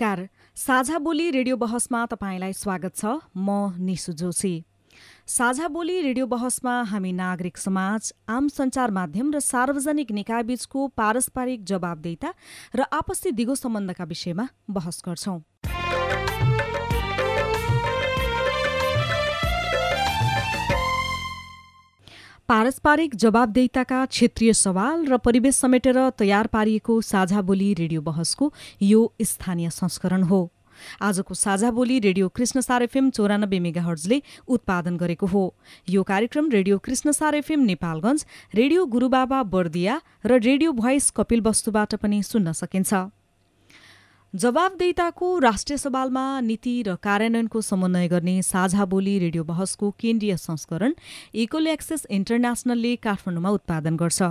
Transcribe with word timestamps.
नमस्कार। 0.00 0.28
साझा 0.56 0.98
बोली 0.98 1.30
रेडियो 1.30 1.56
बहसमा 1.56 2.04
तपाईँलाई 2.06 2.52
स्वागत 2.52 2.94
छ। 2.96 3.18
म 3.34 3.74
निसु 3.82 4.12
जोशी। 4.14 4.62
साझा 5.26 5.68
बोली 5.68 6.00
रेडियो 6.02 6.26
बहसमा 6.26 6.74
हामी 6.86 7.12
नागरिक 7.12 7.58
समाज 7.58 8.12
आम 8.30 8.48
सञ्चार 8.48 8.90
माध्यम 8.94 9.32
र 9.34 9.38
सार्वजनिक 9.42 10.12
निकायबीचको 10.12 10.86
पारस्परिक 10.94 11.64
जवाबदेता 11.64 12.30
र 12.78 12.86
आपसी 12.94 13.30
दिगो 13.34 13.54
सम्बन्धका 13.58 14.04
विषयमा 14.04 14.46
बहस 14.70 15.02
गर्छौं। 15.02 15.38
पारस्परिक 22.48 23.14
जवाबदेताका 23.14 24.04
क्षेत्रीय 24.06 24.52
सवाल 24.52 25.04
र 25.06 25.16
परिवेश 25.20 25.54
समेटेर 25.54 25.98
तयार 26.18 26.46
पारिएको 26.48 27.00
साझा 27.02 27.40
बोली 27.44 27.72
रेडियो 27.74 28.00
बहसको 28.00 28.52
यो 28.82 29.00
स्थानीय 29.22 29.70
संस्करण 29.70 30.22
हो। 30.22 30.38
आजको 31.02 31.34
साझा 31.34 31.70
बोली 31.70 31.98
रेडियो 31.98 32.28
कृष्णसार 32.30 32.82
एफएम 32.82 33.10
चौरानब्बे 33.10 33.58
मेगाहर्जले 33.60 34.20
उत्पादन 34.48 34.96
गरेको 34.96 35.26
हो। 35.26 35.44
यो 35.88 36.02
कार्यक्रम 36.04 36.50
radio 36.50 36.78
Krishnasar 36.80 37.34
FM 37.34 37.68
Nepalgunj 37.68 38.24
radio 38.54 38.86
Gurubaba 38.86 39.42
Bardiya 39.52 40.00
र 40.24 40.40
रेडियो 40.40 40.72
भोइस 40.72 41.10
कपिल 41.12 41.40
वस्तुबाट 41.42 41.94
पनि 41.94 42.22
सुन्न 42.22 42.52
सकिन्छ। 42.54 42.94
जवाबदेताको 44.34 45.38
राष्ट्रिय 45.38 45.78
सवालमा 45.78 46.22
नीति 46.40 46.72
र 46.82 46.94
कार्यान्वयनको 47.00 47.60
समन्वय 47.60 48.08
गर्ने 48.08 48.42
साझा 48.42 48.84
बोली 48.84 49.18
रेडियो 49.18 49.44
बहसको 49.44 49.90
केन्द्रीय 50.00 50.36
संस्करण 50.36 50.94
इकोल 51.34 51.66
एक्सेस 51.66 52.04
इन्टरनेसनलले 52.10 52.94
काठमाडौँमा 52.96 53.50
उत्पादन 53.50 53.96
गर्छ। 53.96 54.22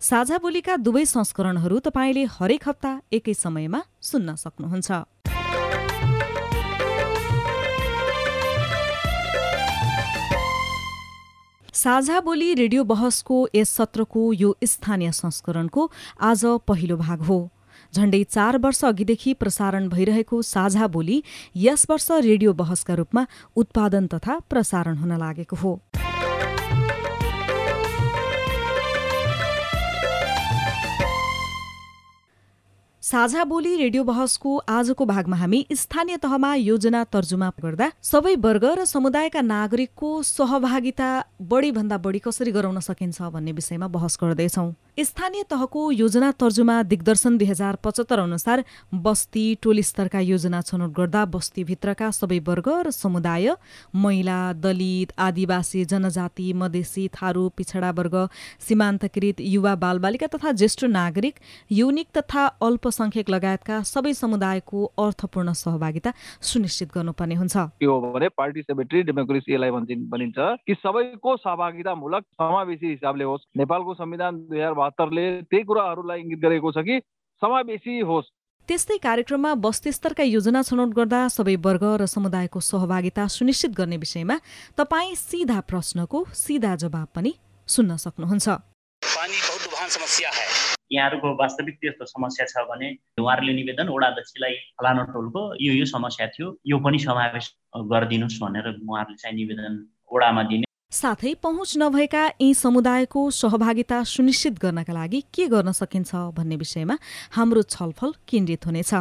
साझा 0.00 0.38
बोलीका 0.38 0.76
दुवै 0.76 1.04
संस्करणहरू 1.06 1.78
तपाईँले 1.80 2.24
हरेक 2.36 2.68
हप्ता 2.68 2.92
एकै 3.12 3.34
समयमा 3.34 3.80
सुन्न 4.02 4.34
सक्नुहुन्छ। 4.36 4.90
साझा 11.74 12.20
बोली 12.20 12.52
रेडियो 12.54 12.84
बहसको 12.84 13.38
यस 13.54 13.72
सत्रको 13.72 14.32
यो 14.34 14.52
स्थानीय 14.64 15.12
संस्करणको 15.12 15.90
आज 16.20 16.44
पहिलो 16.68 16.96
भाग 16.98 17.22
हो। 17.22 17.38
झण्डै 17.94 18.22
चार 18.24 18.58
वर्ष 18.58 18.84
अघिदेखि 18.84 19.32
प्रसारण 19.34 19.88
भइरहेको 19.88 20.42
साझा 20.44 20.86
बोली 20.86 21.22
यस 21.56 21.86
वर्ष 21.90 22.10
रेडियो 22.22 22.52
बहसका 22.54 22.94
रूपमा 22.94 23.24
उत्पादन 23.56 24.06
तथा 24.14 24.38
प्रसारण 24.50 24.96
हुन 24.96 25.18
लागेको 25.18 25.56
हो। 25.56 25.80
साझा 33.02 33.44
बोली 33.44 33.74
रेडियो 33.76 34.02
बहसको 34.04 34.56
आजको 34.70 35.04
भागमा 35.04 35.36
हामी 35.36 35.66
स्थानीय 35.72 36.16
तहमा 36.16 36.54
योजना 36.54 37.02
तर्जुमा 37.04 37.48
गर्दा 37.62 37.90
सबै 38.02 38.34
वर्ग 38.38 38.64
र 38.78 38.84
समुदायका 38.86 39.40
नागरिकको 39.42 40.10
सहभागिता 40.22 41.08
बढीभन्दा 41.42 41.96
बढी 41.98 42.18
कसरी 42.18 42.52
गराउन 42.52 42.78
सकिन्छ 42.80 43.22
भन्ने 43.34 43.52
विषयमा 43.52 43.88
बहस 43.88 44.18
गर्दैछौ। 44.22 44.66
स्थानीय 45.04 45.42
तहको 45.50 45.90
योजना 45.92 46.30
तर्जुमा 46.32 46.82
दिग्दर्शन 46.82 47.36
दुई 47.38 47.46
हजार 47.46 47.76
पचहत्तर 47.84 48.18
अनुसार 48.18 48.64
बस्ती 48.94 49.44
टोली 49.62 49.82
स्तरका 49.82 50.20
योजना 50.20 50.60
छनौट 50.62 50.90
गर्दा 50.90 51.24
बस्तीभित्रका 51.34 52.10
सबै 52.10 52.38
वर्ग 52.48 52.68
र 52.86 52.90
समुदाय 52.90 53.48
महिला 53.96 54.38
दलित 54.58 55.12
आदिवासी 55.18 55.84
जनजाति 55.84 56.52
मधेसी 56.54 57.06
थारू 57.14 57.48
पिछडा 57.56 57.90
वर्ग 57.90 58.16
सीमान्तकृत 58.60 59.40
युवा 59.46 59.74
बालबालिका 59.76 60.26
तथा 60.34 60.52
ज्येष्ठ 60.52 60.84
नागरिक 60.90 61.40
यौनिक 61.72 62.08
तथा 62.16 62.46
अल्प 62.46 62.80
अल्पसंख्यक 62.80 63.30
लगायतका 63.30 63.80
सबै 63.84 64.12
समुदायको 64.14 64.84
अर्थपूर्ण 64.98 65.52
सहभागिता 65.52 66.12
सुनिश्चित 66.42 66.88
गर्नुपर्ने 66.94 67.34
हुन्छ। 67.34 67.56
के 67.80 67.86
भने 68.12 68.28
पार्टिसिपेटरी 68.36 69.02
डेमोक्रेसी 69.02 69.56
कि 70.66 70.74
सबैको 70.74 71.36
सहभागितामूलक 71.36 72.22
समावेशी 72.34 72.88
हिसाबले 72.90 73.24
होस्। 73.24 73.46
नेपालको 73.56 73.94
संविधान 73.94 74.36
दुई 74.48 74.58
हजार 74.58 74.72
बहत्तरले 74.90 75.26
त्यही 75.46 75.64
कुराहरूलाई 75.64 76.20
इङ्गित 76.20 76.40
गरेको 76.42 76.72
छ 76.72 76.78
कि 76.82 77.00
समावेशी 77.42 77.94
होस्। 78.10 78.30
त्यस्तै 78.68 78.96
कार्यक्रममा 79.02 79.54
बस्ती 79.66 79.90
स्तरका 79.92 80.24
योजना 80.26 80.62
छनौट 80.62 80.90
गर्दा 80.94 81.20
सबै 81.28 81.54
वर्ग 81.58 81.84
र 82.00 82.06
समुदायको 82.06 82.60
सहभागिता 82.60 83.26
सुनिश्चित 83.26 83.72
गर्ने 83.74 83.96
विषयमा 83.98 84.36
तपाईँ 84.78 85.14
सिधा 85.18 85.58
प्रश्नको 85.70 86.18
सिधा 86.34 86.74
जवाब 86.82 87.08
पनि 87.14 87.32
सुन्न 87.68 87.96
सक्नुहुन्छ। 88.04 88.46
पानी 89.02 89.38
बहुत 89.42 89.90
समस्या 89.90 90.30
है। 90.30 90.46
यहाँहरूको 90.92 91.28
वास्तविक 91.40 91.76
त्यस्तो 91.80 92.04
समस्या 92.04 92.46
छ 92.46 92.66
भने 92.70 92.88
उहाँहरूले 93.18 93.52
निवेदन 93.58 93.88
वडा 93.88 94.06
अध्यक्षलाई 94.06 94.54
फलानु 94.78 95.02
टोलको 95.14 95.42
यो 95.66 95.72
यो 95.74 95.84
समस्या 95.86 96.26
थियो 96.34 96.48
यो 96.66 96.78
पनि 96.78 96.98
समावेश 96.98 97.46
गरिदिनुहोस् 97.90 98.40
भनेर 98.42 98.66
उहाँहरूले 98.70 99.18
चाहिँ 99.22 99.36
निवेदन 99.36 99.74
वडामा 100.12 100.42
दिने 100.50 100.69
साथै 100.90 101.32
पहुँच 101.38 101.72
नभएका 101.78 102.22
यी 102.42 102.54
समुदायको 102.54 103.20
सहभागिता 103.30 104.02
सुनिश्चित 104.04 104.58
गर्नका 104.58 104.92
लागि 104.92 105.20
के 105.30 105.46
गर्न 105.46 105.72
सकिन्छ 105.72 106.10
भन्ने 106.34 106.56
विषयमा 106.56 106.96
हाम्रो 107.30 107.62
छलफल 107.64 108.12
केन्द्रित 108.26 108.66
हुनेछ। 108.66 108.92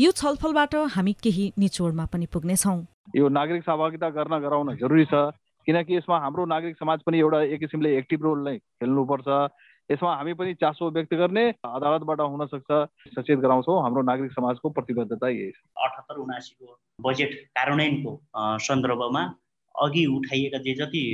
यो 0.00 0.10
छलफलबाट 0.10 0.74
हामी 0.94 1.12
केही 1.20 1.52
निचोडमा 1.58 2.04
पनि 2.08 2.26
पुग्नेछौँ। 2.32 2.80
यो 3.16 3.28
नागरिक 3.28 3.62
सहभागिता 3.62 4.08
गर्न 4.16 4.38
गराउन 4.40 4.76
जरुरी 4.80 5.04
छ 5.04 5.28
किनकि 5.66 5.96
यसमा 5.96 6.16
हाम्रो 6.18 6.44
नागरिक 6.48 6.76
समाज 6.80 7.04
पनि 7.04 7.18
एउटा 7.20 7.40
एक 7.44 7.60
किसिमले 7.60 7.96
एक्टिभ 7.98 8.24
रोल 8.24 8.38
नै 8.48 8.56
खेल्नुपर्छ। 8.80 9.28
यसमा 9.92 10.12
हामी 10.16 10.32
पनि 10.32 10.54
चासो 10.56 10.90
व्यक्त 10.96 11.12
गर्ने 11.14 11.44
अदालतबाट 11.60 12.20
हुन 12.22 12.46
सक्छ 12.46 12.70
सचेत 13.16 13.38
गराउँछौँ 13.44 13.76
हाम्रो 13.84 14.02
नागरिक 14.02 14.32
समाजको 14.32 14.70
प्रतिबद्धता 14.72 15.28
यही 15.28 15.50
छ। 15.52 15.60
अठहत्तर 15.76 16.24
उनासीको 16.24 16.66
बजेट 17.04 17.36
कार्यान्वयनको 17.52 18.12
सन्दर्भमा 18.64 19.24
अघि 19.84 20.06
उठाइएका 20.16 20.58
जे 20.58 20.74
जति 20.74 21.04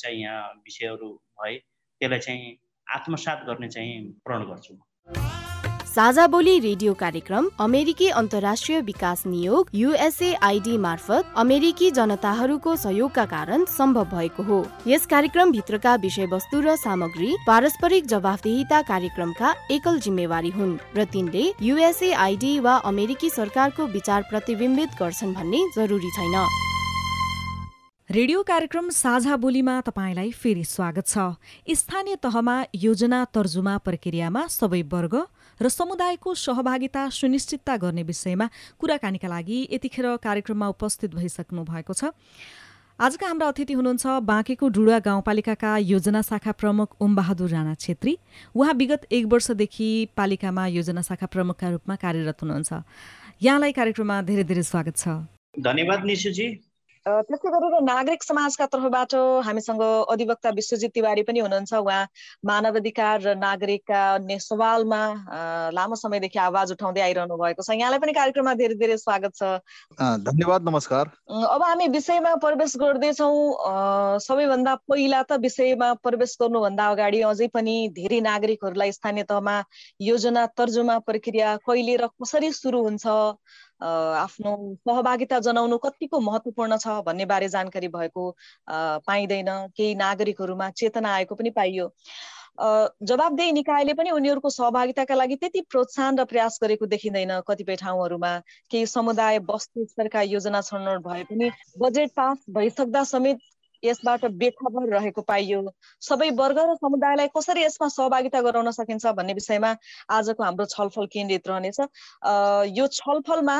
चाहिँ 0.00 0.20
यहाँ 0.22 0.42
विषयहरू 0.66 1.08
भए 1.40 1.54
त्यसलाई 1.56 2.18
चाहिँ 2.18 2.56
आत्मसात 2.86 3.44
गर्ने 3.46 3.68
चाहिँ 3.68 4.02
प्रण 4.24 4.42
गर्छु 4.50 4.74
साझा 5.86 6.26
बोली 6.26 6.58
रेडियो 6.60 6.92
कार्यक्रम 6.94 7.48
अमेरिकी 7.60 8.08
अन्तर्राष्ट्रिय 8.20 8.80
विकास 8.80 9.22
नियोग 9.26 9.68
युएसएआईडी 9.74 10.76
मार्फत 10.78 11.32
अमेरिकी 11.36 11.90
जनताहरूको 11.90 12.74
सहयोगका 12.76 13.24
कारण 13.26 13.64
सम्भव 13.64 14.04
भएको 14.10 14.42
हो। 14.42 14.58
यस 14.86 15.06
कार्यक्रम 15.06 15.52
भित्रका 15.52 15.94
विषयवस्तु 16.04 16.60
र 16.60 16.76
सामग्री 16.76 17.32
पारस्परिक 17.46 18.06
जवाफदेहिता 18.06 18.82
कार्यक्रमका 18.82 19.54
एकल 19.70 19.98
जिम्मेवारी 20.00 20.50
हुन् 20.50 20.78
र 20.96 21.04
तिनले 21.12 21.48
युएसएआईडी 21.62 22.58
वा 22.60 22.76
अमेरिकी 22.92 23.30
सरकारको 23.30 23.86
विचार 23.88 24.22
प्रतिबिम्बित 24.30 25.00
गर्छन् 25.00 25.34
भन्ने 25.34 25.66
जरुरी 25.76 26.10
छैन। 26.10 26.36
रेडियो 28.10 28.42
कार्यक्रम 28.42 28.88
साझा 28.88 29.36
बोलीमा 29.36 29.72
तपाईँलाई 29.80 30.30
फेरि 30.32 30.62
स्वागत 30.64 31.06
छ। 31.06 31.18
स्थानीय 31.68 32.16
तहमा 32.16 32.54
योजना 32.74 33.24
तर्जुमा 33.34 33.76
प्रक्रियामा 33.78 34.46
सबै 34.46 34.82
वर्ग 34.82 35.14
र 35.60 35.68
समुदायको 35.68 36.34
सहभागिता 36.34 37.08
सुनिश्चितता 37.10 37.76
गर्ने 37.76 38.02
विषयमा 38.02 38.46
कुराकानीका 38.78 39.28
लागि 39.28 39.58
यतिखेर 39.72 40.06
कार्यक्रममा 40.22 40.68
उपस्थित 40.68 41.14
भइसक्नु 41.14 41.64
भएको 41.66 41.92
छ। 41.92 42.14
आजका 43.02 43.26
हाम्रा 43.26 43.48
अतिथि 43.48 43.74
हुनुहुन्छ 43.74 44.06
बाँकेको 44.22 44.68
डुडुवा 44.70 44.98
गाउँपालिकाका 45.02 45.76
योजना 45.90 46.22
शाखा 46.22 46.52
प्रमुख 46.54 46.94
ओमबहादुर 47.02 47.50
राणा 47.50 47.74
छेत्री। 47.74 48.16
उहाँ 48.54 48.74
विगत 48.74 49.10
एक 49.10 49.26
वर्षदेखि 49.26 50.14
पालिकामा 50.14 50.66
योजना 50.78 51.02
शाखा 51.02 51.26
प्रमुखका 51.26 51.70
रूपमा 51.74 51.96
कार्यरत 51.98 52.38
हुनुहुन्छ। 52.42 52.72
यहाँलाई 53.42 53.72
कार्यक्रममा 53.74 54.22
धेरै 54.22 54.44
धेरै 54.46 54.62
स्वागत 54.62 54.96
छ। 54.96 55.08
धन्यवाद 55.58 56.04
निशुजी। 56.06 56.48
त्यसै 57.06 57.50
गरेर 57.54 57.74
नागरिक 57.86 58.22
समाजका 58.26 58.66
तर्फबाट 58.66 59.14
हामीसँग 59.46 59.82
अधिवक्ता 60.10 60.50
विश्वजित 60.58 60.90
तिवारी 60.94 61.22
पनि 61.22 61.40
हुनुहुन्छ। 61.40 61.72
उहाँ 61.78 62.02
मानव 62.42 62.76
अधिकार 62.82 63.20
र 63.22 63.34
नागरिकका 63.38 64.00
अन्य 64.14 64.38
सवालमा 64.42 65.02
लामो 65.70 65.94
समयदेखि 66.02 66.38
आवाज 66.38 66.72
उठाउँदै 66.74 67.00
आइरहनु 67.06 67.36
भएको 67.38 67.62
छ। 67.62 67.78
यहाँलाई 67.78 68.00
पनि 68.02 68.12
कार्यक्रममा 68.12 68.54
धेरै 68.58 68.74
धेरै 68.74 68.96
स्वागत 68.98 69.32
छ। 69.38 69.42
धन्यवाद 70.26 70.68
नमस्कार। 70.68 71.04
अब 71.30 71.62
हामी 71.62 71.86
विषयमा 71.94 72.34
प्रवेश 72.42 72.76
गर्दैछौँ। 72.82 74.18
सबैभन्दा 74.26 74.74
पहिला 74.90 75.22
त 75.30 75.38
विषयमा 75.46 75.92
प्रवेश 76.02 76.36
गर्नुभन्दा 76.42 76.84
अगाडि 76.90 77.20
अझै 77.22 77.48
पनि 77.54 77.76
धेरै 77.94 78.20
नागरिकहरूलाई 78.26 78.92
स्थानीय 78.98 79.30
तहमा 79.30 79.56
योजना 80.10 80.46
तर्जुमा 80.58 80.98
प्रक्रिया 81.06 81.56
कहिले 81.62 81.96
र 82.02 82.10
कसरी 82.18 82.50
सुरु 82.50 82.82
हुन्छ? 82.82 83.06
आफ्नो 83.80 84.56
सहभागिता 84.88 85.38
जनाउनु 85.40 85.78
कतिको 85.78 86.20
महत्त्वपूर्ण 86.20 86.76
छ 86.78 87.00
भन्ने 87.06 87.24
बारे 87.26 87.48
जानकारी 87.48 87.88
भएको 87.88 88.24
पाइँदैन। 89.06 89.50
केही 89.76 89.94
नागरिकहरूमा 89.94 90.70
चेतना 90.72 91.14
आएको 91.14 91.34
पनि 91.34 91.50
पाइयो। 91.50 91.90
जवाबदेही 93.04 93.52
निकायले 93.52 93.92
पनि 93.94 94.10
उनीहरूको 94.10 94.50
सहभागिताका 94.50 95.14
लागि 95.14 95.36
त्यति 95.36 95.60
प्रोत्साहन 95.70 96.18
र 96.20 96.24
प्रयास 96.24 96.58
गरेको 96.62 96.86
देखिँदैन 96.86 97.40
कतिपय 97.48 97.76
ठाउँहरूमा। 97.76 98.32
केही 98.70 98.86
समुदाय 98.86 99.38
बस्ती 99.44 99.84
स्तरका 99.86 100.22
योजना 100.22 100.60
छनौट 100.62 101.02
भए 101.04 101.22
पनि 101.30 101.50
बजेट 101.78 102.10
पास 102.16 102.44
भइसक्दा 102.50 103.04
समेत 103.12 103.38
यसबाट 103.84 104.24
बेखबर 104.40 104.88
रहेको 104.88 105.22
पाइयो। 105.22 105.60
सबै 106.02 106.30
वर्ग 106.36 106.58
र 106.60 106.74
समुदायलाई 106.76 107.28
कसरी 107.36 107.62
यसमा 107.64 107.88
सहभागिता 107.88 108.40
गराउन 108.42 108.70
सकिन्छ 108.72 109.06
भन्ने 109.16 109.34
विषयमा 109.34 109.70
आजको 110.10 110.42
हाम्रो 110.42 110.66
छलफल 110.66 111.06
केन्द्रित 111.12 111.48
रहनेछ। 111.48 111.80
यो 112.78 112.86
छलफलमा 112.92 113.58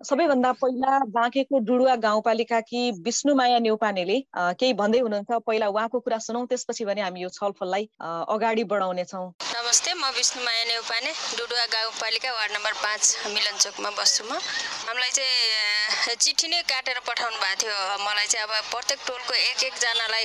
सबैभन्दा 0.00 0.50
पहिला 0.56 0.98
बाँकेको 1.12 1.58
डुडुवा 1.60 1.94
गाउँपालिकाकी 2.00 3.04
विष्णुमाया 3.04 3.58
नेउपानेले 3.60 4.16
केही 4.32 4.72
भन्दै 4.72 4.98
हुनुहुन्छ 5.04 5.44
पहिला 5.44 5.66
उहाँको 5.68 6.00
कुरा 6.00 6.18
सुनौ 6.24 6.40
त्यसपछि 6.48 6.84
भने 6.88 7.00
हामी 7.04 7.20
यो 7.20 7.28
छलफललाई 7.28 7.84
अगाडि 8.00 8.64
बढाउनेछौँ। 8.64 9.26
नमस्ते 9.44 9.92
म 9.92 10.04
विष्णुमाया 10.16 10.64
नेउपाने 10.72 11.12
डुडुवा 11.36 11.66
गाउँपालिका 11.76 12.30
वार्ड 12.32 12.52
नम्बर 12.56 12.72
पाँच 12.80 13.02
मिलनचोकमा 13.28 13.90
बस्छु 14.00 14.24
म। 14.24 14.40
हामीलाई 14.88 15.12
चाहिँ 15.12 16.16
चिठी 16.16 16.48
नै 16.48 16.62
काटेर 16.64 16.98
पठाउनु 17.04 17.36
भएको 17.36 17.60
थियो। 17.60 17.76
मलाई 18.00 18.26
चाहिँ 18.32 18.44
अब 18.48 18.72
प्रत्येक 18.72 19.00
टोलको 19.04 19.34
एक 19.36 19.58
एकजनालाई 19.68 20.24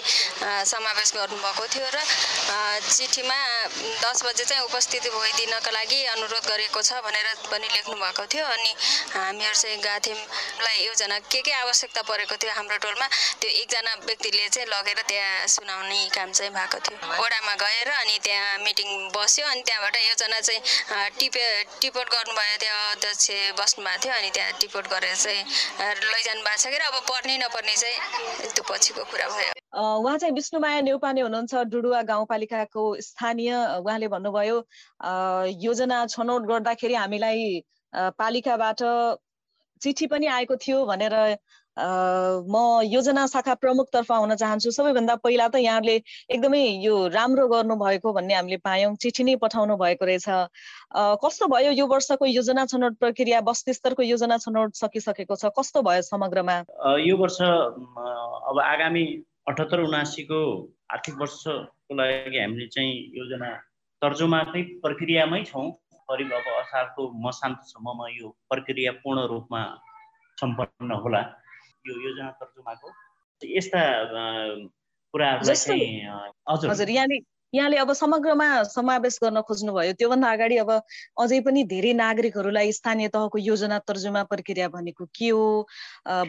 समावेश 0.71 1.09
गर्नुभएको 1.19 1.65
थियो 1.75 1.87
र 1.91 1.99
चिठीमा 2.95 3.37
दस 4.07 4.23
बजे 4.23 4.43
चाहिँ 4.47 4.63
उपस्थिति 4.71 5.09
भइदिनको 5.11 5.69
लागि 5.75 5.99
अनुरोध 6.15 6.43
गरेको 6.47 6.79
छ 6.79 7.03
भनेर 7.03 7.27
पनि 7.51 7.67
लेख्नु 7.75 7.95
भएको 7.99 8.23
थियो। 8.31 8.45
अनि 8.55 8.71
हामीहरू 9.19 9.63
चाहिँ 9.65 9.81
गएको 9.81 10.13
योजना 10.85 11.17
के 11.33 11.41
के 11.41 11.51
आवश्यकता 11.65 12.01
परेको 12.05 12.35
थियो 12.37 12.53
हाम्रो 12.53 12.77
टोलमा 12.85 13.07
त्यो 13.41 13.49
एकजना 13.49 13.93
व्यक्तिले 14.05 14.47
चाहिँ 14.53 14.67
लगेर 14.69 14.99
त्यहाँ 15.09 15.47
सुनाउने 15.49 15.99
काम 16.13 16.31
चाहिँ 16.31 16.51
भएको 16.53 16.79
थियो। 16.85 16.97
ओडामा 17.25 17.53
गएर 17.63 17.89
अनि 17.89 18.15
त्यहाँ 18.25 18.57
मिटिङ 18.61 18.89
बस्यो 19.15 19.45
अनि 19.49 19.61
त्यहाँबाट 19.65 19.95
योजना 20.05 20.39
चाहिँ 20.39 20.61
टिपे 21.19 21.45
टिपोट 21.81 22.07
गर्नुभयो 22.13 22.57
त्यहाँ 22.63 22.91
अध्यक्ष 22.95 23.25
बस्नुभएको 23.59 24.03
थियो 24.05 24.13
अनि 24.13 24.29
त्यहाँ 24.35 24.51
टिपोट 24.61 24.85
गरेर 24.93 25.15
चाहिँ 25.15 25.41
लैजानु 26.13 26.41
भएको 26.45 26.61
छ 26.61 26.65
कि 26.69 26.77
अब 26.85 26.97
पर्ने 27.09 27.37
नपर्ने 27.37 27.75
चाहिँ 27.75 27.97
त्यो 28.53 28.63
पछिको 28.69 29.03
कुरा 29.11 29.27
भयो। 29.33 29.53
उहाँ 29.75 30.17
चाहिँ 30.17 30.33
विष्णुमाया 30.35 30.81
नेउपाने 30.81 31.21
हुनुहुन्छ 31.21 31.53
डुडुवा 31.73 32.01
गाउँपालिकाको 32.11 32.83
स्थानीय 33.01 33.51
उहाँले 33.81 34.07
भन्नुभयो 34.13 34.57
योजना 35.65 36.05
छनौट 36.13 36.41
गर्दाखेरि 36.51 36.95
हामीलाई 36.95 37.63
पालिकाबाट 38.19 38.81
चिठी 39.81 40.07
पनि 40.07 40.27
आएको 40.27 40.55
थियो 40.55 40.85
भनेर 40.85 41.37
म 41.75 42.55
योजना 42.87 43.25
शाखा 43.27 43.53
प्रमुखतर्फ 43.59 44.11
आउन 44.11 44.35
चाहन्छु। 44.39 44.71
सबैभन्दा 44.71 45.15
पहिला 45.19 45.47
त 45.51 45.59
यहाँले 45.59 45.95
एकदमै 46.31 46.61
यो 46.79 46.95
राम्रो 47.11 47.47
गर्नुभएको 47.51 48.13
भन्ने 48.15 48.33
हामीले 48.33 48.57
पायौँ। 48.63 48.95
चिठी 48.95 49.23
नै 49.27 49.35
पठाउनु 49.43 49.75
भएको 49.75 50.05
रहेछ। 50.07 50.27
कस्तो 51.19 51.47
भयो 51.51 51.71
यो 51.75 51.85
वर्षको 51.87 52.25
योजना 52.25 52.65
छनौट 52.71 52.95
प्रक्रिया? 52.95 53.41
बस्ती 53.43 53.73
स्तरको 53.75 54.03
योजना 54.07 54.37
छनौट 54.39 54.75
सकिसकेको 54.79 55.35
छ। 55.35 55.51
कस्तो 55.51 55.83
भयो 55.83 56.01
समग्रमा? 56.07 56.63
यो 57.03 57.17
वर्ष 57.19 57.41
अब 57.43 58.55
आगामी 58.63 59.05
अठहत्तर 59.51 59.79
उनासीको 59.91 60.39
आर्थिक 60.95 61.15
वर्षको 61.19 61.91
लागि 61.91 62.39
हामीले 62.39 62.67
चाहिँ 62.71 62.93
योजना 63.19 63.51
तर्जुमाकै 64.01 64.61
प्रक्रियामै 64.79 65.43
छौँ। 65.43 65.67
करिब 66.09 66.33
अब 66.33 66.47
असारको 66.61 67.01
मसान्तसम्ममा 67.27 68.05
यो 68.09 68.27
प्रक्रिया 68.49 68.91
पूर्ण 69.03 69.25
रूपमा 69.31 69.61
सम्पन्न 70.37 70.91
होला। 71.03 71.21
यो 71.87 71.93
योजना 72.01 72.29
तर्जुमाको 72.41 72.87
यस्ता 73.41 73.81
कुराहरूलाई 75.13 75.55
चाहिँ 75.55 75.89
हजुर। 76.49 76.89
यहाँले 76.89 77.17
यहाँले 77.55 77.77
अब 77.77 77.91
समग्रमा 77.93 78.47
समावेश 78.69 79.19
गर्न 79.23 79.41
खोज्नुभयो। 79.47 79.93
त्योभन्दा 79.99 80.31
अगाडि 80.31 80.57
अब 80.57 80.71
अझै 81.21 81.39
पनि 81.47 81.63
धेरै 81.63 81.93
नागरिकहरूलाई 81.95 82.71
स्थानीय 82.71 83.07
तहको 83.15 83.37
योजना 83.39 83.79
तर्जुमा 83.87 84.23
प्रक्रिया 84.27 84.67
भनेको 84.75 85.05
के 85.15 85.29
हो 85.29 85.45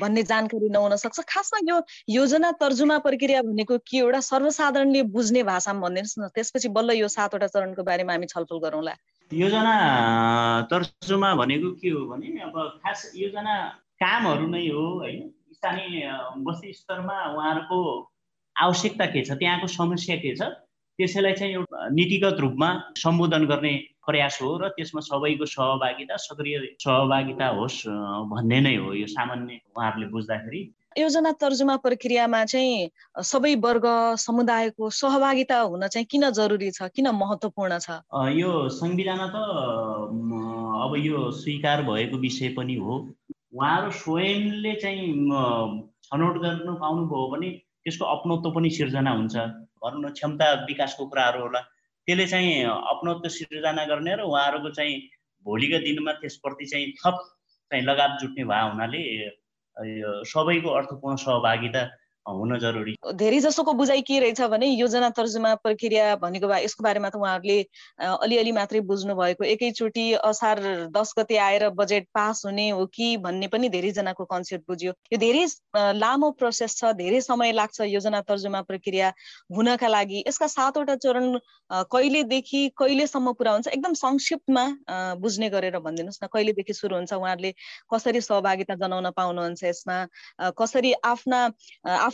भन्ने 0.01 0.23
जानकारी 0.23 0.69
नहुन 0.71 0.97
सक्छ। 0.97 1.21
खासमा 1.29 1.59
यो 1.71 1.77
योजना 2.15 2.51
तर्जुमा 2.61 2.99
प्रक्रिया 3.07 3.43
भनेको 3.43 3.79
के 3.83 3.97
एउटा 3.99 4.21
सर्वसाधारणले 4.31 5.03
बुझ्ने 5.11 5.43
भाषामा 5.43 5.81
भनिदिनुहोस् 5.81 6.19
न। 6.19 6.29
त्यसपछि 6.35 6.69
बल्ल 6.71 6.91
यो 7.03 7.09
सातवटा 7.09 7.47
चरणको 7.51 7.83
बारेमा 7.83 8.13
हामी 8.13 8.27
छलफल 8.27 8.59
गरौँला। 8.65 8.95
योजना 9.31 9.75
तर्जुमा 10.71 11.35
भनेको 11.35 11.71
के 11.83 11.89
हो 11.91 12.05
भने 12.07 12.29
अब 12.47 12.57
खास 12.85 13.11
योजना 13.17 13.55
कामहरू 13.99 14.47
नै 14.47 14.67
हो 14.69 14.85
होइन? 15.01 15.33
स्थानीय 15.57 16.07
बस्ती 16.47 16.73
स्तरमा 16.73 17.17
उहाँहरूको 17.35 17.79
आवश्यकता 18.57 19.07
के 19.07 19.25
छ 19.25 19.31
त्यहाँको 19.41 19.67
समस्या 19.67 20.17
के 20.17 20.35
छ? 20.37 20.43
त्यसैलाई 20.99 21.33
चाहिँ 21.33 21.53
एउटा 21.55 21.89
नीतिगत 21.93 22.37
रूपमा 22.41 22.69
सम्बोधन 22.97 23.45
गर्ने 23.47 23.73
प्रयास 24.07 24.39
हो 24.43 24.57
र 24.59 24.69
त्यसमा 24.77 25.01
सबैको 25.03 25.47
सहभागिता 25.47 26.17
सक्रिय 26.17 26.59
सहभागिता 26.81 27.47
होस् 27.59 27.79
भन्ने 28.33 28.61
नै 28.61 28.75
हो 28.77 28.93
यो 28.95 29.07
सामान्य 29.13 29.61
उहाँहरूले 29.77 30.07
बुझ्दाखेरि। 30.15 30.61
योजना 30.99 31.33
तर्जुमा 31.37 31.77
प्रक्रियामा 31.85 32.45
चाहिँ 32.45 32.89
सबै 33.21 33.55
वर्ग 33.61 33.87
समुदायको 34.17 34.89
सहभागिता 35.01 35.59
हुन 35.61 35.87
चाहिँ 35.89 36.07
किन 36.09 36.31
जरुरी 36.33 36.71
छ 36.71 36.89
किन 36.97 37.09
महत्त्वपूर्ण 37.13 37.79
छ? 37.79 38.01
यो 38.33 38.53
संविधान 38.81 39.21
त 39.29 39.37
अब 40.87 40.97
यो 40.97 41.31
स्वीकार 41.43 41.83
भएको 41.85 42.17
विषय 42.17 42.49
पनि 42.57 42.75
हो। 42.81 42.97
उहाँहरू 43.53 43.91
स्वयंले 44.01 44.75
चाहिँ 44.81 45.13
छनौट 46.09 46.37
गर्नु 46.41 46.73
पाउनुभयो 46.81 47.29
भने 47.33 47.51
त्यसको 47.85 48.05
अपनत्व 48.17 48.51
पनि 48.57 48.71
सिर्जना 48.71 49.11
हुन्छ। 49.11 49.37
भनौँ 49.87 50.03
न 50.03 50.13
क्षमता 50.13 50.53
विकासको 50.67 51.07
कुराहरू 51.07 51.41
होला। 51.41 51.61
त्यसले 52.09 52.27
चाहिँ 52.27 52.65
अपनत्व 52.65 53.29
सिर्जना 53.29 53.85
गर्ने 53.87 54.15
र 54.17 54.21
उहाँहरूको 54.23 54.71
चाहिँ 54.71 54.95
भोलिका 55.47 55.79
दिनमा 55.79 56.13
त्यसप्रति 56.23 56.67
चाहिँ 56.67 56.93
थप 56.99 57.19
चाहिँ 57.71 57.85
लगात 57.85 58.19
जुट्ने 58.21 58.45
भए 58.45 58.63
हुनाले 58.71 59.03
सबैको 60.25 60.71
अर्थपूर्ण 60.71 61.17
सहभागिता 61.17 61.83
हुन 62.27 62.59
जरुरी। 62.59 62.95
धेरै 63.15 63.39
जसोको 63.41 63.73
बुझाइ 63.73 64.03
के 64.03 64.19
रहेछ 64.21 64.41
भने 64.51 64.67
योजना 64.67 65.09
तर्जुमा 65.17 65.55
प्रक्रिया 65.63 66.15
भनेको 66.19 66.49
भए 66.49 66.65
यसको 66.65 66.85
बारेमा 66.85 67.09
त 67.09 67.17
उहाँहरूले 67.17 67.59
अलिअलि 67.99 68.53
मात्रै 68.53 68.81
बुझ्नु 68.83 69.15
भएको 69.15 69.45
एकैचोटि 69.47 70.07
असार 70.27 70.61
दस 70.91 71.15
गते 71.19 71.37
आएर 71.39 71.69
बजेट 71.79 72.07
पास 72.15 72.43
हुने 72.47 72.69
हो 72.71 72.87
कि 72.91 73.17
भन्ने 73.23 73.47
पनि 73.47 73.69
धेरैजनाको 73.69 74.25
कन्सेप्ट 74.25 74.65
बुझ्यो। 74.69 74.93
यो 75.13 75.19
धेरै 75.19 75.45
लामो 75.95 76.31
प्रोसेस 76.39 76.77
छ 76.79 76.93
धेरै 76.99 77.21
समय 77.21 77.53
लाग्छ 77.53 77.81
योजना 77.87 78.21
तर्जुमा 78.27 78.61
प्रक्रिया 78.67 79.13
हुनका 79.57 79.89
लागि। 79.89 80.25
यसका 80.27 80.47
सातवटा 80.49 80.95
चरण 81.07 81.39
कहिलेदेखि 81.93 82.63
कहिलेसम्म 82.79 83.33
पुरा 83.39 83.53
हुन्छ 83.53 83.69
एकदम 83.69 83.95
संक्षिप्तमा 83.95 84.65
बुझ्ने 85.23 85.49
गरेर 85.51 85.79
भनिदिनुहोस् 85.79 86.23
न 86.25 86.27
कहिलेदेखि 86.35 86.73
सुरु 86.75 86.97
हुन्छ 86.97 87.13
उहाँहरूले 87.13 87.55
कसरी 87.95 88.21
सहभागिता 88.21 88.75
जनाउन 88.83 89.11
पाउनुहुन्छ 89.17 89.65
यसमा? 89.65 89.99
कसरी 90.59 90.93
आफ्ना 91.05 91.41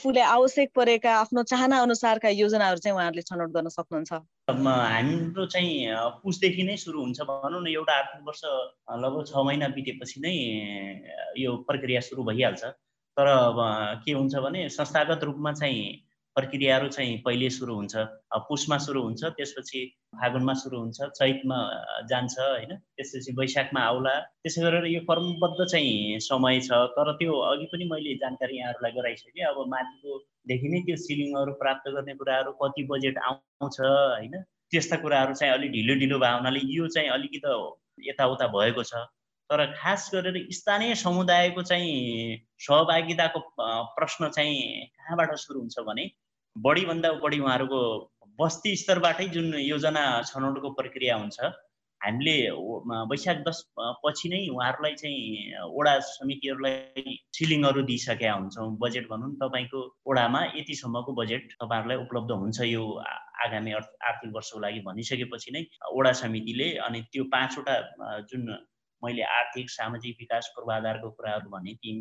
आफूले 0.02 0.20
आवश्यक 0.20 0.70
परेका 0.74 1.10
आफ्नो 1.14 1.42
चाहना 1.46 1.78
अनुसारका 1.78 2.28
योजनाहरू 2.34 2.78
चाहिँ 2.82 2.94
उहाँहरूले 2.98 3.22
छनौट 3.22 3.50
गर्न 3.54 3.68
सक्नुहुन्छ। 3.70 4.12
हाम्रो 4.50 5.46
चाहिँ 5.46 5.94
पुसदेखि 6.26 6.62
नै 6.66 6.74
सुरु 6.74 6.98
हुन्छ 6.98 7.22
भनौँ 7.22 7.62
न 7.62 7.66
एउटा 7.70 7.92
आर्थिक 7.94 8.26
वर्ष 8.26 8.42
लगभग 8.98 9.22
छ 9.30 9.32
महिना 9.46 9.68
बितेपछि 9.78 10.18
नै 10.26 10.34
यो 11.38 11.50
प्रक्रिया 11.70 12.00
सुरु 12.02 12.22
भइहाल्छ। 12.26 12.62
तर 13.14 13.26
के 14.02 14.12
हुन्छ 14.12 14.34
भने 14.42 14.68
संस्थागत 14.74 15.22
रूपमा 15.22 15.52
चाहिँ 15.62 15.78
प्रक्रियाहरू 16.36 16.88
चाहिँ 16.88 17.16
पहिले 17.24 17.48
सुरु 17.50 17.74
हुन्छ। 17.74 17.94
पुसमा 18.48 18.76
सुरु 18.84 19.00
हुन्छ 19.02 19.22
त्यसपछि 19.38 19.80
फागुनमा 20.20 20.54
सुरु 20.62 20.78
हुन्छ 20.80 20.98
चैतमा 21.18 21.58
जान्छ 22.10 22.34
होइन? 22.38 22.72
त्यसपछि 22.96 23.32
वैशाखमा 23.40 23.80
आउला। 23.90 24.14
त्यसै 24.42 24.62
गरेर 24.64 24.86
यो 24.92 25.00
कर्मबद्ध 25.10 25.60
चाहिँ 25.72 26.18
समय 26.28 26.60
छ। 26.68 26.70
तर 26.96 27.12
त्यो 27.20 27.32
अघि 27.50 27.66
पनि 27.72 27.84
मैले 27.92 28.14
जानकारी 28.24 28.58
यहाँहरूलाई 28.58 28.92
गराइसकेँ। 28.98 29.44
अब 29.52 29.58
माथिकोदेखि 29.74 30.68
नै 30.72 30.80
त्यो 30.88 30.96
सिलिङहरू 31.04 31.52
प्राप्त 31.62 31.88
गर्ने 31.94 32.14
कुराहरू 32.20 32.52
कति 32.62 32.82
बजेट 32.90 33.18
आउँछ 33.28 33.80
होइन? 33.80 34.34
त्यस्ता 34.72 34.96
कुराहरू 35.04 35.34
चाहिँ 35.36 35.52
अलिक 35.54 35.70
ढिलो 35.72 35.94
ढिलो 36.00 36.18
भए 36.18 36.32
हुनाले 36.36 36.60
यो 36.76 36.86
चाहिँ 36.96 37.08
अलिकति 37.16 38.08
यताउता 38.08 38.46
भएको 38.56 38.82
छ। 38.82 39.04
तर 39.50 39.64
खास 39.78 40.10
गरेर 40.14 40.46
स्थानीय 40.52 40.94
समुदायको 40.94 41.62
चाहिँ 41.62 42.36
सहभागिताको 42.60 43.40
प्रश्न 43.96 44.28
चाहिँ 44.28 44.86
कहाँबाट 44.86 45.34
सुरु 45.38 45.60
हुन्छ 45.60 45.78
भने 45.88 46.10
बढीभन्दा 46.56 47.12
बढी 47.24 47.38
उहाँहरूको 47.40 47.80
बस्ती 48.38 48.76
स्तरबाटै 48.76 49.28
जुन 49.28 49.54
योजना 49.54 50.04
छनौटको 50.22 50.70
प्रक्रिया 50.80 51.16
हुन्छ 51.16 51.52
हामीले 52.00 52.34
वैशाख 53.10 53.36
दस 53.48 53.58
पछि 53.78 54.28
नै 54.28 54.38
उहाँहरूलाई 54.48 54.94
चाहिँ 54.94 55.20
वडा 55.74 55.98
समितिहरूलाई 56.06 57.18
सिलिङहरू 57.36 57.82
दिइसकेका 57.90 58.32
हुन्छौँ। 58.32 58.66
बजेट 58.78 59.06
भनौँ 59.08 59.30
तपाईँको 59.42 59.80
वडामा 60.08 60.40
यतिसम्मको 60.56 61.12
बजेट 61.20 61.52
तपाईँहरूलाई 61.62 61.98
उपलब्ध 62.04 62.30
हुन्छ 62.32 62.60
यो 62.66 62.82
आगामी 63.46 63.72
आर्थिक 63.72 64.30
वर्षको 64.34 64.58
लागि 64.60 64.80
भनिसकेपछि 64.88 65.50
नै। 65.52 65.62
वडा 65.94 66.12
समितिले 66.22 66.68
अनि 66.86 67.00
त्यो 67.12 67.24
पाँचवटा 67.32 67.74
जुन 68.30 68.42
मैले 69.04 69.22
आर्थिक 69.22 69.70
सामाजिक 69.70 70.16
विकास 70.20 70.52
पूर्वाधारको 70.56 71.10
कुराहरू 71.10 71.50
भने 71.50 71.74
ती 71.74 71.92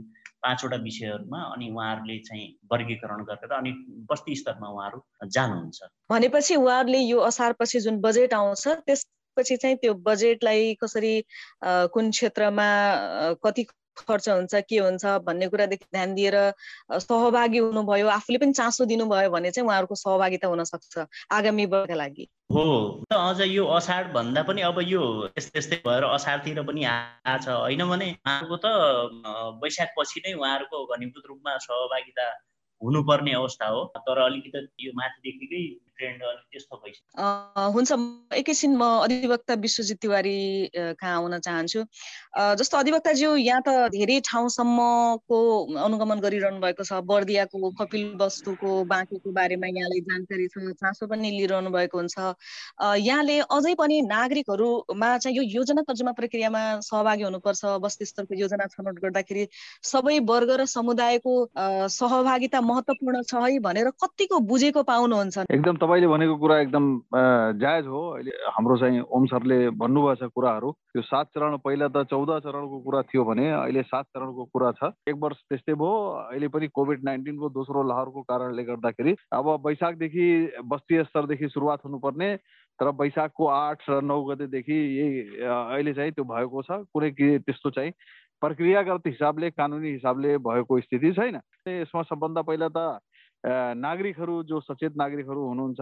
पाँचवटा 0.42 0.78
विषयहरूमा 0.78 1.42
अनि 1.54 1.70
उहाँहरूले 1.72 2.18
चाहिँ 2.20 2.48
वर्गीकरण 2.72 3.24
गरेर 3.24 3.54
अनि 3.54 3.72
बस्ती 4.12 4.36
स्तरमा 4.36 4.68
उहाँहरू 4.68 5.02
जानुहुन्छ। 5.28 5.80
भनेपछि 6.12 6.56
उहाँहरूले 6.56 7.00
यो 7.00 7.20
असारपछि 7.20 7.80
जुन 7.80 8.00
बजेट 8.02 8.34
आउँछ 8.34 8.68
त्यस 8.68 9.06
पछि 9.38 9.56
चाहिँ 9.58 9.76
त्यो 9.76 9.94
बजेटलाई 9.94 10.74
कसरी 10.84 11.14
कुन 11.64 12.10
क्षेत्रमा 12.12 12.68
कति 13.44 13.64
खर्च 13.98 14.30
हुन्छ 14.30 14.56
के 14.70 14.78
हुन्छ 14.78 15.06
भन्ने 15.26 15.48
कुरादेखि 15.48 15.86
ध्यान 15.92 16.14
दिएर 16.16 16.36
सहभागी 16.92 17.58
हुनुभयो 17.58 18.08
आफूले 18.08 18.38
पनि 18.38 18.54
चासो 18.54 18.86
दिनुभयो 18.86 19.30
भने 19.30 19.52
चाहिँ 19.52 19.68
उहाँहरूको 19.68 19.96
सहभागिता 19.96 20.48
हुन 20.48 20.64
सक्छ 20.64 21.06
आगामी 21.32 21.66
वर्षका 21.66 21.96
लागि। 21.96 22.28
हो। 22.52 22.64
अझ 23.12 23.42
यो 23.42 23.66
असार 23.66 24.12
भन्दा 24.12 24.44
पनि 24.44 24.62
अब 24.62 24.80
यो 24.80 25.04
यस्तै 25.38 25.60
यस्तै 25.60 25.78
भएर 25.86 26.04
असारतिर 26.04 26.62
पनि 26.62 26.84
आएको 26.84 27.44
छ। 27.44 27.48
होइन 27.50 27.84
भने 27.90 28.08
उहाँहरूको 28.12 28.58
त 28.58 28.66
वैशाख 29.64 29.90
पछि 30.00 30.22
नै 30.26 30.34
उहाँहरूको 30.34 30.86
घनीभूत 30.86 31.24
रूपमा 31.28 31.58
सहभागिता 31.58 32.28
हुनुपर्ने 32.82 33.34
अवस्था 33.34 33.68
हो। 33.68 33.82
तर 33.98 34.18
अलिकति 34.18 34.88
यो 34.88 34.92
माथिदेखिकै 34.96 35.64
ट्रेन्ड 36.02 36.22
अलिक 36.26 36.46
त्यस्तो 36.52 36.76
भइसक्यो 36.82 37.70
हुन्छ। 37.78 37.90
एकैछिन 38.42 38.72
म 38.74 38.84
अधिवक्ता 39.06 39.54
विश्वजित 39.62 39.98
तिवारी 40.02 40.38
कहाँ 40.98 41.16
आउन 41.16 41.38
चाहन्छु। 41.46 41.80
जस्तो 42.58 42.78
अधिवक्ताज्यू 42.78 43.30
यहाँ 43.38 43.62
त 43.62 43.70
धेरै 43.94 44.20
ठाउँसम्मको 44.26 45.38
अनुगमन 45.86 46.20
गरिरहनु 46.26 46.60
भएको 46.66 46.84
छ। 46.84 47.06
बर्दियाको 47.06 47.70
कपिल 47.78 48.18
वस्तुको 48.18 48.72
बाँकीको 48.90 49.30
बारेमा 49.30 49.68
यहाँलाई 49.68 50.02
जानकारी 50.10 50.48
छ 50.48 50.74
चासो 50.82 51.08
पनि 51.08 51.30
लिइरहनु 51.38 51.70
भएको 51.70 51.98
हुन्छ। 51.98 52.18
यहाँले 53.06 53.38
अझै 53.46 53.74
पनि 53.78 54.02
नागरिकहरूमा 54.10 55.10
चाहिँ 55.22 55.38
यो 55.38 55.44
योजना 55.60 55.82
तर्जुमा 55.86 56.12
प्रक्रियामा 56.18 56.62
सहभागी 56.82 57.24
हुनुपर्छ। 57.24 57.62
बस्ती 57.86 58.06
स्तरको 58.06 58.34
योजना 58.42 58.66
छनौट 58.74 58.98
गर्दाखेरि 59.06 59.48
सबै 59.84 60.18
वर्ग 60.26 60.50
र 60.60 60.66
समुदायको 60.66 61.34
सहभागिता 61.92 62.62
महत्त्वपूर्ण 62.62 63.22
छ 63.28 63.34
है 63.44 63.60
भनेर 63.60 63.90
कतिको 64.02 64.40
बुझेको 64.50 64.82
पाउनुहुन्छ। 64.84 65.38
एकदम 65.52 65.76
तपाईँले 65.92 66.08
भनेको 66.08 66.36
कुरा 66.40 66.58
एकदम 66.72 66.86
जायज 67.60 67.86
हो। 67.92 68.02
अहिले 68.16 68.32
हाम्रो 68.56 68.76
चाहिँ 68.80 69.00
ओम 69.12 69.26
सरले 69.28 69.76
भन्नुभएको 69.76 70.16
छ 70.16 70.32
कुराहरू। 70.32 70.72
त्यो 70.72 71.02
सात 71.04 71.28
चरण 71.36 71.58
पहिला 71.60 71.88
त 71.92 72.08
चौध 72.08 72.32
चरणको 72.48 72.80
कुरा 72.80 73.02
थियो 73.12 73.24
भने 73.28 73.46
अहिले 73.52 73.84
सात 73.92 74.06
चरणको 74.16 74.44
कुरा 74.56 74.72
छ। 74.80 74.96
एक 75.12 75.20
वर्ष 75.20 75.40
त्यस्तै 75.52 75.76
भयो। 75.76 75.92
अहिले 76.32 76.48
पनि 76.48 76.68
कोभिड 76.72 77.04
नाइन्टिनको 77.04 77.50
दोस्रो 77.52 77.84
लहरको 77.84 78.22
कारणले 78.24 78.64
गर्दाखेरि 78.72 79.16
अब 79.36 79.46
वैशाखदेखि 79.68 80.26
बस्ती 80.64 81.04
स्तरदेखि 81.12 81.48
सुरुवात 81.52 81.84
हुनुपर्ने। 81.84 82.30
तर 82.80 82.88
वैशाखको 82.96 83.44
आठ 83.52 83.84
र 83.92 84.00
नौ 84.00 84.24
गतेदेखि 84.32 84.78
यही 84.96 85.44
अहिले 85.44 85.94
चाहिँ 85.94 86.12
त्यो 86.16 86.24
भएको 86.24 86.62
छ। 86.64 86.88
कुनै 86.88 87.12
के 87.12 87.38
त्यस्तो 87.44 87.70
चाहिँ 87.76 87.92
प्रक्रियागत 88.42 89.04
हिसाबले 89.06 89.50
कानुनी 89.60 89.92
हिसाबले 89.92 90.38
भएको 90.40 90.80
स्थिति 90.88 91.12
छैन। 91.14 91.36
यसमा 91.68 92.02
सबभन्दा 92.10 92.42
पहिला 92.42 92.68
त 92.72 93.04
नागरिकहरू 93.44 94.42
जो 94.44 94.60
सचेत 94.62 94.98
नागरिकहरू 94.98 95.48
हुनुहुन्छ 95.48 95.80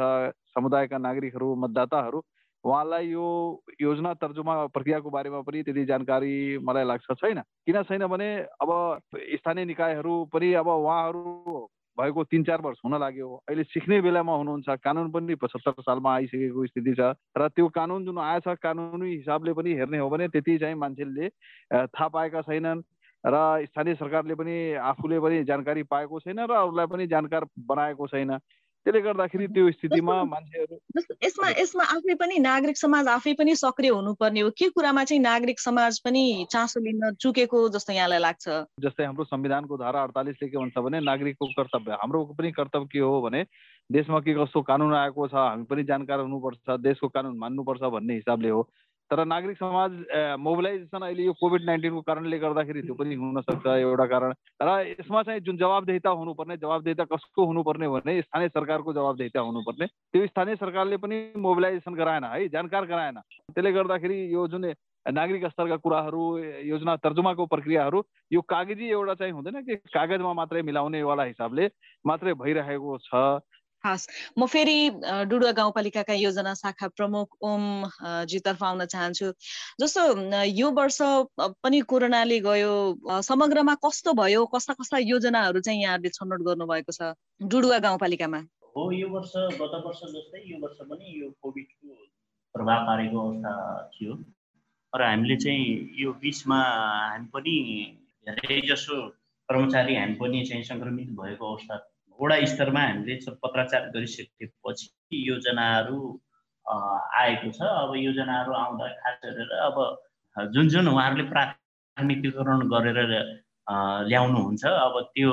समुदायका 0.56 0.98
नागरिकहरू 0.98 1.56
मतदाताहरू 1.56 2.22
उहाँलाई 2.64 3.08
यो 3.08 3.26
योजना 3.82 4.14
तर्जुमा 4.14 4.56
प्रक्रियाको 4.68 5.10
बारेमा 5.10 5.42
पनि 5.42 5.64
त्यति 5.64 5.86
जानकारी 5.86 6.58
मलाई 6.60 6.84
लाग्छ 6.86 7.12
छैन। 7.14 7.40
किन 7.40 7.82
छैन 7.84 8.06
भने 8.08 8.30
अब 8.60 8.72
स्थानीय 9.12 9.66
निकायहरू 9.66 10.14
पनि 10.34 10.54
अब 10.54 10.68
उहाँहरू 10.68 11.68
भएको 11.98 12.24
तिन 12.24 12.44
चार 12.44 12.62
वर्ष 12.62 12.78
हुन 12.86 13.00
लाग्यो। 13.00 13.28
अहिले 13.48 13.64
सिक्ने 13.64 14.02
बेलामा 14.02 14.34
हुनुहुन्छ 14.34 14.70
कानुन 14.84 15.12
पनि 15.12 15.36
पचहत्तर 15.36 15.82
सालमा 15.84 16.14
आइसकेको 16.16 16.66
स्थिति 16.66 16.94
छ 16.96 17.16
र 17.38 17.48
त्यो 17.56 17.68
कानुन 17.68 18.06
जुन 18.06 18.20
आएछ 18.20 18.48
कानुनी 18.64 19.16
हिसाबले 19.16 19.54
पनि 19.54 19.74
हेर्ने 19.76 19.98
हो 20.00 20.10
भने 20.10 20.28
त्यति 20.28 20.58
चाहिँ 20.58 20.76
मान्छेले 20.76 21.30
थाहा 21.92 22.08
पाएका 22.08 22.42
छैनन्। 22.42 22.84
र 23.26 23.66
स्थानीय 23.66 23.96
सरकारले 23.96 24.36
पनि 24.36 24.56
आफूले 24.80 25.20
पनि 25.20 25.44
जानकारी 25.44 25.84
पाएको 25.84 26.20
छैन 26.20 26.40
र 26.40 26.52
अरूलाई 26.52 26.86
पनि 26.88 27.08
जानकार 27.08 27.46
बनाएको 27.60 28.08
छैन। 28.08 28.38
त्यसले 28.86 29.02
गर्दाखेरि 29.02 29.48
त्यो 29.52 29.72
स्थितिमा 29.72 30.14
मान्छेहरू 30.24 30.76
यसमा 31.24 31.48
यसमा 31.52 31.84
आफै 31.84 32.14
पनि 32.16 32.38
नागरिक 32.40 32.78
समाज 32.80 33.08
आफै 33.12 33.34
पनि 33.36 33.56
सक्रिय 33.56 33.92
हुनुपर्ने 33.92 34.40
हो। 34.40 34.50
के 34.56 34.70
कुरामा 34.72 35.04
चाहिँ 35.04 35.22
नागरिक 35.22 35.60
समाज 35.60 36.00
पनि 36.00 36.24
चासो 36.52 36.80
लिन 36.80 37.12
चुकेको 37.20 37.60
जस्तो 37.76 37.94
यहाँलाई 37.94 38.20
लाग्छ? 38.20 38.48
जस्तै 38.80 39.04
हाम्रो 39.04 39.24
संविधानको 39.28 39.78
धारा 39.78 40.04
अडतालिसले 40.04 40.48
के 40.48 40.58
भन्छ 40.58 40.78
भने 40.80 41.00
नागरिकको 41.04 41.46
कर्तव्य 41.60 42.00
हाम्रो 42.00 42.24
पनि 42.40 42.52
कर्तव्य 42.56 42.88
के 42.88 43.00
हो 43.00 43.22
भने 43.22 43.44
देशमा 43.90 44.20
के 44.24 44.34
कस्तो 44.40 44.62
कानुन 44.64 44.94
आएको 44.96 45.28
छ 45.28 45.36
हामी 45.36 45.64
पनि 45.68 45.84
जानकार 45.84 46.20
हुनुपर्छ 46.24 46.80
देशको 46.80 47.08
कानुन 47.12 47.38
मान्नुपर्छ 47.38 47.82
भन्ने 47.84 48.14
हिसाबले 48.16 48.50
हो। 48.50 48.64
तर 49.12 49.24
नागरिक 49.26 49.58
समाज 49.58 49.92
मोबिलाइजेसन 50.40 51.02
अहिले 51.02 51.24
यो 51.26 51.34
कोभिड 51.42 51.64
नाइन्टिनको 51.66 52.02
कारणले 52.02 52.38
गर्दाखेरि 52.40 52.82
त्यो 52.82 52.94
पनि 52.94 53.16
हुनसक्छ 53.16 53.66
एउटा 53.68 54.06
कारण। 54.06 54.34
र 54.62 54.70
यसमा 54.90 55.24
चाहिँ 55.24 55.42
जुन 55.42 55.58
जवाबदेहिता 55.58 56.10
हुनुपर्ने 56.10 56.58
जवाबदेहिता 56.58 57.04
कसको 57.10 57.46
हुनुपर्ने 57.46 57.88
भने 57.90 58.22
स्थानीय 58.22 58.50
सरकारको 58.50 58.94
जवाबदेहिता 58.94 59.40
हुनुपर्ने। 59.40 59.86
त्यो 60.14 60.28
स्थानीय 60.28 60.56
सरकारले 60.56 60.98
पनि 60.98 61.18
मोबिलाइजेसन 61.38 61.94
गराएन 61.94 62.24
है 62.24 62.48
जानकार 62.50 62.86
गराएन। 62.86 63.18
त्यसले 63.50 63.72
गर्दाखेरि 63.74 64.20
यो 64.34 64.48
जुन 64.48 64.74
नागरिक 65.06 65.46
स्तरका 65.46 65.76
कुराहरू 65.82 66.24
योजना 66.70 66.96
तर्जुमाको 67.02 67.46
प्रक्रियाहरू 67.46 68.04
यो 68.32 68.42
कागजी 68.46 68.90
एउटा 68.90 69.14
चाहिँ 69.16 69.34
हुँदैन 69.34 69.62
कि 69.66 69.76
कागजमा 69.90 70.34
मात्रै 70.34 70.62
मिलाउनेवाला 70.62 71.24
हिसाबले 71.24 71.66
मात्रै 72.06 72.34
भइरहेको 72.38 72.98
छ। 73.00 73.42
हस् 73.86 74.08
म 74.38 74.46
फेरि 74.46 74.78
डुडुवा 75.30 75.52
गाउँपालिकाका 75.60 76.14
योजना 76.14 76.54
शाखा 76.54 76.88
प्रमुख 76.98 77.28
ओम 77.42 77.64
जीतर्फ 78.28 78.64
आउन 78.64 78.86
चाहन्छु। 78.86 79.32
जस्तो 79.82 80.02
यो 80.44 80.72
वर्ष 80.72 80.98
पनि 81.64 81.80
कोरोनाले 81.92 82.40
गयो 82.40 82.74
समग्रमा 83.24 83.76
कस्तो 83.86 84.14
भयो 84.14 84.46
कस्ता 84.56 84.74
कस्ता 84.80 84.98
योजनाहरू 85.00 85.60
चाहिँ 85.60 85.82
यहाँहरूले 85.82 86.10
छनौट 86.18 86.42
गर्नुभएको 86.48 86.92
छ 86.92 87.14
डुडुवा 87.42 87.78
गाउँपालिकामा? 87.80 88.40
हो 88.76 88.92
यो 88.92 89.08
वर्ष 89.10 89.32
गत 89.62 89.74
वर्ष 89.86 90.02
जस्तै 90.16 90.44
यो 90.46 90.58
वर्ष 90.64 90.78
पनि 90.90 91.06
यो 91.22 91.30
कोभिडको 91.42 91.96
प्रभाव 92.56 92.86
पारेको 92.88 93.18
अवस्था 93.28 93.54
थियो। 93.96 94.14
र 94.94 95.02
हामीले 95.04 95.36
चाहिँ 95.38 95.66
यो 96.02 96.14
बिचमा 96.22 96.60
हामी 96.60 97.28
पनि 97.34 97.56
धेरै 98.28 98.60
जसो 98.68 98.96
कर्मचारी 99.50 99.96
हामी 99.96 100.16
पनि 100.22 100.46
चाहिँ 100.46 100.64
सङ्क्रमित 100.64 101.10
भएको 101.20 101.46
अवस्था 101.52 101.76
वडा 102.20 102.36
स्तरमा 102.52 102.82
हामीले 102.82 103.16
पत्राचार 103.44 103.84
गरिसकेपछि 103.96 105.18
योजनाहरू 105.30 106.00
आएको 107.22 107.52
छ। 107.52 107.60
अब 107.62 107.96
योजनाहरू 107.98 108.52
आउँदा 108.54 108.88
खास 109.02 109.16
गरेर 109.24 109.52
अब 109.68 109.78
जुन 110.54 110.70
जुन 110.70 110.88
उहाँहरूले 110.88 111.26
प्राथमिकीकरण 111.30 112.60
गरेर 112.74 113.00
ल्याउनुहुन्छ 114.10 114.64
अब 114.66 114.96
त्यो 115.16 115.32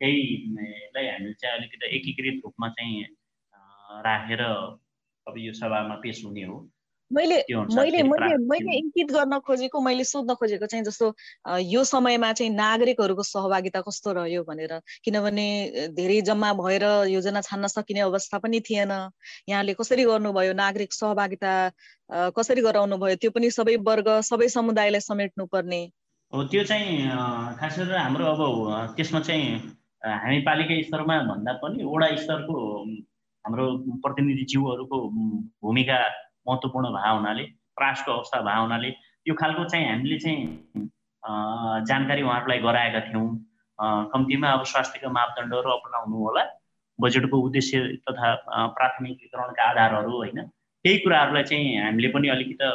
त्यहीलाई 0.00 1.06
हामीले 1.06 1.32
चाहिँ 1.42 1.56
अलिकति 1.58 1.86
एकीकृत 1.96 2.42
रूपमा 2.44 2.68
चाहिँ 2.76 3.04
राखेर 4.06 4.42
अब 4.42 5.34
यो 5.38 5.52
सभामा 5.52 5.94
पेस 6.02 6.22
हुने 6.24 6.44
हो। 6.44 6.56
मैले 7.12 7.36
मैले 7.50 8.02
मैले 8.02 8.36
मैले 8.46 8.76
इङ्कित 8.78 9.10
गर्न 9.12 9.38
खोजेको 9.40 9.80
मैले 9.80 10.04
सोध्न 10.04 10.34
खोजेको 10.34 10.66
चाहिँ 10.66 10.84
जस्तो 10.84 11.14
यो 11.60 11.84
समयमा 11.84 12.32
चाहिँ 12.32 12.52
नागरिकहरूको 12.52 13.22
सहभागिता 13.22 13.80
कस्तो 13.80 14.12
रह्यो 14.12 14.42
भनेर। 14.44 14.72
किनभने 15.04 15.46
धेरै 15.96 16.20
जम्मा 16.22 16.52
भएर 16.60 16.84
योजना 17.08 17.40
छान्न 17.40 17.66
सकिने 17.66 18.00
अवस्था 18.00 18.38
पनि 18.38 18.60
थिएन। 18.60 18.92
यहाँले 19.48 19.74
कसरी 19.74 20.04
गर्नुभयो 20.04 20.52
नागरिक 20.52 20.92
सहभागिता 20.92 21.52
कसरी 22.36 22.62
गराउनु 22.62 22.96
भयो 22.98 23.16
त्यो 23.16 23.30
पनि 23.30 23.50
सबै 23.50 23.76
वर्ग 23.88 24.08
सबै 24.28 24.48
समुदायलाई 24.48 25.00
समेट्नु 25.00 25.46
पर्ने 25.46 25.80
हो 26.32 26.44
त्यो 26.44 26.64
चाहिँ 26.64 27.08
खास 27.56 27.78
गरेर 27.78 27.96
हाम्रो 27.96 28.26
अब 28.26 28.94
त्यसमा 28.96 29.20
चाहिँ 29.20 29.56
हामी 30.04 30.38
पालिका 30.44 30.82
स्तरमा 30.86 31.20
भन्दा 31.24 31.52
पनि 31.64 31.84
वडा 31.84 32.14
स्तरको 32.16 32.56
हाम्रो 33.44 33.66
प्रतिनिधिज्यूहरूको 34.04 34.98
भूमिका 35.64 35.98
महत्त्वपूर्ण 36.48 36.86
भए 36.96 37.10
हुनाले 37.16 37.44
त्रासको 37.78 38.12
अवस्था 38.12 38.40
भए 38.48 38.58
हुनाले 38.60 38.90
यो 39.26 39.34
खालको 39.40 39.64
चाहिँ 39.72 39.86
हामीले 39.88 40.18
चाहिँ 40.18 40.88
जानकारी 41.88 42.22
उहाँहरूलाई 42.22 42.58
गराएका 42.66 43.00
थियौँ। 43.08 43.28
कम्तीमा 44.12 44.48
अब 44.50 44.62
स्वास्थ्यका 44.72 45.08
मापदण्डहरू 45.18 45.70
अपनाउनु 45.70 46.16
होला। 46.24 46.44
बजेटको 46.98 47.36
उद्देश्य 47.46 47.80
तथा 48.08 48.28
प्राथमिकीकरणका 48.76 49.62
आधारहरू 49.70 50.12
होइन। 50.16 50.38
त्यही 50.84 50.98
कुराहरूलाई 51.04 51.44
चाहिँ 51.50 51.66
हामीले 51.82 52.08
पनि 52.14 52.28
अलिकति 52.28 52.66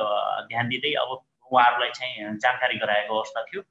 ध्यान 0.49 0.67
दिँदै 0.69 0.93
अब 1.03 1.09
उहाँहरूलाई 1.51 1.91
चाहिँ 1.97 2.37
जानकारी 2.43 2.75
गराएको 2.83 3.13
अवस्था 3.17 3.41
थियो। 3.47 3.61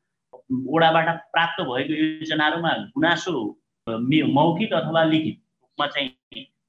ओडाबाट 0.75 1.09
प्राप्त 1.32 1.59
भएको 1.71 1.94
योजनाहरूमा 1.94 2.73
गुनासो 2.97 3.32
मौखिक 4.38 4.73
अथवा 4.73 5.02
लिखित 5.04 5.37
रूपमा 5.62 5.87
चाहिँ 5.87 6.09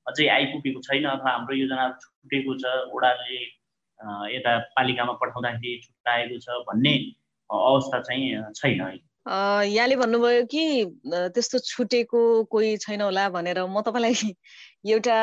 अझै 0.07 0.27
आइपुगेको 0.27 0.81
छैन 0.81 1.05
अथवा 1.05 1.31
हाम्रो 1.31 1.55
योजना 1.55 1.89
छुटेको 2.01 2.57
छ 2.57 2.75
ओडाले 2.91 3.39
यता 4.35 4.57
पालिकामा 4.75 5.13
पठाउँदाखेरि 5.13 5.79
छुट्याएको 5.83 6.39
छ 6.39 6.59
भन्ने 6.67 6.93
अवस्था 7.49 7.99
चाहिँ 8.01 8.43
छैन 8.53 8.81
यहाँले 9.27 9.95
भन्नुभयो 9.95 10.45
कि 10.45 10.63
त्यस्तो 11.07 11.59
छुटेको 11.59 12.21
कोही 12.51 12.77
छैन 12.77 13.01
होला 13.01 13.29
भनेर 13.29 13.63
म 13.65 13.81
तपाईँलाई 13.81 14.35
एउटा 14.87 15.17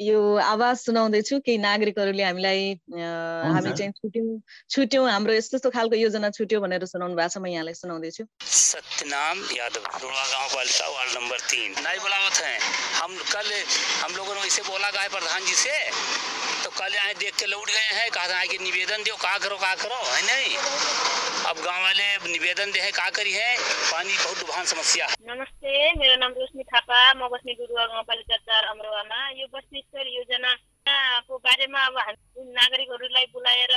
यो 0.00 0.18
आवाज 0.42 0.76
सुनाउँदैछु 0.76 1.38
केही 1.46 1.58
नागरिकहरूले 1.58 2.22
हामीलाई 2.22 2.62
हामी 2.90 3.72
चाहिँ 3.78 3.92
छुट्यौँ 3.94 4.40
छुट्यौँ 4.70 5.10
हाम्रो 5.10 5.32
यस्तो 5.34 5.56
यस्तो 5.56 5.70
खालको 5.70 5.96
योजना 5.96 6.30
छुट्यो 6.34 6.60
भनेर 6.60 6.84
सुनाउनु 6.84 7.14
भएको 7.14 7.30
छ 7.30 7.38
म 7.38 7.46
यहाँलाई 7.46 7.74
सुनाउँदैछु। 7.78 8.26
सत्यनाम 8.42 9.36
यादव 9.54 9.86
रुड़वा 10.02 10.24
गांव 10.34 10.46
पालिका 10.50 10.86
वार्ड 10.90 11.10
नंबर 11.14 11.38
तीन। 11.46 11.70
नहीं 11.78 11.98
बुलावत 12.02 12.36
है 12.42 12.54
हम 12.98 13.10
कल 13.30 13.46
हम 14.02 14.10
लोगों 14.18 14.34
ने 14.34 14.46
इसे 14.50 14.62
बोला 14.66 14.90
गया 14.90 15.08
प्रधान 15.14 15.40
जी 15.46 15.54
से? 15.62 15.78
कल 16.74 16.94
यहाँ 16.94 17.14
देख 17.14 17.34
के 17.38 17.46
लौट 17.46 17.68
गए 17.70 17.90
हैं, 17.96 18.10
कहा 18.10 18.26
था 18.28 18.44
कि 18.50 18.58
निवेदन 18.58 19.02
दो 19.06 19.14
का 19.16 19.36
करो 19.38 19.56
का 19.56 19.74
करो, 19.82 19.94
है 19.94 20.22
नहीं? 20.26 20.56
अब 21.48 21.56
गाँव 21.64 21.82
वाले 21.82 22.06
निवेदन 22.32 22.70
दे 22.72 22.80
है 22.80 22.90
का 22.90 23.08
करी 23.14 23.32
है? 23.32 23.50
पानी 23.90 24.14
बहुत 24.14 24.38
दुभान 24.38 24.64
समस्या। 24.66 25.06
नमस्ते, 25.22 25.70
मेरो 25.94 26.16
नाम 26.18 26.32
रोशनी 26.34 26.64
थापा, 26.66 26.98
म 27.14 27.28
बस्ने 27.30 27.54
गुरुवा 27.54 27.84
गाउँपालिका 27.86 28.36
चार 28.42 28.64
अमरोवामा 28.74 29.18
यो 29.38 29.46
बस्ती 29.54 29.78
स्तर 29.86 30.06
योजनाको 30.18 31.38
बारेमा 31.46 31.80
अब 31.86 31.96
हामी 31.98 32.42
नागरिकहरूलाई 32.58 33.26
बोलाएर 33.30 33.72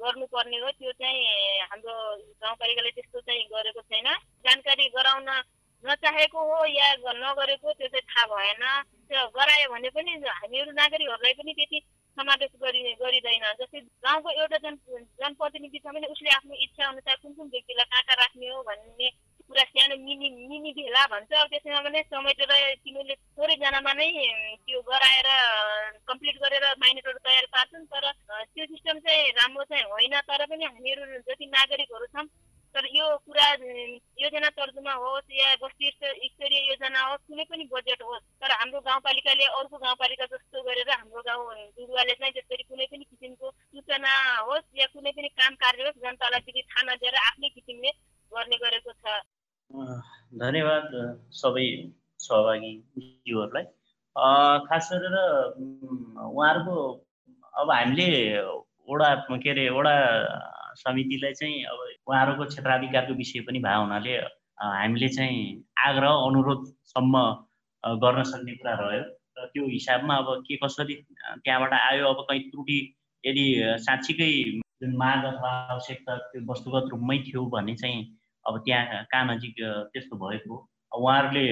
गर्नुपर्ने 0.00 0.56
हो, 0.56 0.68
त्यो 0.72 0.92
चाहिँ 0.96 1.20
हाम्रो 1.68 1.94
गाउँपालिकाले 2.40 2.90
त्यस्तो 2.96 3.18
चाहिँ 3.28 3.44
जानकारी 4.48 4.84
गराउन 4.96 5.28
नचाहेको 5.84 6.40
हो 6.48 6.58
या 6.64 6.88
नगरेको 6.96 7.68
त्यो 7.76 7.88
चाहिँ 7.92 8.06
थाहा 8.08 8.24
भएन। 8.32 8.62
गरायो 9.36 9.68
भने 9.72 9.88
समावेश 12.18 12.52
गरि 12.62 12.80
गरिँदैन। 13.00 13.46
जस्तै 13.60 13.80
गाउँको 14.04 14.30
एउटा 14.42 14.58
जन 14.64 14.76
जनप्रतिनिधि 15.22 15.78
छ 15.78 15.86
भने 15.94 16.06
उसले 16.14 16.30
आफ्नो 16.36 16.54
इच्छा 16.66 16.82
अनुसार 16.88 17.16
कुन 17.22 17.32
कुन 17.38 17.48
व्यक्तिलाई 17.54 17.86
कहाँ 17.92 18.16
राख्ने 18.22 18.48
हो 18.48 18.62
भन्ने 18.68 19.08
कुरा 19.48 19.64
सानो 19.64 19.94
मिनी 19.96 20.28
मिनी 20.48 20.70
भेला 20.78 21.02
भन्छ। 21.12 21.30
त्यसमा 21.52 21.80
पनि 21.86 22.00
समेटेर 22.10 22.52
तिमीले 22.84 23.14
थोरैजनामा 23.38 23.92
नै 24.00 24.08
त्यो 24.66 24.80
गराएर 24.90 25.28
कम्प्लिट 26.08 26.36
गरेर 26.42 26.64
माइनेटहरू 26.82 27.18
तयार 27.28 27.46
पार्छन्। 27.54 27.88
तर 27.92 28.04
त्यो 28.52 28.64
सिस्टम 28.72 28.96
चाहिँ 29.06 29.30
राम्रो 29.38 29.64
चाहिँ 29.70 29.84
होइन। 29.94 30.14
तर 30.28 30.40
पनि 30.50 30.64
हामीहरू 30.64 31.02
जति 31.28 31.46
नागरिकहरू 31.56 32.06
छौँ 32.12 32.26
तर 32.74 32.84
यो 32.92 33.06
कुरा 33.24 33.46
योजना 34.22 34.48
तर्जुमा 34.56 34.94
होस् 35.02 35.30
या 35.32 35.48
बस्ती 35.62 35.90
स्तरीय 35.90 36.60
योजना 36.68 37.00
होस् 37.00 37.24
कुनै 37.28 37.44
पनि 37.50 37.64
बजेट 37.72 38.00
होस् 38.04 38.24
तर 38.42 38.50
हाम्रो 38.52 38.80
गाउँपालिकाले 38.88 39.44
अर्को 39.58 39.76
गाउँपालिका 39.78 40.24
जस्तो 40.32 40.47
गरेर 40.78 40.94
हाम्रो 40.94 41.22
गाउँ 41.28 41.46
बिरुवाले 41.76 42.14
चाहिँ 42.20 42.32
त्यसरी 42.34 42.62
कुनै 42.70 42.86
पनि 42.90 43.04
किसिमको 43.10 43.46
सूचना 43.50 44.12
होस् 44.48 44.68
या 44.78 44.86
कुनै 44.94 45.10
पनि 45.18 45.28
काम 45.40 45.52
कार्य 45.62 45.82
होस् 45.86 46.02
जनतालाई 46.04 46.40
त्यति 46.46 46.62
थाहा 46.70 46.82
नदिएर 46.88 47.16
आफ्नै 47.22 47.48
किसिमले 47.56 47.90
गर्ने 48.32 48.56
गरेको 48.62 48.92
छ। 48.94 49.04
धन्यवाद 50.40 50.86
सबै 51.40 51.66
सहभागीहरूलाई 52.20 53.64
खास 54.68 54.88
गरेर 54.92 55.16
उहाँहरूको 56.28 56.76
अब 57.54 57.70
हामीले 57.70 58.08
वडा 58.90 59.10
के 59.34 59.50
अरे 59.50 59.64
वडा 59.76 59.94
समितिलाई 60.78 61.32
चाहिँ 61.40 61.56
अब 61.64 61.78
उहाँहरूको 62.08 62.44
क्षेत्राधिकारको 62.52 63.14
विषय 63.20 63.40
पनि 63.46 63.58
भए 63.66 63.76
हुनाले 63.76 64.14
हामीले 64.78 65.08
चाहिँ 65.16 65.38
आग्रह 65.88 66.14
अनुरोधसम्म 66.28 67.14
गर्न 67.84 68.22
सक्ने 68.30 68.52
कुरा 68.56 68.74
रह्यो। 68.80 69.04
त्यो 69.58 69.66
हिसाबमा 69.68 70.16
अब 70.16 70.28
के 70.46 70.56
कसरी 70.62 70.94
त्यहाँबाट 71.42 71.72
आयो 71.72 72.06
अब 72.06 72.24
कहीँ 72.30 72.42
त्रुटि 72.50 72.78
यदि 73.24 73.44
साँच्चीकै 73.82 74.30
जुन 74.78 74.94
माग 74.96 75.24
अथवा 75.34 75.50
आवश्यकता 75.74 76.16
त्यो 76.30 76.42
वस्तुगत 76.50 76.84
रूपमै 76.92 77.18
थियो 77.26 77.42
भने 77.50 77.74
चाहिँ 77.74 77.98
अब 78.46 78.58
त्यहाँ 78.64 79.02
कहाँ 79.10 79.24
नजिक 79.34 79.54
त्यस्तो 79.92 80.16
भएको 80.16 80.54
उहाँहरूले 80.94 81.44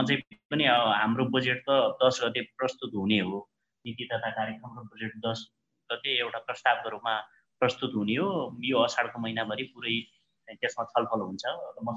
अझै 0.00 0.16
पनि 0.52 0.64
हाम्रो 0.68 1.24
बजेट 1.32 1.64
त 1.64 1.96
दस 2.04 2.20
गते 2.24 2.40
प्रस्तुत 2.60 2.92
हुने 2.94 3.18
हो। 3.24 3.40
नीति 3.84 4.04
तथा 4.12 4.30
कार्यक्रम 4.36 4.78
र 4.78 4.84
बजेट 4.92 5.12
दस 5.24 5.48
गते 5.90 6.10
एउटा 6.20 6.38
प्रस्तावको 6.44 6.88
रूपमा 6.94 7.14
प्रस्तुत 7.60 7.92
हुने 7.96 8.16
हो। 8.20 8.28
यो 8.60 8.78
असाढको 8.84 9.18
महिनाभरि 9.24 9.64
पुरै 9.72 9.96
त्यसमा 10.60 10.84
छलफल 10.92 11.20
हुन्छ। 11.28 11.44
म 11.80 11.88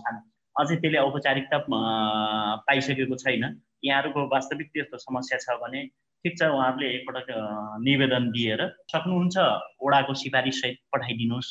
अझै 0.56 0.76
त्यसले 0.82 0.98
औपचारिकता 0.98 1.58
पाइसकेको 2.68 3.16
छैन। 3.24 3.44
यहाँहरूको 3.84 4.28
वास्तविक 4.36 4.68
त्यस्तो 4.74 4.98
समस्या 4.98 5.38
छ 5.46 5.58
भने 5.64 5.82
ठिक 6.26 6.38
छ 6.40 6.44
उहाँहरूले 6.52 6.88
एकपटक 6.96 7.28
निवेदन 7.88 8.30
दिएर 8.36 8.62
सक्नुहुन्छ 8.94 9.38
ओडाको 9.86 10.14
सिफारिस 10.22 10.62
सहित 10.62 10.78
पठाइदिनुहोस् 10.94 11.50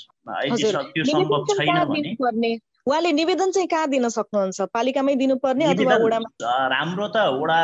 त्यो 0.95 1.05
सम्भव 1.05 1.45
छैन 1.51 1.85
भने 1.91 2.59
उहाँले 2.87 3.11
निवेदन 3.12 3.51
चाहिँ 3.51 3.69
कहाँ 3.69 3.89
दिन 3.91 4.09
सक्नुहुन्छ? 4.09 4.71
पालिकामै 4.71 5.15
दिनुपर्ने 5.19 5.65
अथवा 5.67 5.95
ओडामा? 6.07 6.29
राम्रो 6.71 7.07
त 7.11 7.17
ओडा 7.35 7.59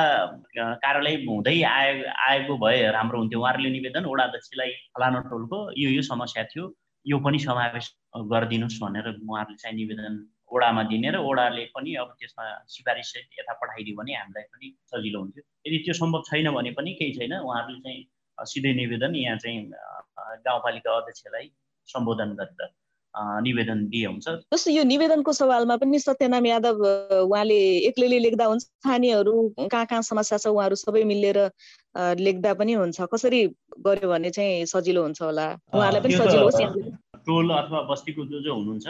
कार्यालय 0.82 1.14
हुँदै 1.26 1.62
आए 1.62 1.90
आएको 2.28 2.56
भए 2.58 2.90
राम्रो 2.90 3.18
हुन्थ्यो। 3.18 3.40
उहाँहरूले 3.40 3.70
निवेदन 3.70 4.04
ओडा 4.10 4.24
अध्यक्षलाई 4.24 4.70
फलानु 4.98 5.20
टोलको 5.30 5.58
यो 5.78 5.88
यो 5.94 6.02
समस्या 6.02 6.42
थियो 6.50 6.64
यो 7.06 7.18
पनि 7.22 7.38
समावेश 7.38 7.86
गरिदिनुहोस् 8.34 8.82
भनेर 8.82 9.06
उहाँहरूले 9.22 9.58
चाहिँ 9.62 9.76
निवेदन 9.78 10.14
ओडामा 10.52 10.82
दिने 10.92 11.10
र 11.10 11.16
ओडाले 11.30 11.64
पनि 11.76 11.94
अब 12.02 12.08
त्यसमा 12.20 12.44
सिफारिस 12.74 13.12
यता 13.38 13.52
पठाइदियो 13.60 13.96
भने 13.96 14.12
हामीलाई 14.20 14.44
पनि 14.52 14.66
सजिलो 14.92 15.18
हुन्थ्यो। 15.20 15.42
यदि 15.66 15.78
त्यो 15.84 15.94
सम्भव 16.00 16.22
छैन 16.28 16.50
भने 16.56 16.70
पनि 16.78 16.92
केही 17.00 17.12
छैन 17.18 17.32
उहाँहरूले 17.40 17.80
चाहिँ 17.80 18.00
सिधै 18.38 18.72
निवेदन 18.82 19.14
यहाँ 19.16 19.38
चाहिँ 19.38 19.58
गाउँपालिका 20.46 20.96
अध्यक्षलाई 21.00 21.46
सम्बोधन 21.88 22.30
गरेर 22.40 22.70
निवेदन 23.44 23.78
दिए 23.92 24.06
हुन्छ। 24.06 24.28
जस्तो 24.52 24.70
यो 24.72 24.82
निवेदनको 24.88 25.32
सवालमा 25.32 25.76
पनि 25.76 25.98
सत्यनाम 26.00 26.46
यादव 26.46 26.78
उहाँले 27.28 27.58
एक्लैले 27.88 28.18
लेख्दा 28.18 28.44
हुन्छ 28.52 28.62
स्थानीयहरू 28.64 29.34
कहाँ 29.58 29.86
कहाँ 29.86 30.02
समस्या 30.02 30.38
छ 30.38 30.46
उहाँहरू 30.48 30.76
सबै 30.80 31.02
मिलेर 31.12 31.38
लेख्दा 32.20 32.54
पनि 32.60 32.72
हुन्छ। 32.72 33.08
कसरी 33.12 33.40
गर्यो 33.86 34.08
भने 34.08 34.30
चाहिँ 34.36 34.64
सजिलो 34.72 35.02
हुन्छ 35.02 35.22
होला? 35.22 35.46
उहाँलाई 35.76 36.00
पनि 36.00 36.14
सजिलो 36.16 36.44
होस् 36.44 36.60
टोल 37.28 37.50
अथवा 37.54 37.80
बस्तीको 37.92 38.24
जो 38.26 38.40
जो 38.42 38.54
हुनुहुन्छ 38.54 38.86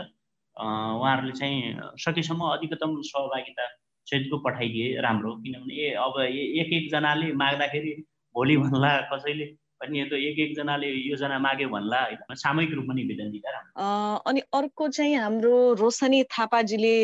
उहाँहरूले 0.56 1.32
चाहिँ 1.32 1.74
सकेसम्म 1.98 2.44
अधिकतम 2.46 3.00
सहभागिता 3.02 3.66
सहितको 4.06 4.38
पठाइदिए 4.38 5.00
राम्रो 5.00 5.34
किनभने 5.36 5.74
ए 5.74 5.92
अब 5.96 6.20
एक 6.20 6.72
एकजनाले 6.72 7.32
माग्दाखेरि 7.32 7.92
भोलि 8.34 8.56
भन्ला 8.56 8.90
कसैले। 9.12 9.46
अनि 9.82 9.98
यो 10.00 10.06
त 10.06 10.14
एक 10.14 10.38
एकजनाले 10.38 10.88
योजना 11.10 11.38
माग्यो 11.38 11.68
भन्ला 11.68 12.00
होइन 12.02 12.34
सामूहिक 12.38 12.74
रूपमा 12.74 12.94
निवेदन 12.94 13.30
दिँदा 13.30 14.20
अनि 14.26 14.40
अर्को 14.54 14.88
चाहिँ 14.88 15.14
हाम्रो 15.16 15.54
रोशनी 15.74 16.22
थापाजीले 16.30 16.94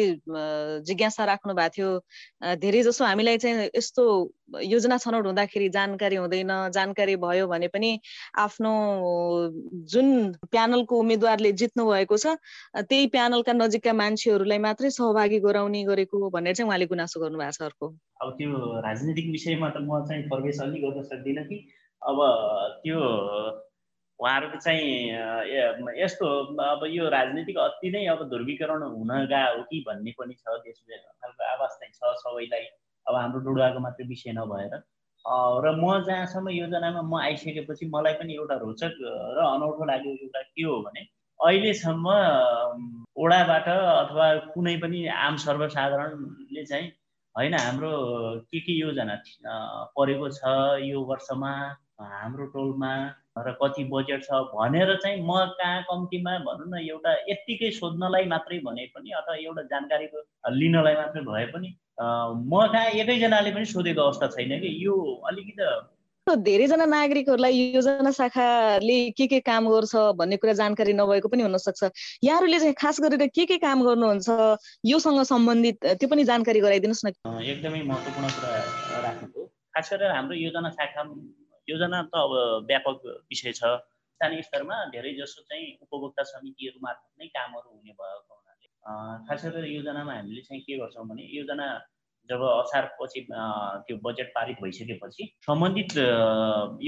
जिज्ञासा 0.87 1.25
राख्नु 1.25 1.55
भएको 1.55 1.75
थियो 1.75 1.91
धेरै 2.57 2.83
जसो 2.83 3.05
हामीलाई 3.05 3.39
चाहिँ 3.39 3.71
यस्तो 3.77 4.05
योजना 4.65 4.97
छनौट 4.99 5.27
हुँदाखेरि 5.27 5.69
जानकारी 5.69 6.17
हुँदैन 6.17 6.53
जानकारी 6.73 7.17
भयो 7.17 7.47
भने 7.49 7.69
पनि 7.69 7.91
आफ्नो 8.39 8.73
जुन 9.93 10.09
प्यानलको 10.51 10.99
उम्मेद्वारले 10.99 11.53
जित्नु 11.53 11.85
भएको 11.91 12.17
छ 12.17 12.37
त्यही 12.79 13.07
प्यानलका 13.17 13.53
नजिकका 13.53 13.93
मान्छेहरूलाई 13.93 14.59
मात्रै 14.59 14.91
सहभागी 14.91 15.39
गराउने 15.41 15.83
गरेको 15.85 16.31
भनेर 16.31 16.55
चाहिँ 16.55 16.69
उहाँले 16.69 16.87
गुनासो 16.87 17.21
गर्नुभएको 17.21 17.53
छ 17.53 17.63
अर्को। 17.63 17.87
अब 18.23 18.31
त्यो 18.39 18.81
राजनीतिक 18.87 19.27
विषयमा 19.31 19.69
त 19.69 19.85
म 19.85 20.05
चाहिँ 20.09 20.23
प्रवेश 20.29 20.61
अलि 20.61 20.81
गर्न 20.81 21.03
सक्दिनँ 21.03 21.45
कि 21.45 21.59
अब 22.03 22.19
त्यो 22.83 23.01
उहाँहरूको 24.21 24.59
चाहिँ 24.61 25.99
यस्तो 26.03 26.27
अब 26.63 26.85
यो 26.87 27.09
राजनीतिक 27.09 27.59
अति 27.59 27.91
नै 27.91 28.07
अब 28.07 28.23
ध्रुवीकरण 28.29 28.83
हुन 28.83 29.11
गएको 29.27 29.57
हो 29.59 29.63
कि 29.63 29.85
भन्ने 29.89 30.13
पनि 30.19 30.35
छ 30.35 30.59
देश 30.67 30.79
खालको 30.79 31.45
आवाज 31.45 31.71
चाहिँ 31.71 31.93
छ 31.93 32.15
सबैलाई 32.23 32.65
अब 33.07 33.15
हाम्रो 33.15 33.41
डुडुवाको 33.41 33.81
मात्रै 33.81 34.07
विषय 34.07 34.33
नभएर। 34.33 34.75
र 35.65 35.71
म 35.77 36.03
जहाँसम्म 36.07 36.49
योजनामा 36.49 37.03
म 37.03 37.21
आइसकेपछि 37.21 37.87
मलाई 37.87 38.13
पनि 38.13 38.35
एउटा 38.35 38.55
रोचक 38.55 38.95
र 39.37 39.39
अनौठो 39.45 39.85
लाग्यो 39.85 40.13
एउटा 40.13 40.43
के 40.43 40.63
हो 40.63 40.81
भने 40.83 41.01
अहिलेसम्म 41.41 42.07
ओडाबाट 43.17 43.69
अथवा 43.69 44.27
कुनै 44.55 44.77
पनि 44.77 45.07
आम 45.07 45.37
सर्वसाधारणले 45.37 46.65
चाहिँ 46.65 46.89
होइन 47.37 47.55
हाम्रो 47.55 47.93
के 48.51 48.61
के 48.61 48.73
योजना 48.73 49.15
परेको 49.99 50.29
छ 50.29 50.43
यो 50.83 51.03
वर्षमा? 51.05 51.53
हाम्रो 51.99 52.45
टोलमा 52.55 52.93
र 53.39 53.53
कति 53.63 53.85
बजेट 53.91 54.23
छ 54.25 54.39
भनेर 54.55 54.95
चाहिँ 55.03 55.21
म 55.23 55.35
कहाँ 55.59 55.83
कम्तीमा 55.91 56.33
भनौँ 56.47 56.67
न 56.71 56.79
एउटा 56.87 57.13
यत्तिकै 57.29 57.71
सोध्नलाई 57.75 58.25
मात्रै 58.31 58.59
भने 58.67 58.85
पनि 58.95 59.11
अथवा 59.19 59.35
एउटा 59.35 59.63
जानकारीको 59.73 60.19
लिनलाई 60.55 60.95
मात्रै 60.95 61.23
भए 61.27 61.47
पनि 61.55 61.69
म 61.99 62.67
कहाँ 62.73 62.87
एकैजनाले 63.03 63.51
पनि 63.51 63.65
सोधेको 63.67 64.03
अवस्था 64.03 64.27
छैन 64.35 64.59
कि। 64.63 64.71
यो 64.85 64.95
अलिकति 65.27 66.37
धेरैजना 66.47 66.85
नागरिकहरूलाई 66.87 67.53
योजना 67.75 68.11
शाखाले 68.13 68.99
के 69.19 69.27
के 69.27 69.41
काम 69.41 69.69
गर्छ 69.69 69.95
भन्ने 70.19 70.37
कुरा 70.37 70.53
जानकारी 70.61 70.93
नभएको 70.93 71.29
पनि 71.29 71.43
हुनसक्छ। 71.43 71.83
यहाँहरूले 72.25 72.59
चाहिँ 72.61 72.75
खास 72.79 73.01
गरेर 73.01 73.27
के 73.35 73.45
के 73.47 73.57
काम 73.59 73.83
गर्नुहुन्छ 73.83 74.29
योसँग 74.87 75.23
सम्बन्धित 75.25 75.87
त्यो 75.99 76.09
पनि 76.09 76.25
जानकारी 76.31 76.61
गराइदिनुहोस् 76.61 77.05
न। 77.07 77.43
एकदमै 77.43 77.83
महत्त्वपूर्ण 77.91 78.29
कुरा 78.29 79.01
राख्नुभयो। 79.03 79.45
खास 79.75 79.89
गरेर 79.93 80.11
हाम्रो 80.13 80.37
योजना 80.37 80.71
शाखा 80.77 81.03
योजना 81.69 82.03
त 82.03 82.15
अब 82.25 82.33
व्यापक 82.69 82.97
विषय 83.31 83.53
छ। 83.53 83.63
स्थानीय 84.21 84.43
स्तरमा 84.43 84.77
धेरै 84.95 85.13
जसो 85.15 85.43
चाहिँ 85.49 85.67
उपभोक्ता 85.83 86.23
समितिहरू 86.31 86.79
मार्फत 86.83 87.11
नै 87.21 87.27
कामहरू 87.37 87.71
हुने 87.71 87.93
भएको 87.93 88.35
हुनाले 88.35 88.67
खास 89.29 89.45
गरेर 89.47 89.71
योजनामा 89.77 90.13
हामीले 90.15 90.43
चाहिँ 90.49 90.63
के 90.67 90.79
गर्छौँ 90.79 91.07
भने 91.09 91.23
योजना 91.39 91.67
जब 92.29 92.43
असारपछि 92.45 93.21
त्यो 93.31 93.97
बजेट 94.05 94.29
पारित 94.35 94.57
भइसकेपछि 94.63 95.25
सम्बन्धित 95.47 95.93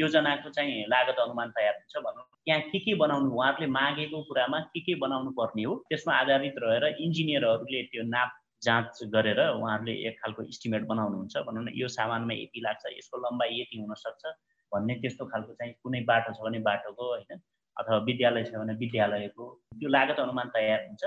योजनाको 0.01 0.51
चाहिँ 0.57 0.85
लागत 0.93 1.19
अनुमान 1.25 1.49
तयार 1.57 1.75
हुन्छ 1.79 2.05
भनौँ। 2.07 2.25
त्यहाँ 2.45 2.61
के 2.73 2.79
के 2.85 2.95
बनाउनु 3.01 3.31
उहाँहरूले 3.31 3.69
मागेको 3.79 4.23
कुरामा 4.29 4.59
के 4.75 4.81
के 4.81 4.95
बनाउनु 5.01 5.31
पर्ने 5.39 5.65
हो 5.65 5.75
त्यसमा 5.89 6.15
आधारित 6.19 6.55
रहेर 6.65 6.85
इन्जिनियरहरूले 7.07 7.83
त्यो 7.93 8.03
नाप 8.11 8.31
जाँच 8.63 8.99
गरेर 9.15 9.41
उहाँहरूले 9.49 9.95
एक 10.09 10.21
खालको 10.21 10.43
इस्टिमेट 10.53 10.83
बनाउनुहुन्छ। 10.93 11.37
भनौँ 11.49 11.65
न 11.65 11.69
यो 11.73 11.89
सामानमा 11.89 12.35
यति 12.35 12.61
लाग्छ 12.61 12.85
यसको 12.99 13.17
लम्बाइ 13.25 13.61
यति 13.61 13.77
हुनसक्छ। 13.81 14.25
भन्ने 14.75 14.95
त्यस्तो 15.03 15.25
खालको 15.33 15.53
चाहिँ 15.61 15.73
कुनै 15.83 16.01
बाटो 16.11 16.33
छ 16.37 16.47
भने 16.47 16.59
बाटोको 16.69 17.09
होइन 17.11 17.41
अथवा 17.77 17.99
विद्यालय 18.09 18.45
छ 18.45 18.63
भने 18.63 18.75
विद्यालयको 18.83 19.45
त्यो 19.81 19.89
लागत 19.97 20.19
अनुमान 20.21 20.49
तयार 20.57 20.81
हुन्छ। 20.87 21.05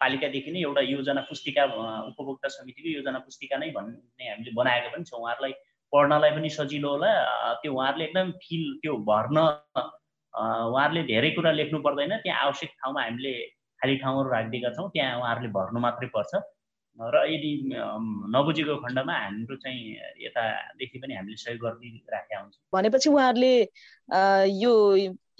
पालिकादेखि 0.00 0.50
नै 0.52 0.60
एउटा 0.68 0.82
योजना 0.94 1.20
पुस्तिका 1.30 1.64
उपभोक्ता 2.10 2.48
समितिको 2.56 2.88
योजना 2.98 3.18
पुस्तिका 3.26 3.56
नै 3.62 3.70
भन्ने 3.76 4.24
हामीले 4.30 4.52
बनाएको 4.60 4.88
पनि 4.94 5.04
छ। 5.10 5.12
उहाँहरूलाई 5.14 5.54
पढ्नलाई 5.92 6.30
पनि 6.36 6.48
सजिलो 6.58 6.90
होला। 6.94 7.10
त्यो 7.62 7.70
उहाँहरूले 7.74 8.04
एकदम 8.04 8.30
फिल 8.42 8.64
त्यो 8.82 8.92
भर्न 9.10 9.38
उहाँहरूले 10.34 11.02
धेरै 11.12 11.30
कुरा 11.36 11.52
लेख्नु 11.60 11.78
पर्दैन। 11.86 12.12
त्यहाँ 12.24 12.40
आवश्यक 12.46 12.70
ठाउँमा 12.80 13.00
हामीले 13.06 13.32
खाली 13.80 13.94
ठाउँहरू 14.02 14.28
राखिदिएका 14.34 14.70
छौँ। 14.76 14.88
त्यहाँ 14.94 15.18
उहाँहरूले 15.20 15.50
भर्नु 15.56 15.78
मात्रै 15.86 16.08
पर्छ। 16.16 16.32
र 16.98 17.26
यदि 17.26 17.50
नबुझेको 18.34 18.74
खण्डमा 18.82 19.14
हाम्रो 19.18 19.56
चाहिँ 19.56 19.80
यतादेखि 20.24 20.98
पनि 20.98 21.14
हामीले 21.14 21.36
सहयोग 21.36 21.60
गरिदिइराखेका 21.64 22.40
हुन्छ। 22.40 22.54
भनेपछि 22.74 23.10
उहाँहरूले 23.10 23.54
यो 24.62 24.72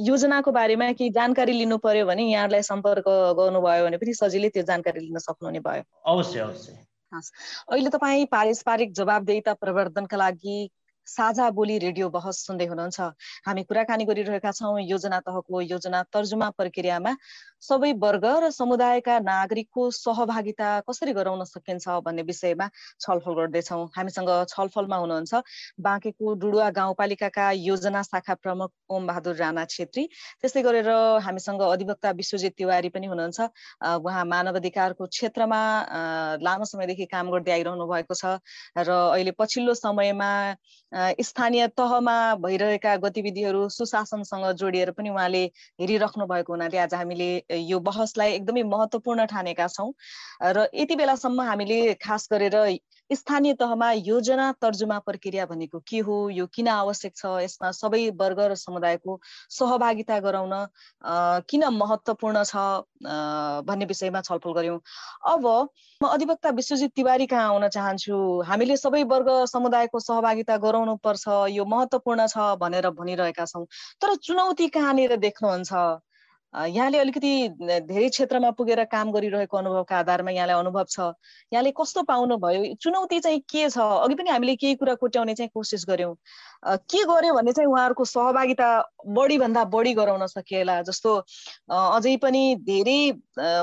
योजनाको 0.00 0.50
बारेमा 0.52 0.90
केही 0.98 1.10
जानकारी 1.14 1.52
लिनु 1.52 1.78
पर्यो 1.78 2.06
भने 2.06 2.22
यहाँहरूलाई 2.26 2.62
सम्पर्क 2.66 3.06
गर्नुभयो 3.38 3.84
भने 3.86 3.96
पनि 4.02 4.14
सजिलै 4.18 4.48
त्यो 4.50 4.62
जानकारी 4.66 5.00
लिन 5.06 5.18
सक्नुहुने 5.22 5.60
भयो। 5.62 5.82
अवश्य 6.02 6.40
अवश्य। 6.40 6.72
अहिले 7.14 7.90
तपाईँ 7.94 8.26
पारस्परिक 8.26 8.92
जवाबदेता 8.92 9.54
प्रवर्धनका 9.54 10.16
लागि 10.16 10.58
साझा 11.06 11.48
बोली 11.50 11.76
रेडियो 11.78 12.08
बहस 12.10 12.36
सुन्दै 12.46 12.66
हुनुहुन्छ। 12.66 13.00
हामी 13.46 13.62
कुराकानी 13.68 14.04
गरिरहेका 14.08 14.50
छौँ। 14.50 14.80
योजना 14.82 15.20
तहको 15.20 15.60
योजना 15.60 16.02
तर्जुमा 16.08 16.48
प्रक्रियामा 16.58 17.12
सबै 17.64 17.92
वर्ग 17.98 18.24
र 18.44 18.50
समुदायका 18.52 19.18
नागरिकको 19.24 19.82
सहभागिता 19.92 20.68
कसरी 20.88 21.12
गराउन 21.14 21.44
सकिन्छ 21.44 21.88
भन्ने 22.04 22.22
विषयमा 22.24 22.68
छलफल 23.00 23.34
गर्दैछौँ। 23.34 23.86
हामीसँग 23.96 24.30
छलफलमा 24.48 24.96
हुनुहुन्छ 24.96 25.42
बाँकेको 25.80 26.34
डुडुवा 26.42 26.68
गाउँपालिकाका 26.78 27.50
योजना 27.60 28.02
शाखा 28.02 28.34
प्रमुख 28.42 28.70
ओम 28.90 29.06
बहादुर 29.06 29.36
राणा 29.36 29.64
छेत्री। 29.66 30.06
त्यस्तै 30.40 30.62
गरेर 30.62 30.90
हामीसँग 31.24 31.62
अधिवक्ता 31.64 32.10
विश्वजित 32.20 32.54
तिवारी 32.58 32.88
पनि 32.90 33.06
हुनुहुन्छ। 33.06 33.40
उहाँ 34.04 34.24
मानव 34.24 34.56
अधिकारको 34.56 35.06
क्षेत्रमा 35.06 35.60
लामो 36.44 36.64
समयदेखि 36.64 37.06
काम 37.06 37.30
गर्दै 37.32 37.52
आइरहनु 37.52 37.86
भएको 37.86 38.14
छ 38.14 38.38
र 38.78 38.90
अहिले 38.90 39.32
पछिल्लो 39.38 39.74
समयमा 39.74 40.30
स्थानीय 41.22 41.66
तहमा 41.78 42.16
भइरहेका 42.44 42.96
गतिविधिहरू 43.04 43.68
सुशासनसँग 43.68 44.46
जोडिएर 44.60 44.90
पनि 44.98 45.10
उहाँले 45.10 45.44
हेरिराख्नु 45.80 46.26
भएको 46.26 46.52
हुनाले 46.52 46.78
आज 46.78 46.94
हामीले 46.94 47.30
यो 47.54 47.78
बहसलाई 47.80 48.32
एकदमै 48.32 48.62
महत्त्वपूर्ण 48.62 49.26
ठानेका 49.26 49.66
छौँ। 49.68 49.92
र 50.42 50.66
यति 50.74 50.96
बेलासम्म 50.96 51.40
हामीले 51.40 51.94
खास 52.02 52.28
गरेर 52.32 52.56
स्थानीय 53.10 53.52
तहमा 53.60 53.90
योजना 53.92 54.50
तर्जुमा 54.62 54.98
प्रक्रिया 54.98 55.44
भनेको 55.46 55.78
के 55.86 55.98
हो 55.98 56.16
यो 56.30 56.46
किन 56.48 56.68
आवश्यक 56.68 57.12
छ 57.16 57.26
यसमा 57.44 57.70
सबै 57.70 58.00
वर्ग 58.16 58.40
र 58.40 58.54
समुदायको 58.56 59.18
सहभागिता 59.50 60.18
गराउन 60.20 60.54
किन 61.48 61.64
महत्त्वपूर्ण 61.74 62.42
छ 62.44 62.56
भन्ने 63.68 63.84
विषयमा 63.84 64.20
छलफल 64.20 64.52
गऱ्यौँ। 64.52 64.80
अब 65.32 65.44
म 66.00 66.06
अधिवक्ता 66.08 66.50
विश्वजित 66.50 66.90
तिवारी 66.96 67.26
कहाँ 67.26 67.48
आउन 67.48 67.68
चाहन्छु? 67.68 68.16
हामीले 68.48 68.76
सबै 68.76 69.02
वर्ग 69.04 69.28
समुदायको 69.52 70.00
सहभागिता 70.00 70.56
गराउनु 70.64 70.96
पर्छ 71.04 71.24
यो 71.52 71.64
महत्त्वपूर्ण 71.64 72.26
छ 72.26 72.56
भनेर 72.56 72.90
भनिरहेका 72.90 73.44
छौँ। 73.44 73.64
तर 74.00 74.14
चुनौती 74.16 74.68
कहाँनिर 74.68 75.16
देख्नुहुन्छ? 75.18 75.72
यहाँले 76.54 76.98
अलिकति 76.98 77.30
धेरै 77.60 78.08
क्षेत्रमा 78.08 78.50
पुगेर 78.54 78.84
काम 78.86 79.10
गरिरहेको 79.12 79.56
अनुभवका 79.58 79.98
आधारमा 79.98 80.30
यहाँलाई 80.30 80.58
अनुभव 80.58 80.84
छ। 80.88 80.98
यहाँले 81.52 81.70
कस्तो 81.74 82.02
पाउनुभयो? 82.06 82.74
चुनौती 82.78 83.18
चाहिँ 83.20 83.40
के 83.42 83.68
छ? 83.70 83.78
अघि 83.78 84.14
पनि 84.14 84.30
हामीले 84.30 84.54
केही 84.56 84.74
कुरा 84.78 84.94
कोट्याउने 85.02 85.34
चाहिँ 85.34 85.50
कोसिस 85.54 85.84
गऱ्यौँ। 85.88 86.14
के 86.86 87.02
गर्यो 87.04 87.34
भने 87.34 87.52
चाहिँ 87.52 87.68
उहाँहरूको 87.68 88.04
सहभागिता 88.04 88.68
बढीभन्दा 89.02 89.64
बढी 89.74 89.94
गराउन 89.94 90.26
सकिएला 90.26 90.80
जस्तो 90.86 91.16
अझै 91.74 92.16
पनि 92.22 92.42
धेरै 92.62 93.00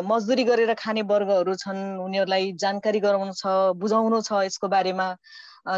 मजदुरी 0.04 0.44
गरेर 0.44 0.74
खाने 0.76 1.02
वर्गहरू 1.08 1.56
छन् 1.64 1.80
उनीहरूलाई 2.04 2.52
जानकारी 2.60 3.00
गराउनु 3.00 3.34
छ 3.40 3.72
बुझाउनु 3.80 4.22
छ 4.22 4.44
यसको 4.52 4.68
बारेमा। 4.68 5.08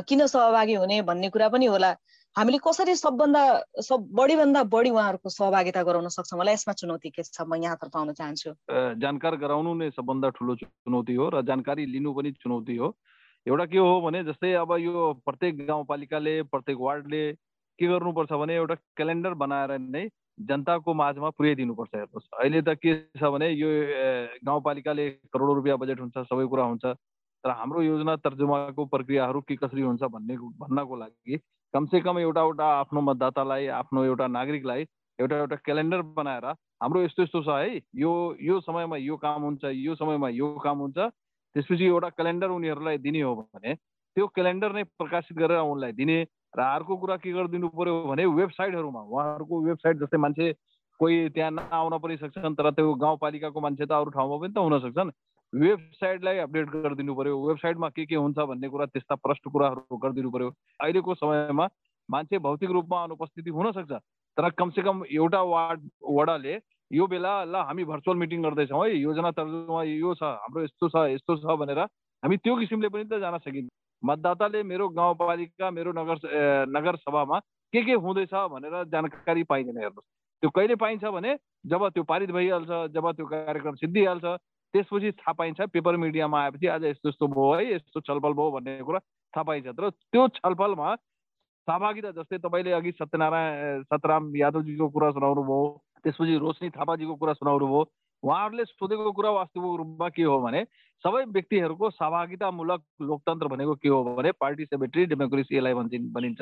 किन 0.08 0.26
सहभागी 0.28 0.73
हुने 0.73 1.02
भन्ने 1.04 1.30
कुरा 1.30 1.47
पनि 1.54 1.65
होला। 1.65 1.95
हामीले 2.35 2.57
कसरी 2.65 2.95
सबभन्दा 2.97 3.41
सब 3.85 4.09
बढीभन्दा 4.17 4.61
बढी 4.65 4.89
उहाँहरूको 4.89 5.29
सहभागिता 5.29 5.81
गराउन 5.85 6.07
सक्छौँ 6.09 6.37
होला? 6.39 6.51
यसमा 6.51 6.73
चुनौती 6.73 7.09
के 7.13 7.21
छ? 7.21 7.45
म 7.45 7.61
यहाँतर्फ 7.61 7.93
आउन 7.93 8.13
चाहन्छु। 8.17 8.51
जानकार 8.97 9.35
गराउनु 9.37 9.73
नै 9.77 9.89
सबभन्दा 9.93 10.29
ठुलो 10.41 10.55
चुनौती 10.57 11.13
हो 11.13 11.29
र 11.29 11.41
जानकारी 11.45 11.85
लिनु 11.85 12.13
पनि 12.17 12.31
चुनौती 12.41 12.75
हो। 12.81 12.89
एउटा 13.45 13.65
के 13.69 13.77
हो 13.77 14.01
भने 14.01 14.23
जस्तै 14.25 14.53
अब 14.65 14.71
यो 14.81 15.13
प्रत्येक 15.21 15.61
गाउँपालिकाले 15.69 16.33
प्रत्येक 16.49 16.77
वार्डले 16.81 17.23
के 17.77 17.85
गर्नुपर्छ 17.85 18.33
भने 18.33 18.55
एउटा 18.57 18.75
क्यालेन्डर 18.97 19.33
बनाएर 19.37 19.77
नै 19.77 20.09
जनताको 20.49 20.89
माझमा 20.89 21.29
पुर्याइदिनुपर्छ 21.37 21.93
हेर्नुहोस्। 21.93 22.27
अहिले 22.41 22.61
त 22.65 22.69
के 22.81 23.13
छ 23.13 23.29
भने 23.29 23.53
यो 23.53 23.69
गाउँपालिकाले 24.41 25.09
करोडौँ 25.29 25.55
रुपियाँ 25.61 25.77
बजेट 25.77 25.99
हुन्छ 26.01 26.17
सबै 26.33 26.49
कुरा 26.49 26.65
हुन्छ। 26.65 26.85
तर 27.45 27.49
हाम्रो 27.61 27.81
योजना 27.93 28.15
तर्जुमाको 28.25 28.85
प्रक्रियाहरू 28.89 29.39
के 29.45 29.55
कसरी 29.61 29.81
हुन्छ 29.85 30.01
भन्ने 30.09 30.35
भन्नको 30.63 30.95
लागि 30.97 31.37
कमसेकम 31.73 32.17
एउटा 32.19 32.41
एउटा 32.41 32.65
आफ्नो 32.79 33.01
मतदातालाई 33.01 33.67
आफ्नो 33.75 34.03
एउटा 34.03 34.27
नागरिकलाई 34.27 34.86
एउटा 35.19 35.38
एउटा 35.38 35.55
क्यालेन्डर 35.55 36.01
बनाएर 36.17 36.45
हाम्रो 36.83 37.01
यस्तो 37.03 37.23
यस्तो 37.23 37.41
छ 37.43 37.55
है 37.59 37.81
यो 37.95 38.12
यो 38.41 38.59
समयमा 38.59 38.97
यो 38.97 39.17
काम 39.17 39.41
हुन्छ 39.41 39.71
यो 39.77 39.95
समयमा 39.95 40.29
यो 40.29 40.49
काम 40.63 40.77
हुन्छ 40.77 40.97
त्यसपछि 40.97 41.86
एउटा 41.86 42.09
क्यालेन्डर 42.09 42.49
उनीहरूलाई 42.49 42.97
दिने 42.97 43.21
हो 43.21 43.33
भने 43.36 43.73
त्यो 43.73 44.27
क्यालेन्डर 44.27 44.73
नै 44.73 44.83
प्रकाशित 45.01 45.38
गरेर 45.38 45.65
उनलाई 45.65 45.91
दिने 45.93 46.19
र 46.57 46.62
अर्को 46.62 46.97
कुरा 46.97 47.17
के 47.17 47.33
गरिदिनु 47.33 47.69
पर्यो 47.73 47.95
भने 48.03 48.25
वेबसाइटहरूमा 48.38 49.01
उहाँहरूको 49.01 49.62
वेबसाइट 49.62 49.97
जस्तै 49.97 50.17
मान्छे 50.17 50.53
कोही 50.99 51.29
त्यहाँ 51.29 51.51
नआउन 51.51 51.97
पनि 51.97 52.17
सक्छन् 52.17 52.55
तर 52.55 52.71
त्यो 52.71 52.93
गाउँपालिकाको 53.01 53.62
मान्छे 53.62 53.86
त 53.86 53.91
अरू 53.93 54.12
ठाउँमा 54.12 54.38
पनि 54.38 54.53
त 54.53 54.57
हुन 54.57 54.79
सक्छन्। 54.79 55.12
वेबसाइटलाई 55.53 56.37
अपडेट 56.43 56.69
गरिदिनु 56.73 57.13
पर्यो। 57.15 57.37
वेबसाइटमा 57.47 57.89
के 57.89 58.05
के 58.05 58.15
हुन्छ 58.15 58.37
भन्ने 58.49 58.69
कुरा 58.69 58.85
त्यस्ता 58.85 59.15
प्रष्ट 59.15 59.47
कुराहरू 59.53 59.97
गरिदिनु 59.97 60.29
पर्यो। 60.31 60.49
अहिलेको 60.81 61.15
समयमा 61.15 61.67
मान्छे 62.09 62.37
भौतिक 62.39 62.71
रूपमा 62.71 63.03
अनुपस्थिति 63.03 63.49
हुनसक्छ 63.49 63.91
तर 64.37 64.49
कमसेकम 64.57 65.03
एउटा 65.11 65.41
वार्ड 65.45 65.81
वडाले 66.09 66.55
यो 66.91 67.05
बेला 67.07 67.33
ल 67.43 67.55
हामी 67.69 67.83
भर्चुअल 67.85 68.17
मिटिङ 68.17 68.41
गर्दैछौँ 68.43 68.81
है 68.85 68.97
योजना 68.97 69.31
तर्जुमा 69.31 69.83
यो 69.83 70.13
छ 70.13 70.23
हाम्रो 70.23 70.63
यस्तो 70.63 70.89
छ 70.89 71.05
यस्तो 71.13 71.35
छ 71.37 71.57
भनेर 71.61 71.79
हामी 71.79 72.37
त्यो 72.37 72.55
किसिमले 72.57 72.89
पनि 72.89 73.05
त 73.05 73.19
जान 73.21 73.37
सकिन्छ 73.45 73.69
मतदाताले 74.03 74.63
मेरो 74.63 74.89
गाउँपालिका 74.89 75.69
मेरो 75.71 75.91
नगर 75.93 76.17
नगर 76.69 76.95
सभामा 77.05 77.39
के 77.73 77.81
के 77.85 77.93
हुँदैछ 78.05 78.33
भनेर 78.53 78.83
जानकारी 78.89 79.43
पाइँदैन 79.45 79.77
हेर्नुहोस्। 79.77 80.09
त्यो 80.43 80.49
कहिले 80.49 80.75
पाइन्छ 80.75 81.03
भने 81.15 81.37
जब 81.71 81.87
त्यो 81.93 82.03
पारित 82.03 82.31
भइहाल्छ 82.31 82.71
जब 82.93 83.11
त्यो 83.11 83.25
कार्यक्रम 83.25 83.75
सिद्धिहाल्छ 83.75 84.25
त्यसपछि 84.73 85.12
थाहा 85.21 85.33
पाइन्छ 85.33 85.62
पेपर 85.73 85.97
मिडियामा 86.03 86.41
आएपछि 86.43 86.67
आज 86.67 86.83
यस्तो 86.86 87.09
यस्तो 87.09 87.27
भयो 87.27 87.53
है 87.53 87.73
यस्तो 87.73 88.01
छलफल 88.01 88.33
भयो 88.33 88.51
भन्ने 88.51 88.81
कुरा 88.83 88.99
थाहा 88.99 89.43
पाइन्छ। 89.43 89.67
तर 89.67 89.89
त्यो 89.89 90.27
छलफलमा 90.38 90.95
सहभागिता 91.67 92.12
जस्तै 92.12 92.38
तपाईँले 92.43 92.71
अघि 92.73 92.91
सत्यनारायण 92.91 93.83
सतराम 93.88 94.36
यादवजीको 94.36 94.89
कुरा 94.89 95.12
सुनाउनु 95.12 95.43
भयो 95.43 95.65
त्यसपछि 96.03 96.38
रोशनी 96.38 96.69
थापाजीको 96.69 97.15
कुरा 97.15 97.33
सुनाउनु 97.33 97.67
भयो 97.67 97.83
उहाँहरूले 98.23 98.65
सोधेको 98.65 99.12
कुरा 99.12 99.29
वास्तविक 99.31 99.77
रूपमा 99.79 100.09
के 100.09 100.23
हो 100.23 100.39
भने 100.41 100.63
सबै 101.03 101.23
व्यक्तिहरूको 101.36 101.89
सहभागितामूलक 101.91 102.81
लोकतन्त्र 103.01 103.47
भनेको 103.47 103.75
के 103.75 103.89
हो 103.89 104.03
भने 104.15 104.31
पार्टी 104.39 104.65
सेक्रेटरी 104.65 105.05
डेमोक्रेसी 105.13 105.55
यसलाई 105.57 105.73
भन्छ 105.73 105.93
भनिन्छ 106.17 106.41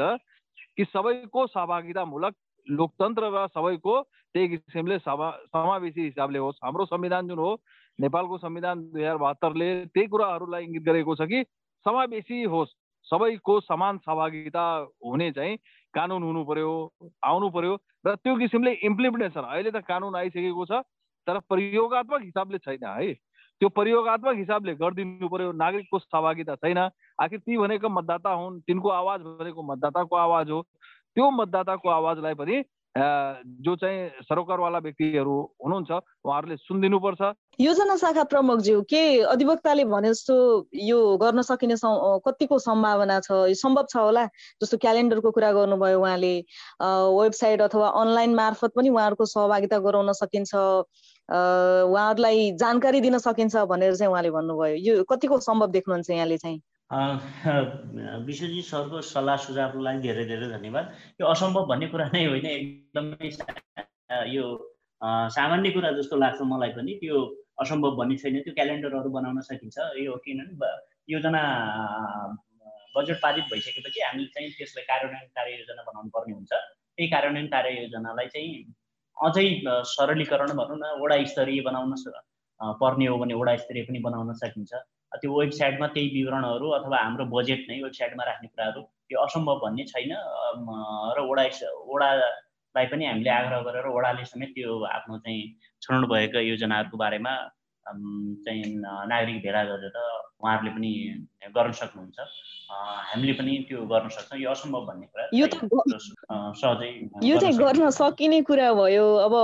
कि 0.77 0.85
सबैको 0.85 1.45
सहभागितामूलक 1.47 2.33
लोकतन्त्र 2.67 3.29
र 3.33 3.47
सबैको 3.53 3.93
त्यही 4.35 4.47
किसिमले 4.47 4.97
सभा 4.99 5.29
समावेशी 5.49 6.01
हिसाबले 6.01 6.39
होस्। 6.39 6.59
हाम्रो 6.63 6.85
संविधान 6.85 7.27
जुन 7.27 7.39
हो 7.39 7.55
नेपालको 8.01 8.37
संविधान 8.37 8.79
दुई 8.91 9.01
हजार 9.01 9.17
बहत्तरले 9.17 9.69
त्यही 9.93 10.07
कुराहरूलाई 10.07 10.63
इङ्गित 10.63 10.83
गरेको 10.83 11.15
छ 11.15 11.27
कि 11.31 11.43
समावेशी 11.85 12.43
होस्। 12.53 12.77
सबैको 13.07 13.59
समान 13.61 13.97
सहभागिता 13.97 14.63
हुने 15.05 15.31
चाहिँ 15.31 15.57
कानुन 15.93 16.23
हुनु 16.23 16.43
पर्यो 16.45 16.71
आउनु 17.25 17.49
पर्यो 17.49 17.73
र 18.07 18.15
त्यो 18.15 18.35
किसिमले 18.37 18.71
इम्प्लिमेन्टेसन 18.89 19.41
अहिले 19.41 19.71
त 19.71 19.81
कानुन 19.87 20.15
आइसकेको 20.15 20.65
छ 20.65 20.81
तर 21.27 21.39
प्रयोगत्मक 21.49 22.21
हिसाबले 22.21 22.57
छैन 22.65 22.85
है। 22.85 23.13
त्यो 23.61 23.69
प्रयोगत्मक 23.69 24.35
हिसाबले 24.37 24.73
गरिदिनु 24.75 25.29
पर्यो 25.29 25.51
नागरिकको 25.53 25.99
सहभागिता 25.99 26.55
छैन। 26.61 26.79
आखिर 27.21 27.39
ती 27.45 27.57
भनेको 27.57 27.89
मतदाता 27.89 28.31
हुन् 28.33 28.61
तिनको 28.65 28.89
आवाज 28.89 29.19
भनेको 29.21 29.61
मतदाताको 29.61 30.15
आवाज 30.17 30.49
हो। 30.49 30.61
त्यो 31.15 31.29
मतदाताको 31.29 31.89
आवाजलाई 31.89 32.33
पनि 32.41 32.55
जो 32.97 33.75
चाहिँ 33.75 34.09
सरोकारवाला 34.27 34.79
व्यक्तिहरू 34.83 35.35
हुनुहुन्छ 35.63 35.91
उहाँहरूले 36.25 36.55
सुनिदिनुपर्छ। 36.57 37.21
योजना 37.59 37.95
शाखा 37.97 38.23
प्रमुखज्यू 38.27 38.81
के 38.83 39.03
अधिवक्ताले 39.31 39.83
भने 39.87 40.09
जस्तो 40.09 40.35
यो 40.75 40.99
गर्न 41.17 41.41
सकिने 41.41 41.75
कतिको 42.27 42.59
सम्भावना 42.59 43.19
छ? 43.19 43.31
सम्भव 43.55 43.85
छ 43.89 43.95
होला? 43.95 44.25
जस्तो 44.61 44.77
क्यालेन्डरको 44.77 45.31
कुरा 45.31 45.51
गर्नुभयो 45.51 45.99
उहाँले। 45.99 46.35
वेबसाइट 46.83 47.61
अथवा 47.61 47.87
अनलाइन 48.01 48.35
मार्फत 48.35 48.71
पनि 48.75 48.89
उहाँहरूको 48.89 49.25
सहभागिता 49.25 49.79
गराउन 49.79 50.11
सकिन्छ। 50.11 50.51
उहाँहरूलाई 51.31 52.51
जानकारी 52.59 53.01
दिन 53.01 53.17
सकिन्छ 53.23 53.55
भनेर 53.71 53.95
चाहिँ 53.95 54.11
उहाँले 54.11 54.31
भन्नुभयो। 54.35 54.75
यो 54.75 55.03
कतिको 55.07 55.39
सम्भव 55.39 55.71
देख्नुहुन्छ 55.71 56.09
यहाँले 56.09 56.37
चाहिँ? 56.37 56.59
विश्वजी 58.27 58.61
सरको 58.69 59.01
सल्लाह 59.09 59.37
सुझावलाई 59.43 59.99
धेरै 60.05 60.23
धेरै 60.31 60.47
धन्यवाद। 60.53 60.85
यो 61.21 61.27
असम्भव 61.33 61.65
भन्ने 61.71 61.87
कुरा 61.93 62.07
नै 62.15 62.23
होइन 62.31 62.47
एकदमै 62.51 63.29
यो 64.35 64.43
सामान्य 65.35 65.71
कुरा 65.77 65.91
जस्तो 65.99 66.19
लाग्छ 66.23 66.41
मलाई 66.51 66.71
पनि। 66.75 66.97
त्यो 67.03 67.21
असम्भव 67.63 67.95
भन्ने 68.01 68.17
छैन 68.23 68.35
त्यो 68.43 68.53
क्यालेन्डरहरू 68.59 69.09
बनाउन 69.17 69.39
सकिन्छ। 69.49 69.77
यो 70.03 70.17
किनभने 70.27 70.71
योजना 71.15 71.41
बजेट 72.95 73.17
पारित 73.23 73.45
भइसकेपछि 73.55 73.99
हामीले 74.07 74.27
चाहिँ 74.35 74.51
त्यसलाई 74.59 74.85
कार्यान्वयन 74.91 75.27
कार्ययोजना 75.39 75.81
बनाउनु 75.89 76.09
पर्ने 76.15 76.33
हुन्छ। 76.35 76.51
त्यही 76.51 77.09
कार्यान्वयन 77.15 77.47
कार्ययोजनालाई 77.57 78.27
चाहिँ 78.35 78.51
अझै 79.17 79.47
सरलीकरण 79.95 80.51
भनौँ 80.59 80.79
न 80.83 80.95
वडा 81.03 81.23
स्तरीय 81.33 81.61
बनाउन 81.71 81.95
पर्ने 82.81 83.05
हो 83.07 83.15
भने 83.21 83.33
वडा 83.41 83.55
स्तरीय 83.63 83.83
पनि 83.87 83.99
बनाउन 84.07 84.33
सकिन्छ। 84.43 84.73
त्यो 85.19 85.39
वेबसाइटमा 85.39 85.87
त्यही 85.93 86.07
विवरणहरू 86.17 86.67
अथवा 86.77 86.97
हाम्रो 86.97 87.25
बजेट 87.35 87.61
नै 87.69 87.81
वेबसाइटमा 87.83 88.23
राख्ने 88.25 88.47
कुराहरू 88.47 88.81
त्यो 88.81 89.17
असम्भव 89.25 89.57
भन्ने 89.63 89.83
छैन। 89.91 90.11
र 91.15 91.19
वडा 91.29 91.43
वडालाई 91.91 92.85
पनि 92.91 93.05
हामीले 93.05 93.29
आग्रह 93.29 93.59
गरेर 93.67 93.87
वडाले 93.91 94.25
समेत 94.25 94.51
त्यो 94.55 94.71
आफ्नो 94.95 95.17
चाहिँ 95.23 95.41
छनौट 95.83 96.07
भएका 96.09 96.39
योजनाहरूको 96.39 96.97
बारेमा 96.97 97.33
चाहिँ 98.45 98.63
नागरिक 99.11 99.37
भेला 99.43 99.63
गरेर 99.67 99.97
उहाँहरूले 100.39 100.71
पनि 100.71 100.91
गर्न 101.55 101.71
सक्नुहुन्छ। 101.81 102.19
हामीले 103.11 103.33
पनि 103.35 103.51
त्यो 103.67 103.79
गर्न 103.91 104.07
सक्छौँ। 104.15 104.39
यो 104.39 104.49
असम्भव 104.51 104.85
भन्ने 104.87 105.05
कुरा 105.11 105.23
यो 105.35 105.45
त 105.51 105.53
सहजै 106.61 106.91
यो 107.27 107.35
चाहिँ 107.41 107.57
गर्न 107.59 107.89
सकिने 107.99 108.41
कुरा 108.47 108.67
भयो। 108.79 109.07
अब 109.27 109.35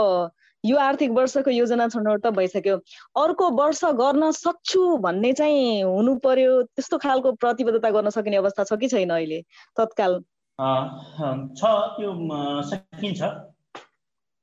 यो 0.66 0.78
आर्थिक 0.78 1.12
वर्षको 1.12 1.52
योजना 1.52 1.88
छनौट 1.88 2.22
त 2.26 2.28
भइसक्यो। 2.38 2.76
अर्को 3.24 3.50
वर्ष 3.58 3.84
गर्न 4.00 4.32
सक्छु 4.32 4.98
भन्ने 5.04 5.34
चाहिँ 5.34 5.84
हुनु 5.84 6.16
पर्यो 6.24 6.62
त्यस्तो 6.64 6.98
खालको 6.98 7.32
प्रतिबद्धता 7.42 7.90
गर्न 7.90 8.10
सकिने 8.10 8.38
अवस्था 8.38 8.64
छ 8.64 8.80
कि 8.80 8.88
छैन 8.90 9.10
अहिले? 9.10 9.42
तत्काल। 9.78 10.20
छ 10.60 11.62
त्यो 11.98 12.12
सकिन्छ। 12.70 13.22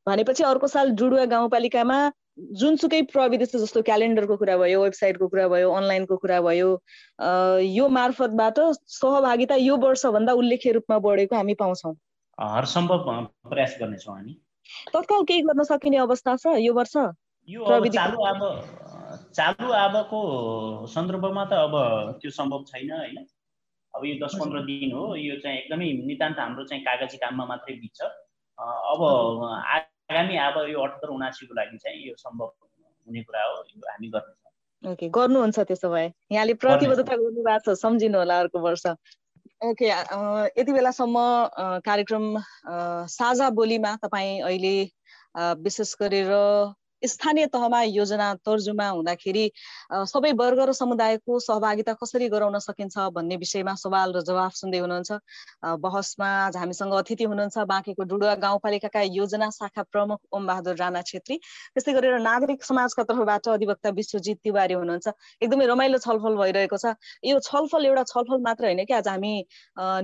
भनेपछि 0.06 0.42
अर्को 0.44 0.66
साल 0.68 0.90
जुडुवा 1.00 1.24
गाउँपालिकामा 1.26 1.98
जुनसुकै 2.60 3.00
प्रविधि 3.10 3.46
जस्तो 3.46 3.82
क्यालेन्डरको 3.82 4.36
कुरा 4.36 4.56
भयो 4.58 4.82
वेबसाइटको 4.82 5.26
कुरा 5.28 5.46
भयो 5.48 5.70
अनलाइनको 5.72 6.16
कुरा 6.16 6.40
भयो 6.40 6.70
यो 7.62 7.88
मार्फतबाट 7.88 8.58
सहभागिता 8.94 9.54
यो 9.54 9.76
वर्षभन्दा 9.84 10.32
उल्लेख्य 10.32 10.72
रूपमा 10.78 10.98
बढेको 10.98 11.36
हामी 11.36 11.54
पाउँछौँ। 11.62 11.94
हरसम्भव 12.38 12.98
प्रयास 13.48 13.76
गर्नेछौँ 13.80 14.14
हामी। 14.16 14.34
तत्काल 14.94 15.22
केही 15.28 15.42
गर्न 15.48 15.62
सकिने 15.70 15.96
अवस्था 16.06 16.36
छ? 16.36 16.46
यो 16.58 16.72
वर्ष? 16.74 16.96
यो 17.48 17.60
चालु 17.96 18.18
अब 18.24 18.40
चालु 19.36 19.68
अबको 19.84 20.20
सन्दर्भमा 20.94 21.44
त 21.50 21.52
अब 21.66 21.74
त्यो 22.20 22.30
सम्भव 22.30 22.64
छैन 22.68 22.90
होइन? 22.92 23.18
अब 23.94 24.04
यो 24.04 24.14
दस 24.22 24.34
पन्ध्र 24.40 24.60
दिन 24.66 24.92
हो 24.92 25.14
यो 25.16 25.34
चाहिँ 25.42 25.58
एकदमै 25.58 25.88
नितान्त 26.10 26.38
हाम्रो 26.38 26.64
चाहिँ 26.70 26.82
कागजी 26.84 27.16
काममा 27.22 27.44
मात्रै 27.46 27.74
बित्छ। 27.82 28.00
अब 28.58 29.00
आगामी 29.74 30.36
अब 30.36 30.56
यो 30.70 30.80
अठहत्तर 30.80 31.08
उनासीको 31.14 31.54
लागि 31.54 31.78
चाहिँ 31.78 31.98
यो 32.08 32.14
सम्भव 32.18 32.48
हुने 33.06 33.22
कुरा 33.22 33.42
हो 33.44 33.54
यो 33.70 33.90
हामी 33.90 34.08
गर्नेछौँ। 34.14 34.92
ओके 34.92 35.08
गर्नुहुन्छ 35.08 35.58
त्यसो 35.68 35.88
भए। 35.90 36.06
यहाँले 36.32 36.54
प्रतिबद्धता 36.64 37.16
गर्नु 37.16 37.42
भएको 37.44 37.74
छ 37.74 37.78
सम्झिनु 37.78 38.18
होला 38.18 38.38
अर्को 38.40 38.58
वर्ष। 38.60 38.84
ओके 39.64 39.86
यति 39.86 40.72
बेलासम्म 40.72 41.18
कार्यक्रम 41.84 42.24
साझा 43.10 43.48
बोलीमा 43.50 43.94
तपाईँ 44.02 44.40
अहिले 44.42 44.74
विशेष 45.62 45.94
गरेर 46.00 46.32
स्थानीय 47.06 47.46
तहमा 47.52 47.82
योजना 47.82 48.28
तर्जुमा 48.46 48.88
हुँदाखेरि 48.88 49.44
सबै 50.12 50.32
वर्ग 50.40 50.60
र 50.68 50.72
समुदायको 50.72 51.38
सहभागिता 51.40 51.92
कसरी 52.02 52.28
गराउन 52.28 52.58
सकिन्छ 52.58 52.98
भन्ने 53.14 53.36
विषयमा 53.36 53.74
सवाल 53.76 54.12
र 54.16 54.20
जवाफ 54.24 54.52
सुन्दै 54.54 54.78
हुनुहुन्छ। 54.78 55.18
बहसमा 55.84 56.28
आज 56.44 56.56
हामीसँग 56.56 56.94
अतिथि 56.94 57.24
हुनुहुन्छ 57.24 57.56
बाँकीको 57.72 58.02
डुडुवा 58.04 58.34
गाउँपालिकाका 58.44 59.02
योजना 59.12 59.50
शाखा 59.50 59.82
प्रमुख 59.92 60.20
ओम 60.32 60.46
बहादुर 60.46 60.76
राणा 60.76 61.02
छेत्री। 61.02 61.36
त्यस्तै 61.36 61.92
गरेर 61.92 62.18
नागरिक 62.20 62.64
समाजका 62.64 63.02
तर्फबाट 63.04 63.48
अधिवक्ता 63.54 63.90
विश्वजित 64.00 64.38
तिवारी 64.44 64.74
हुनुहुन्छ। 64.74 65.06
एकदमै 65.42 65.66
रमाइलो 65.66 65.98
छलफल 65.98 66.34
भइरहेको 66.36 66.76
छ। 66.76 66.94
यो 67.24 67.38
छलफल 67.40 67.84
एउटा 67.86 68.04
छलफल 68.12 68.40
मात्र 68.48 68.64
होइन 68.64 68.84
कि 68.84 68.94
आज 68.94 69.08
हामी 69.08 69.34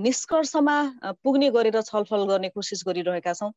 निष्कर्षमा 0.05 0.77
पुग्ने 1.25 1.51
गरेर 1.51 1.81
छलफल 1.83 2.25
गर्ने 2.29 2.49
कोसिस 2.55 2.85
गरिरहेका 2.87 3.33
छौँ। 3.33 3.53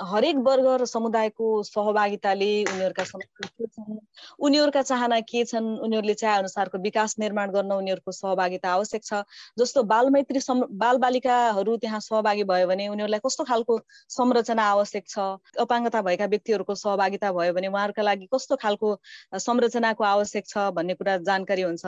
हरेक 0.00 0.36
वर्ग 0.44 0.66
र 0.80 0.84
समुदायको 0.86 1.62
सहभागिताले 1.62 2.50
उनीहरूका 2.64 3.04
के 3.04 3.66
छन्? 3.66 3.98
उनीहरूका 4.40 4.82
चाहना 4.82 5.20
के 5.20 5.44
छन्? 5.44 5.66
उनीहरूले 5.84 6.14
चाहे 6.14 6.38
अनुसारको 6.38 6.78
विकास 6.78 7.14
निर्माण 7.18 7.50
गर्न 7.52 7.72
उनीहरूको 7.72 8.12
सहभागिता 8.12 8.70
आवश्यक 8.70 9.04
छ। 9.04 9.22
जस्तो 9.58 9.82
बालमैत्री 9.92 10.40
बाल 10.72 10.96
बालिकाहरू 10.98 11.76
त्यहाँ 11.76 12.00
सहभागी 12.00 12.44
भयो 12.44 12.66
भने 12.66 12.88
उनीहरूलाई 12.88 13.20
कस्तो 13.26 13.44
खालको 13.44 13.78
संरचना 14.16 14.64
आवश्यक 14.70 15.04
छ? 15.08 15.18
अपाङ्गता 15.60 16.02
भएका 16.02 16.26
व्यक्तिहरूको 16.32 16.74
सहभागिता 16.74 17.32
भयो 17.32 17.52
भने 17.52 17.68
उहाँहरूका 17.68 18.02
लागि 18.02 18.28
कस्तो 18.34 18.56
खालको 18.56 18.96
संरचनाको 19.36 20.04
आवश्यक 20.04 20.46
छ 20.48 20.70
भन्ने 20.72 20.94
कुरा 20.94 21.16
जानकारी 21.28 21.62
हुन्छ। 21.62 21.84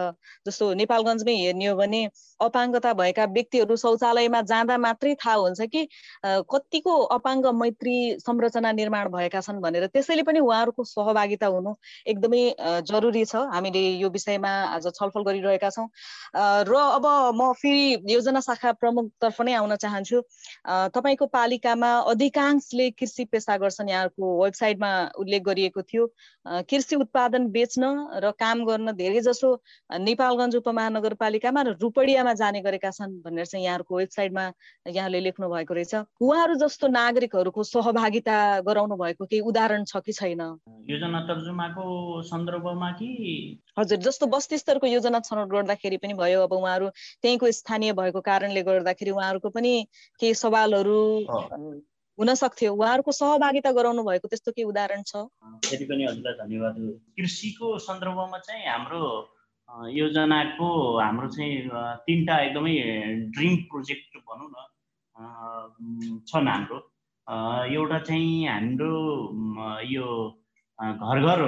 जस्तो 0.46 0.72
नेपालगञ्जमै 0.83 1.37
हेर्ने 1.40 1.66
हो 1.66 1.77
भने 1.77 2.03
अपाङ्गता 2.40 2.92
भएका 2.92 3.25
व्यक्तिहरू 3.33 3.77
शौचालयमा 3.77 4.42
जाँदा 4.53 4.79
मात्रै 4.79 5.14
थाहा 5.16 5.37
हुन्छ 5.40 5.61
कि 5.72 5.88
कतिको 6.53 6.94
अपाङ्ग 7.16 7.46
मैत्री 7.62 8.02
संरचना 8.21 8.73
निर्माण 8.73 9.09
भएका 9.09 9.41
छन् 9.41 9.61
भनेर 9.61 9.87
त्यसैले 9.87 10.23
पनि 10.23 10.41
उहाँहरूको 10.41 10.85
सहभागिता 10.85 11.47
हुनु 11.47 11.73
एकदमै 12.07 12.43
जरुरी 12.85 13.25
छ। 13.25 13.35
हामीले 13.53 13.83
यो 13.99 14.09
विषयमा 14.11 14.53
आज 14.77 14.87
छलफल 14.93 15.23
गरिरहेका 15.23 15.71
छौँ। 15.71 15.88
र 16.69 16.73
अब 16.99 17.07
म 17.35 17.53
फेरि 17.55 18.12
योजना 18.12 18.41
शाखा 18.41 18.73
प्रमुखतर्फ 18.81 19.41
नै 19.43 19.53
आउन 19.55 19.77
चाहन्छु। 19.77 20.21
तपाईँको 20.67 21.27
पालिकामा 21.27 21.91
अधिकांशले 22.11 22.91
कृषि 22.99 23.25
पेसा 23.33 23.57
गर्छन्। 23.57 23.88
यहाँको 23.88 24.27
वेबसाइटमा 24.45 24.91
उल्लेख 25.19 25.43
गरिएको 25.43 25.83
थियो। 25.83 26.07
कृषि 26.67 26.97
उत्पादन 26.97 27.47
बेच्न 27.51 27.85
र 28.19 28.31
काम 28.38 28.65
गर्न 28.65 28.93
धेरै 28.93 29.21
जसो 29.23 29.49
नेपालगञ्ज 29.91 30.57
उपमहानगरपालिकामा 30.57 31.62
र 31.62 31.77
रूपडियामा 31.83 32.33
जाने 32.35 32.61
गरेका 32.61 32.91
छन् 32.91 33.21
भनेर 33.23 33.47
चाहिँ 33.47 33.65
यहाँहरूको 33.65 33.97
वेबसाइटमा 33.97 34.45
यहाँले 34.88 35.21
लेख्नु 35.21 35.49
भएको 35.49 35.75
रहेछ। 35.75 35.95
उहाँहरू 36.21 36.55
जस्तो 36.59 36.88
नागरिकहरूको 36.88 37.62
सह 37.62 37.92
सहभागिता 37.93 38.65
गराउनु 38.65 38.97
भएको 38.97 39.25
केही 39.29 39.41
उदाहरण 39.45 39.85
छ 39.85 40.01
कि 40.01 40.13
छैन? 40.17 40.41
योजना 40.89 41.21
तर्जुमाको 41.29 41.85
सन्दर्भमा 42.25 42.91
कि? 42.97 43.09
हजुर 43.79 43.99
जस्तो 44.01 44.27
बस्ती 44.33 44.59
स्तरको 44.59 44.87
योजना 44.87 45.21
छनौट 45.21 45.49
गर्दाखेरि 45.53 45.97
पनि 46.01 46.15
भयो। 46.17 46.41
अब 46.41 46.53
उहाँहरू 46.57 46.89
त्यहीँको 47.21 47.51
स्थानीय 47.53 47.93
भएको 47.93 48.21
कारणले 48.25 48.63
गर्दाखेरि 48.65 49.11
उहाँहरूको 49.13 49.49
पनि 49.53 49.73
केही 50.21 50.35
सवालहरू 50.35 51.01
हुन 52.19 52.35
सक्थ्यो। 52.35 52.73
उहाँहरूको 52.73 53.13
सहभागिता 53.13 53.73
गराउनु 53.77 54.03
भएको 54.09 54.29
त्यस्तो 54.33 54.53
केही 54.57 54.65
उदाहरण 54.73 55.03
छ? 55.05 55.29
फेरि 55.69 55.85
पनि 55.85 56.09
हजुरलाई 56.09 56.35
धन्यवाद। 56.41 56.77
कृषिको 57.21 57.79
सन्दर्भमा 57.79 58.39
चाहिँ 58.49 58.65
हाम्रो 58.73 59.05
योजनाको 59.93 60.69
हाम्रो 60.97 61.29
चाहिँ 61.29 61.69
तिनवटा 62.09 62.41
एकदमै 62.41 62.75
ड्रिम 63.37 63.55
प्रोजेक्ट 63.69 64.17
भनौँ 64.25 64.49
न। 64.49 64.57
छन् 66.25 66.49
हाम्रो। 66.49 66.81
एउटा 67.27 67.99
चाहिँ 67.99 68.47
हाम्रो 68.47 68.93
यो 69.87 70.07
घर 70.79 71.21
घर 71.23 71.41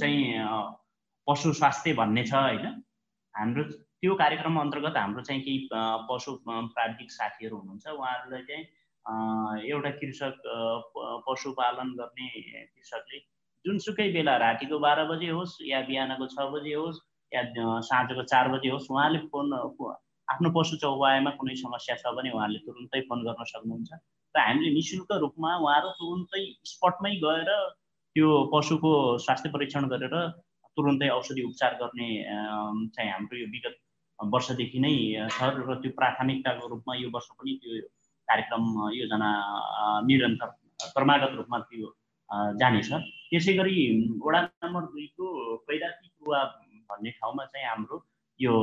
चाहिँ 0.00 0.22
पशु 1.28 1.52
स्वास्थ्य 1.52 1.92
भन्ने 1.94 2.24
छ 2.24 2.34
होइन। 2.34 2.82
हाम्रो 3.34 3.62
त्यो 4.00 4.14
कार्यक्रम 4.14 4.60
अन्तर्गत 4.60 4.96
हाम्रो 4.96 5.22
चाहिँ 5.22 5.42
केही 5.42 5.68
पशु 6.08 6.32
प्राविधिक 6.48 7.10
साथीहरू 7.12 7.56
हुनुहुन्छ। 7.56 7.86
उहाँहरूलाई 7.86 8.42
चाहिँ 8.48 8.64
एउटा 9.68 9.90
कृषक 10.00 10.34
पशुपालन 11.28 11.88
गर्ने 12.00 12.28
कृषकले 12.64 13.18
जुनसुकै 13.64 14.08
बेला 14.12 14.36
रातिको 14.38 14.78
बाह्र 14.78 15.04
बजे 15.12 15.28
होस् 15.28 15.54
या 15.68 15.80
बिहानको 15.88 16.26
छ 16.26 16.48
बजे 16.56 16.74
होस् 16.74 16.98
या 17.32 17.42
साँझको 17.84 18.22
चार 18.32 18.48
बजे 18.48 18.70
होस् 18.70 18.90
उहाँले 18.90 19.18
फोन 19.28 19.52
आफ्नो 20.32 20.48
पशु 20.56 20.76
चौपायामा 20.84 21.30
कुनै 21.40 21.54
समस्या 21.64 21.94
छ 22.02 22.14
भने 22.16 22.30
उहाँले 22.36 22.58
तुरुन्तै 22.66 23.00
फोन 23.08 23.18
गर्न 23.26 23.44
सक्नुहुन्छ। 23.52 23.90
र 24.34 24.38
हामीले 24.46 24.70
नि 24.76 24.82
शुल्क 24.90 25.10
रूपमा 25.24 25.50
उहाँहरू 25.64 25.90
तुरुन्तै 26.00 26.42
स्पटमै 26.72 27.12
गएर 27.24 27.50
त्यो 28.16 28.28
पशुको 28.52 28.92
स्वास्थ्य 29.24 29.50
परीक्षण 29.54 29.88
गरेर 29.92 30.14
तुरुन्तै 30.76 31.08
औषधि 31.18 31.42
उपचार 31.48 31.72
गर्ने 31.82 32.08
चाहिँ 32.94 33.10
हाम्रो 33.12 33.36
यो 33.42 33.46
विगत 33.54 33.76
वर्षदेखि 34.18 34.78
नै 34.84 34.92
छ 35.36 35.38
र 35.56 35.74
त्यो 35.82 35.90
प्राथमिकताको 35.98 36.64
रूपमा 36.74 36.92
यो 37.02 37.08
वर्ष 37.14 37.28
पनि 37.38 37.52
त्यो 37.62 37.80
कार्यक्रम 38.28 38.64
योजना 39.00 39.30
निरन्तर 40.08 40.48
क्रमागत 40.94 41.32
रूपमा 41.40 41.58
त्यो 41.70 41.88
जानेछ। 42.60 42.90
त्यसै 43.30 43.52
गरी 43.58 43.76
वडा 44.24 44.40
नम्बर 44.64 44.82
दुईको 44.92 45.26
कैराती 45.66 46.06
कुवा 46.08 46.40
भन्ने 46.90 47.10
ठाउँमा 47.18 47.44
चाहिँ 47.52 47.66
हाम्रो 47.68 47.96
यो 48.40 48.54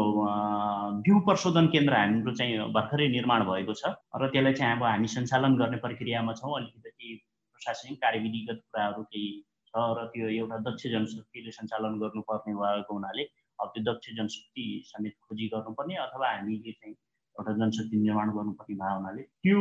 बिउ 1.06 1.20
प्रशोधन 1.20 1.66
केन्द्र 1.68 1.94
हाम्रो 1.94 2.34
चाहिँ 2.34 2.58
भर्खरै 2.72 3.08
निर्माण 3.08 3.44
भएको 3.44 3.74
छ 3.74 3.90
र 4.16 4.28
त्यसलाई 4.32 4.54
चाहिँ 4.54 4.76
अब 4.76 4.84
हामी 4.84 5.08
सञ्चालन 5.08 5.56
गर्ने 5.56 5.78
प्रक्रियामा 5.78 6.34
छौँ। 6.34 6.54
अलिकति 6.60 7.10
प्रशासनिक 7.56 7.98
कार्यविधिगत 8.02 8.62
कुराहरू 8.66 9.04
केही 9.04 9.32
छ 9.68 9.84
र 9.98 10.06
त्यो 10.14 10.30
एउटा 10.30 10.58
दक्ष 10.68 10.88
जनशक्तिले 10.88 11.52
सञ्चालन 11.52 11.98
गर्नुपर्ने 12.00 12.54
भएको 12.56 12.94
हुनाले 12.94 13.24
अब 13.60 13.72
त्यो 13.76 13.84
दक्ष 13.84 14.16
जनशक्ति 14.18 14.66
समेत 14.86 15.16
खोजी 15.22 15.48
गर्नुपर्ने 15.48 15.96
अथवा 16.06 16.30
हामीले 16.30 16.72
चाहिँ 16.72 16.96
एउटा 17.36 17.54
जनशक्ति 17.60 17.98
निर्माण 17.98 18.32
गर्नुपर्ने 18.32 18.76
भएको 18.76 18.96
हुनाले 18.96 19.22
त्यो 19.44 19.60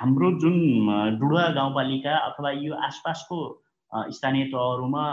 हाम्रो 0.00 0.30
जुन 0.38 0.58
डुडुवा 1.20 1.46
गाउँपालिका 1.60 2.16
अथवा 2.30 2.50
यो 2.50 2.74
आसपासको 2.88 3.38
स्थानीय 4.18 4.44
तहहरूमा 4.46 5.04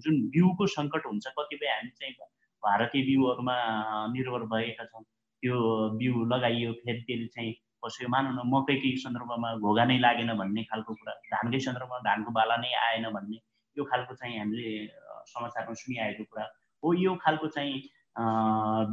जुन 0.00 0.16
बिउको 0.30 0.66
सङ्कट 0.76 1.06
हुन्छ 1.06 1.34
कतिपय 1.38 1.66
हामी 1.66 1.92
चाहिँ 2.00 2.14
भारतीय 2.68 3.02
बिउहरूमा 3.08 3.56
निर्भर 4.14 4.42
भएका 4.52 4.84
छौँ 4.84 5.02
त्यो 5.42 5.56
बिउ 6.00 6.24
लगाइयो 6.32 6.72
फेरि 6.82 7.00
त्यसले 7.06 7.26
चाहिँ 7.34 7.52
कसै 7.84 8.06
मानौँ 8.14 8.32
न 8.34 8.46
मकैकै 8.52 8.90
सन्दर्भमा 9.02 9.48
घोगा 9.64 9.84
नै 9.90 9.98
लागेन 10.04 10.30
भन्ने 10.40 10.62
खालको 10.70 10.94
कुरा 11.00 11.12
धानकै 11.34 11.60
सन्दर्भमा 11.66 11.98
धानको 12.08 12.30
बाला 12.38 12.56
नै 12.62 12.72
आएन 12.86 13.04
भन्ने 13.16 13.38
यो 13.76 13.84
खालको 13.90 14.14
चाहिँ 14.20 14.38
हामीले 14.38 14.70
समाचारमा 15.32 15.74
सुनिआएको 15.82 16.24
कुरा 16.30 16.44
हो। 16.82 16.92
यो 17.04 17.14
खालको 17.24 17.46
चाहिँ 17.56 17.74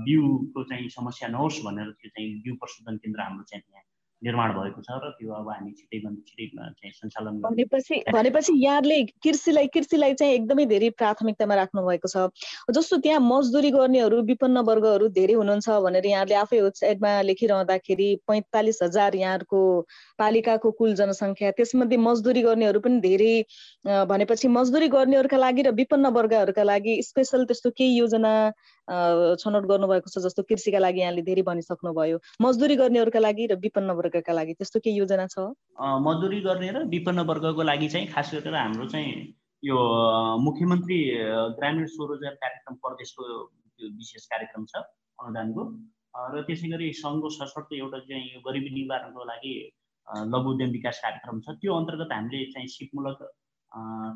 बिउको 0.05 0.63
चाहिँ 0.69 0.89
समस्या 0.89 1.27
नहोस् 1.35 1.59
भनेर 1.65 1.89
त्यो 1.99 2.09
चाहिँ 2.15 2.29
बिउ 2.43 2.55
प्रशोधन 2.61 2.97
केन्द्र 3.03 3.21
हाम्रो 3.21 3.43
चाहिँ 3.49 3.63
यहाँ 3.73 3.83
निर्माण 4.23 4.51
भएको 4.53 4.81
छ 4.81 4.97
र 4.97 5.09
त्यो 5.13 5.33
अब 5.33 5.49
हामी 5.49 5.71
छिटैभन्दा 5.73 6.21
छिटै 6.27 6.45
चाहिँ 6.55 6.91
सञ्चालन 6.93 7.39
भनेपछि 7.41 7.95
भनेपछि 8.11 8.53
यहाँले 8.57 9.01
कृषिलाई 9.23 9.67
कृषिलाई 9.67 10.13
चाहिँ 10.13 10.33
एकदमै 10.33 10.65
धेरै 10.65 10.89
प्राथमिकतामा 10.97 11.55
राख्नु 11.55 11.81
भएको 11.87 12.07
छ। 12.07 12.27
जस्तो 12.71 12.97
त्यहाँ 12.97 13.19
मजदुरी 13.23 13.71
गर्नेहरू 13.71 14.21
विपन्न 14.23 14.63
वर्गहरू 14.63 15.07
धेरै 15.09 15.33
हुनुहुन्छ 15.33 15.69
भनेर 15.85 16.05
यहाँले 16.05 16.35
आफै 16.35 16.61
वेबसाइटमा 16.61 17.11
लेखिरहँदाखेरि 17.21 18.09
पैँतालिस 18.27 18.79
हजार 18.83 19.15
यहाँहरूको 19.15 19.61
पालिकाको 20.19 20.71
कुल 20.73 20.95
जनसङ्ख्या 20.95 21.51
त्यसमध्ये 21.51 21.97
मजदुरी 21.99 22.41
गर्नेहरू 22.41 22.79
पनि 22.79 22.99
धेरै 23.01 23.33
भनेपछि 24.07 24.47
मजदुरी 24.49 24.87
गर्नेहरूका 24.89 25.37
लागि 25.37 25.61
र 25.61 25.75
विपन्न 25.75 26.13
वर्गहरूका 26.13 26.63
लागि 26.63 27.01
स्पेसल 27.03 27.45
त्यस्तो 27.45 27.69
केही 27.77 27.97
योजना 27.97 28.33
छनौट 28.87 29.63
गर्नुभएको 29.71 30.09
छ 30.09 30.19
जस्तो 30.25 30.43
कृषिका 30.43 30.79
लागि 30.79 30.99
यहाँले 30.99 31.21
धेरै 31.23 31.43
भनिसक्नुभयो। 31.47 32.17
मजदुरी 32.41 32.75
गर्नेहरूका 32.75 33.19
लागि 33.19 33.45
र 33.51 33.55
विपन्न 33.63 33.91
वर्गका 33.99 34.33
लागि 34.33 34.53
त्यस्तो 34.59 34.79
केही 34.83 34.97
योजना 34.97 35.27
छ? 35.27 35.39
मजदुरी 35.79 36.39
गर्ने 36.47 36.69
र 36.75 36.83
विपन्न 36.91 37.19
वर्गको 37.31 37.63
लागि 37.63 37.87
चाहिँ 37.95 38.07
खास 38.11 38.33
गरेर 38.35 38.55
हाम्रो 38.55 38.85
चाहिँ 38.91 39.11
यो 39.63 39.77
मुख्यमन्त्री 40.43 40.99
ग्रामीण 41.59 41.85
स्वरोजगार 41.95 42.35
कार्यक्रम 42.43 42.75
प्रदेशको 42.83 43.23
त्यो 43.23 43.87
विशेष 43.97 44.25
कार्यक्रम 44.33 44.65
छ 44.67 44.83
अनुदानको। 45.19 45.61
र 46.13 46.41
त्यसै 46.47 46.67
गरी 46.69 46.91
सङ्घको 46.93 47.29
सशर्त 47.39 47.71
एउटा 47.79 47.99
चाहिँ 48.09 48.25
यो 48.33 48.39
गरिबी 48.45 48.69
निवारणको 48.73 49.23
लागि 49.31 49.53
लघु 50.33 50.49
उद्यम 50.51 50.69
विकास 50.75 50.99
कार्यक्रम 51.05 51.39
छ। 51.41 51.55
त्यो 51.63 51.71
अन्तर्गत 51.73 52.11
हामीले 52.11 52.45
चाहिँ 52.53 52.67
सिपमूलक 52.75 53.19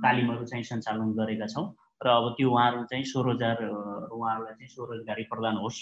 तालिमहरू 0.04 0.46
चाहिँ 0.52 0.64
सञ्चालन 0.70 1.12
गरेका 1.18 1.48
छौँ। 1.56 1.66
र 2.02 2.08
अब 2.10 2.26
त्यो 2.38 2.50
उहाँहरू 2.52 2.84
चाहिँ 2.92 3.06
स्वरोजगार 3.06 3.64
उहाँहरूलाई 3.66 4.54
चाहिँ 4.54 4.70
स्वरोजगारी 4.70 5.24
प्रदान 5.32 5.56
होस् 5.58 5.80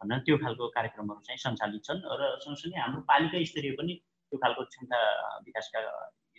भनेर 0.00 0.20
त्यो 0.26 0.36
खालको 0.38 0.68
कार्यक्रमहरू 0.76 1.20
चाहिँ 1.26 1.38
सञ्चालित 1.38 1.82
छन् 1.84 2.00
र 2.20 2.22
सँगसँगै 2.44 2.80
हाम्रो 2.80 3.00
पालिका 3.10 3.44
स्तरीय 3.44 3.72
पनि 3.76 3.94
त्यो 4.32 4.38
खालको 4.38 4.62
क्षमता 4.64 4.98
विकासका 5.44 5.80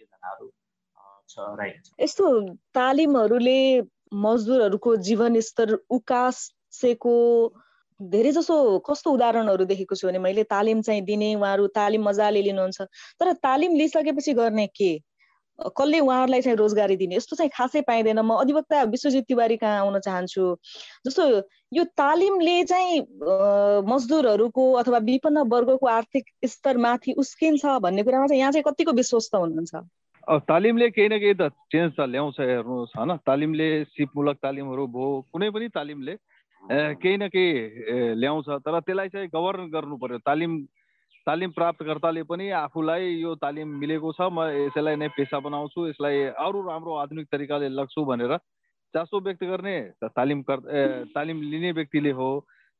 योजनाहरू 0.02 0.48
छ 1.30 1.36
रहेको 1.60 1.80
छ। 1.86 1.90
यस्तो 2.00 2.26
तालिमहरूले 2.74 3.60
मजदुरहरूको 4.26 4.96
जीवन 5.08 5.40
स्तर 5.48 5.74
उकासेको 5.90 7.16
धेरै 8.00 8.32
जसो 8.32 8.56
कस्तो 8.80 9.12
उदाहरणहरू 9.12 9.66
देखेको 9.66 9.96
छु 9.96 10.08
भने 10.08 10.20
मैले 10.20 10.44
तालिम 10.50 10.82
चाहिँ 10.82 11.02
दिने 11.06 11.30
उहाँहरू 11.36 11.68
तालिम 11.76 12.04
मजाले 12.08 12.42
लिनुहुन्छ। 12.42 12.82
तर 13.20 13.34
तालिम 13.46 13.76
लिइसकेपछि 13.76 14.34
गर्ने 14.34 14.68
के? 14.74 14.92
कसले 15.60 16.00
उहाँहरूलाई 16.00 16.42
चाहिँ 16.42 16.58
रोजगारी 16.58 16.96
दिने? 16.96 17.16
यस्तो 17.16 17.36
चाहिँ 17.36 17.52
खासै 17.52 17.82
पाइँदैन। 17.84 18.20
म 18.20 18.32
अधिवक्ता 18.40 18.84
विश्वजित 18.96 19.26
तिवारी 19.28 19.58
कहाँ 19.58 19.80
आउन 19.80 20.00
चाहन्छु? 20.00 20.46
जस्तो 21.06 21.24
यो 21.76 21.84
तालिमले 22.00 22.64
चाहिँ 22.64 23.00
मजदुरहरूको 23.92 24.64
अथवा 24.82 24.98
विपन्न 25.04 25.38
वर्गको 25.52 25.88
आर्थिक 25.88 26.26
स्तर 26.46 26.78
माथि 26.78 27.12
उस्किन्छ 27.20 27.66
भन्ने 27.84 28.04
कुरामा 28.04 28.28
चाहिँ 28.28 28.40
यहाँ 28.42 28.52
चाहिँ 28.52 28.64
कतिको 28.68 28.92
विश्वस्त 29.04 29.36
हुनुहुन्छ? 29.36 29.76
तालिमले 30.48 30.90
केही 30.96 31.10
न 31.10 31.18
केही 31.20 31.34
त 31.34 31.52
चेन्ज 31.74 31.94
त 31.98 32.06
ल्याउँछ 32.06 32.40
हेर्नुहोस् 32.40 32.96
होइन? 32.98 33.12
तालिमले 33.26 33.70
सिपमूलक 33.92 34.38
तालिमहरू 34.44 34.86
भयो 34.88 35.10
कुनै 35.34 35.50
पनि 35.50 35.68
तालिमले 35.76 36.16
केही 37.02 37.18
न 37.18 37.28
केही 37.34 38.16
ल्याउँछ। 38.22 38.48
तर 38.66 38.80
त्यसलाई 38.80 39.10
चाहिँ 39.10 39.28
गभर्न 39.34 39.70
गर्नु 39.74 39.96
पर्यो। 39.98 40.18
तालिम 40.22 40.52
तालिम 41.30 41.52
प्राप्तकर्ताले 41.54 42.22
पनि 42.26 42.50
आफूलाई 42.58 43.10
यो 43.22 43.32
तालिम 43.38 43.74
मिलेको 43.80 44.12
छ। 44.18 44.34
म 44.34 44.50
यसैलाई 44.50 44.96
नै 44.98 45.08
पेसा 45.14 45.40
बनाउँछु। 45.46 45.88
यसलाई 45.88 46.34
अरू 46.42 46.60
राम्रो 46.66 46.94
आधुनिक 47.06 47.28
तरिकाले 47.30 47.70
लग्छु 47.70 48.02
भनेर 48.02 48.34
चासो 48.94 49.20
व्यक्त 49.22 49.44
गर्ने 49.46 49.76
तालिम 50.10 50.42
तालिम 51.14 51.42
लिने 51.52 51.72
व्यक्तिले 51.78 52.12
हो। 52.18 52.30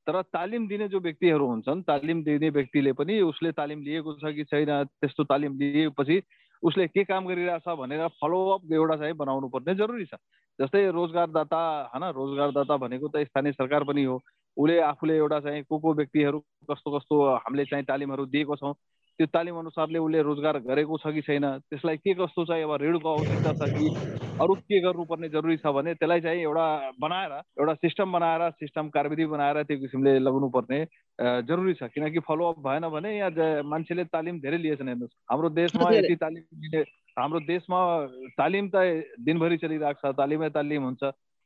तर 0.08 0.22
तालिम 0.34 0.66
दिने 0.68 0.88
जो 0.90 1.00
व्यक्तिहरू 1.00 1.46
हुन्छन् 1.46 1.86
तालिम 1.86 2.24
दिने 2.26 2.50
व्यक्तिले 2.50 2.92
पनि 2.98 3.20
उसले 3.22 3.52
तालिम 3.54 3.86
लिएको 3.86 4.14
छ 4.18 4.34
कि 4.34 4.44
छैन 4.50 4.72
त्यस्तो 4.98 5.24
तालिम 5.30 5.58
लिएपछि 5.62 6.22
उसले 6.64 6.88
के 6.90 7.04
काम 7.06 7.30
गरिरहेछ 7.30 7.70
भनेर 7.78 8.08
फलोअप 8.18 8.74
एउटा 8.74 8.96
चाहिँ 8.98 9.14
बनाउनु 9.14 9.48
पर्ने 9.54 9.76
जरुरी 9.78 10.06
छ। 10.10 10.18
जस्तै 10.60 10.90
रोजगारदाता 10.90 11.62
होइन 11.94 12.04
रोजगारदाता 12.18 12.78
भनेको 12.82 13.08
त 13.14 13.30
स्थानीय 13.30 13.54
सरकार 13.54 13.84
पनि 13.86 14.04
हो। 14.10 14.18
उसले 14.58 14.80
आफूले 14.82 15.18
एउटा 15.18 15.40
चाहिँ 15.40 15.64
को 15.64 15.80
को 15.80 15.94
व्यक्तिहरू 15.94 16.40
कस्तो 16.72 16.98
कस्तो 16.98 17.16
हामीले 17.36 17.66
चाहिँ 17.66 17.86
तालिमहरू 17.86 18.26
दिएको 18.26 18.56
छौँ 18.56 18.74
त्यो 19.20 19.28
तालिम 19.28 19.56
अनुसारले 19.60 20.00
उसले 20.00 20.22
रोजगार 20.24 20.58
गरेको 20.64 20.98
छ 20.98 21.12
कि 21.14 21.22
छैन 21.22 21.46
त्यसलाई 21.68 21.98
के 21.98 22.14
कस्तो 22.16 22.46
चाहिँ 22.46 22.64
अब 22.64 22.76
ऋणको 22.82 23.10
आवश्यकता 23.14 23.52
छ 23.60 23.70
कि 23.76 23.88
अरू 24.40 24.54
के 24.56 24.80
गर्नुपर्ने 24.82 25.30
जरुरी 25.30 25.58
छ 25.58 25.74
भने 25.76 25.94
त्यसलाई 26.00 26.22
चाहिँ 26.22 26.42
एउटा 26.42 26.66
बनाएर 27.02 27.32
एउटा 27.60 27.74
सिस्टम 27.84 28.12
बनाएर 28.12 28.50
सिस्टम 28.52 28.90
कार्यविधि 28.90 29.26
बनाएर 29.36 29.64
त्यो 29.64 29.78
किसिमले 29.80 30.18
लगाउनु 30.20 30.50
पर्ने 30.50 30.80
जरुरी 31.20 31.74
छ। 31.74 31.92
किनकि 31.92 32.20
फलोअप 32.28 32.60
भएन 32.68 32.88
भने 32.96 33.18
यहाँ 33.18 33.64
मान्छेले 33.68 34.04
तालिम 34.08 34.40
धेरै 34.40 34.58
लिएछन् 34.58 34.88
हेर्नुहोस् 34.88 35.18
हाम्रो 35.32 35.50
देशमा 35.60 35.92
यति 35.92 36.16
तालिम 36.16 36.44
लिने 36.64 36.82
हाम्रो 37.20 37.40
देशमा 37.48 37.80
तालिम 38.40 38.70
त 38.76 39.04
दिनभरि 39.20 39.58
चलिरहेको 39.58 40.00
छ 40.00 40.16
तालिमै 40.16 40.50
तालिम 40.56 40.84
हुन्छ। 40.84 41.04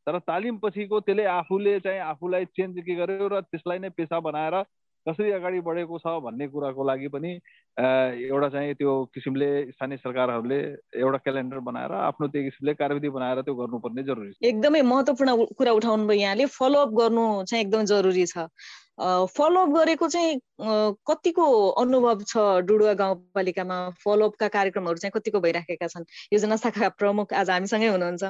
तर 0.07 0.19
तालिम 0.27 0.57
पछिको 0.63 0.99
त्यसले 0.99 1.25
आफूले 1.31 1.79
चाहिँ 1.79 1.99
आफूलाई 2.11 2.45
चेन्ज 2.57 2.79
के 2.85 2.95
गर्यो 2.95 3.27
र 3.27 3.41
त्यसलाई 3.41 3.79
नै 3.79 3.89
पेसा 3.97 4.19
बनाएर 4.19 4.63
कसरी 5.05 5.31
अगाडि 5.35 5.59
बढेको 5.59 5.97
छ 5.99 6.11
भन्ने 6.23 6.47
कुराको 6.47 6.83
लागि 6.83 7.07
पनि 7.11 7.31
एउटा 7.77 8.49
चाहिँ 8.49 8.73
त्यो 8.79 8.91
किसिमले 9.15 9.49
स्थानीय 9.71 9.97
सरकारहरूले 9.97 10.59
एउटा 10.99 11.17
क्यालेन्डर 11.23 11.59
बनाएर 11.67 11.91
आफ्नो 11.91 12.27
त्यो 12.27 12.43
किसिमले 12.43 12.73
कार्यविधि 12.81 13.09
बनाएर 13.15 13.41
त्यो 13.43 13.55
गर्नुपर्ने 13.55 14.03
जरुरी 14.03 14.31
छ। 14.31 14.37
एकदमै 14.43 14.81
महत्त्वपूर्ण 14.91 15.31
कुरा 15.59 15.71
उठाउनु 15.79 16.07
भयो 16.07 16.19
यहाँले 16.19 16.45
फलोअप 16.55 16.91
गर्नु 16.99 17.25
चाहिँ 17.51 17.65
एकदमै 17.65 17.85
जरुरी 17.91 18.25
छ। 18.31 18.47
फलोअप 18.99 19.69
गरेको 19.75 20.07
चाहिँ 20.07 20.39
कतिको 21.09 21.45
अनुभव 21.81 22.21
छ 22.29 22.37
डुडुवा 22.61 22.93
गाउँपालिकामा? 22.93 23.77
फलोअपका 24.03 24.47
कार्यक्रमहरू 24.47 24.97
चाहिँ 25.01 25.11
कतिको 25.15 25.39
भइराखेका 25.41 25.87
छन्? 25.87 26.05
योजना 26.33 26.55
शाखा 26.61 26.89
प्रमुख 27.01 27.33
आज 27.33 27.49
हामीसँगै 27.49 27.87
हुनुहुन्छ। 27.89 28.23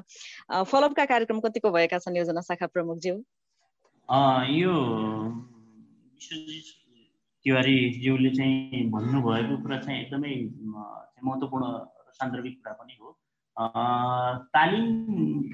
फलोअपका 0.71 1.05
कार्यक्रम 1.05 1.39
कतिको 1.43 1.71
भएका 1.71 1.97
छन् 1.99 2.17
योजना 2.17 2.41
शाखा 2.47 2.67
प्रमुखज्यू? 2.71 3.15
यो 4.55 4.73
तिवारीज्यूले 7.45 8.29
चाहिँ 8.35 8.89
भन्नुभएको 8.89 9.55
कुरा 9.63 9.77
चाहिँ 9.83 9.99
एकदमै 10.01 10.33
महत्त्वपूर्ण 10.63 11.65
सान्दर्भिक 12.15 12.55
कुरा 12.63 12.73
पनि 12.79 12.93
हो। 13.01 13.09
तालिम 14.55 14.85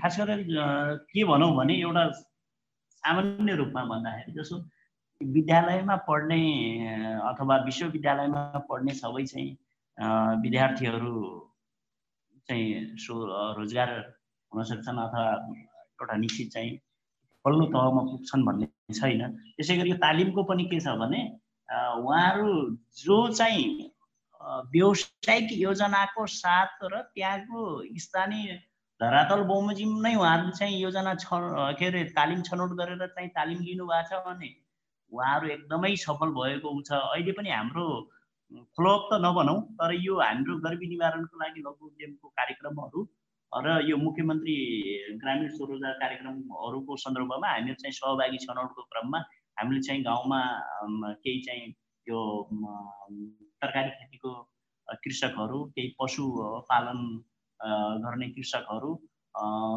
खास 0.01 0.19
गरेर 0.19 0.45
के 1.09 1.23
भनौँ 1.25 1.55
भने 1.57 1.73
एउटा 1.81 2.03
सामान्य 2.13 3.55
रूपमा 3.55 3.83
भन्दाखेरि 3.89 4.31
जसो 4.37 4.55
विद्यालयमा 5.21 5.95
पढ्ने 6.07 6.41
अथवा 7.29 7.55
विश्वविद्यालयमा 7.65 8.43
पढ्ने 8.69 8.93
सबै 8.93 9.25
चाहिँ 9.25 9.49
विद्यार्थीहरू 10.43 11.13
चाहिँ 12.49 12.97
सो 12.97 13.13
रोजगार 13.57 13.89
हुन 14.51 14.63
सक्छन् 14.63 14.99
अथवा 14.99 15.25
एउटा 15.99 16.15
निश्चित 16.17 16.51
चाहिँ 16.51 16.71
पल्लो 17.45 17.65
तहमा 17.75 18.01
पुग्छन् 18.11 18.45
भन्ने 18.45 18.67
छैन। 18.93 19.21
त्यसै 19.57 19.77
गरी 19.77 19.89
यो 19.89 19.97
तालिमको 19.97 20.43
पनि 20.43 20.63
के 20.71 20.79
छ 20.79 20.95
भने 21.01 21.21
उहाँहरू 21.69 22.49
जो 22.97 23.17
चाहिँ 23.33 23.91
व्यावसायिक 24.71 25.51
योजनाको 25.59 26.25
साथ 26.25 26.83
र 26.83 27.01
त्यहाँको 27.15 27.59
स्थानीय 27.99 28.55
धरातल 29.01 29.41
बमोजिम 29.51 29.91
नै 30.01 30.15
उहाँहरूले 30.15 30.57
चाहिँ 30.57 30.79
योजना 30.79 31.13
छ 31.15 31.27
के 31.79 31.85
अरे 31.85 32.03
तालिम 32.15 32.41
छनौट 32.47 32.71
गरेर 32.79 33.05
चाहिँ 33.07 33.29
तालिम 33.35 33.59
लिनुभएको 33.67 34.09
छ 34.09 34.23
भने 34.25 34.49
उहाँहरू 35.11 35.47
एकदमै 35.55 35.95
सफल 36.05 36.29
भएको 36.39 36.69
छ। 36.81 36.91
अहिले 37.13 37.31
पनि 37.37 37.49
हाम्रो 37.49 37.85
फ्लोअप 38.75 39.03
त 39.11 39.21
नभनौँ 39.25 39.59
तर 39.79 39.91
यो 40.05 40.13
हाम्रो 40.19 40.53
गरिबी 40.65 40.87
निवारणको 40.93 41.35
लागि 41.41 41.61
लघु 41.65 41.85
उद्यमको 41.87 42.27
कार्यक्रमहरू 42.39 43.01
र 43.51 43.67
यो 43.89 43.97
मुख्यमन्त्री 43.97 44.55
ग्रामीण 45.21 45.49
स्वरोजगार 45.57 45.93
कार्यक्रमहरूको 46.01 46.95
सन्दर्भमा 47.03 47.47
हामीहरू 47.49 47.81
चाहिँ 47.81 47.93
सहभागी 47.99 48.37
छनौटको 48.45 48.81
क्रममा। 48.93 49.19
हामीले 49.57 49.81
चाहिँ 49.87 50.03
गाउँमा 50.03 50.39
केही 51.23 51.39
चाहिँ 51.47 51.65
यो 52.07 52.19
तरकारी 53.61 53.89
खेतीको 53.97 54.31
कृषकहरू 55.03 55.59
केही 55.75 55.95
पशु 55.99 56.23
पालन 56.69 56.99
गर्ने 58.03 58.27
कृषकहरू 58.35 58.91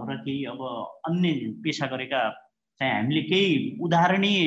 र 0.08 0.16
केही 0.24 0.44
अब 0.52 0.60
अन्य 1.08 1.32
पेसा 1.64 1.86
गरेका 1.86 2.20
चाहिँ 2.80 2.92
हामीले 2.94 3.22
केही 3.22 3.50
उदाहरणीय 3.84 4.44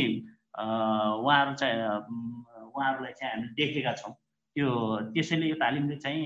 उहाँहरू 0.55 1.55
चाहिँ 1.55 1.79
उहाँहरूलाई 2.65 3.13
चाहिँ 3.13 3.33
हामीले 3.33 3.53
देखेका 3.53 3.93
छौँ। 3.93 4.13
त्यो 4.55 4.69
त्यसैले 5.13 5.45
यो 5.45 5.55
तालिमले 5.55 5.95
चाहिँ 5.95 6.25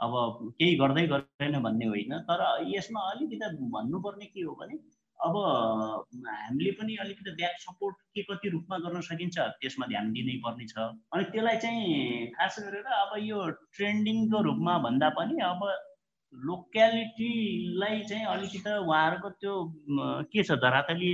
अब 0.00 0.12
केही 0.60 0.76
गर्दै 0.76 1.06
गर्दैन 1.06 1.62
भन्ने 1.62 1.86
होइन 1.86 2.12
तर 2.28 2.40
यसमा 2.68 3.00
अलिकति 3.10 3.36
भन्नुपर्ने 3.72 4.26
के 4.26 4.42
हो 4.42 4.54
भने 4.54 4.76
अब 5.18 5.36
हामीले 6.28 6.70
पनि 6.70 6.96
अलिकति 6.96 7.30
ब्याक 7.30 7.56
सपोर्ट 7.60 7.96
के 8.14 8.22
कति 8.22 8.48
रूपमा 8.48 8.78
गर्न 8.78 9.00
सकिन्छ 9.00 9.38
त्यसमा 9.38 9.86
ध्यान 9.86 10.12
दिनै 10.12 10.36
पर्ने 10.44 10.66
छ 10.66 10.76
अनि 11.12 11.24
त्यसलाई 11.24 11.56
चाहिँ 11.56 12.26
खास 12.36 12.56
गरेर 12.60 12.92
अब 12.96 13.16
यो 13.24 13.38
ट्रेन्डिङको 13.72 14.42
रूपमा 14.42 14.78
भन्दा 14.78 15.08
पनि 15.08 15.40
अब 15.42 15.64
लोक्यालिटीलाई 16.34 18.02
चाहिँ 18.02 18.26
अलिकति 18.26 18.76
उहाँहरूको 18.78 19.30
त्यो 19.40 19.54
के 20.28 20.42
छ 20.42 20.60
धरातली 20.60 21.10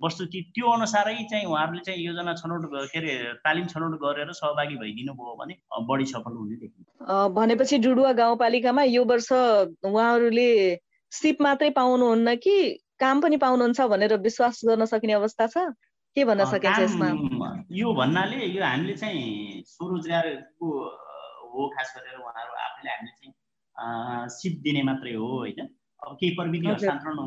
वस्तुस्थिति 0.00 0.50
त्यो 0.54 0.66
अनुसारै 0.70 1.14
चाहिँ 1.30 1.46
उहाँहरूले 1.46 1.82
चाहिँ 1.86 2.00
योजना 2.04 2.32
छनौट 2.34 2.64
के 2.92 2.98
अरे 2.98 3.12
तालिम 3.44 3.66
छनौट 3.72 3.92
गरेर 4.02 4.32
सहभागी 4.32 4.76
भइदिनु 4.76 5.12
भयो 5.14 5.34
भने 5.40 5.54
बढी 5.88 6.06
सफल 6.12 6.34
हुने 6.34 6.56
देखिन्छ। 6.56 6.88
भनेपछि 7.36 7.78
डुडुवा 7.78 8.12
गाउँपालिकामा 8.20 8.82
यो 8.90 9.04
वर्ष 9.04 9.30
उहाँहरूले 9.32 10.50
सिप 11.12 11.42
मात्रै 11.42 11.70
पाउनुहुन्न 11.78 12.34
कि 12.42 12.56
काम 13.00 13.20
पनि 13.20 13.36
पाउनुहुन्छ 13.44 13.80
भनेर 13.94 14.16
विश्वास 14.26 14.60
गर्न 14.66 14.84
सकिने 14.90 15.12
अवस्था 15.20 15.46
छ? 15.46 15.56
के 16.16 16.24
भन्न 16.24 16.44
सकिन्छ 16.50 16.78
यसमा? 16.80 17.08
यो 17.70 17.94
भन्नाले 17.94 18.46
यो 18.46 18.62
हामीले 18.64 18.94
चाहिँ 18.98 19.62
स्वरोजगारको 19.66 20.66
हो 21.54 21.68
खास 21.70 21.94
गरेर 21.96 22.18
उहाँहरू 22.18 22.52
आफैले 22.66 22.90
हामीले 22.90 23.12
चाहिँ 23.14 24.28
सिप 24.36 24.60
दिने 24.66 24.82
मात्रै 24.90 25.14
हो 25.14 25.26
होइन? 25.38 25.60
अब 26.02 26.16
केही 26.20 26.34
प्रविधि 26.34 26.66
हस्तान्तरण 26.66 27.18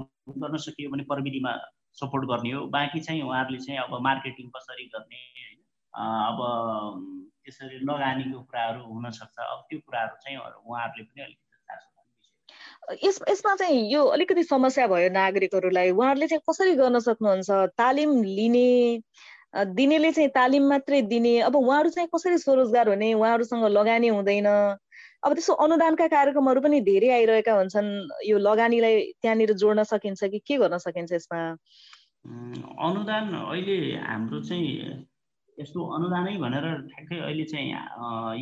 गर्न 0.44 0.58
सकियो 0.68 0.92
भने 0.92 1.04
प्रविधिमा 1.08 1.52
सपोर्ट 2.00 2.26
गर्ने 2.30 2.52
हो। 2.52 2.66
बाँकी 2.76 3.00
चाहिँ 3.00 3.22
उहाँहरूले 3.22 3.60
चाहिँ 3.66 3.80
अब 3.80 4.02
मार्केटिङ 4.04 4.50
कसरी 4.56 4.86
गर्ने 4.96 5.16
होइन? 5.16 5.58
अब 6.30 6.38
त्यसरी 7.44 7.80
लगानीको 7.90 8.40
कुराहरू 8.40 8.82
हुनसक्छ। 8.94 9.38
अब 9.40 9.66
त्यो 9.70 9.80
कुराहरू 9.80 10.16
चाहिँ 10.24 10.38
उहाँहरूले 10.38 11.04
पनि 11.04 11.22
अलिकति 11.24 11.46
यस 13.04 13.20
यसमा 13.30 13.56
चाहिँ 13.56 13.80
यो 13.92 14.04
अलिकति 14.16 14.44
समस्या 14.44 14.86
भयो 14.88 15.10
नागरिकहरूलाई। 15.12 15.92
उहाँहरूले 15.92 16.28
चाहिँ 16.28 16.42
कसरी 16.50 16.76
गर्न 16.76 17.00
सक्नुहुन्छ? 17.00 17.50
तालिम 17.78 18.24
लिने 18.24 19.02
दिनेले 19.76 20.12
चाहिँ 20.12 20.30
तालिम 20.30 20.64
मात्रै 20.70 21.02
दिने 21.12 21.40
अब 21.42 21.56
उहाँहरू 21.56 21.90
चाहिँ 21.90 22.10
कसरी 22.16 22.38
स्वरोजगार 22.38 22.90
हुने? 22.90 23.14
उहाँहरूसँग 23.14 23.66
लगानी 23.68 24.08
हुँदैन। 24.08 24.48
अब 25.24 25.34
त्यसो 25.34 25.54
अनुदानका 25.66 26.08
कार्यक्रमहरू 26.08 26.62
पनि 26.62 26.80
धेरै 26.88 27.10
आइरहेका 27.18 27.54
हुन्छन्। 27.54 27.90
यो 28.26 28.38
लगानीलाई 28.38 28.96
त्यहाँनिर 29.22 29.54
जोड्न 29.62 29.84
सकिन्छ 29.92 30.22
कि 30.34 30.40
के 30.48 30.58
गर्न 30.62 30.78
सकिन्छ 30.78 31.12
यसमा? 31.14 31.40
अनुदान 32.88 33.26
अहिले 33.34 33.78
हाम्रो 33.98 34.40
चाहिँ 34.46 34.70
यस्तो 35.58 35.80
अनुदानै 35.98 36.36
भनेर 36.38 36.66
ठ्याक्कै 36.92 37.18
अहिले 37.28 37.46
चाहिँ 37.50 37.70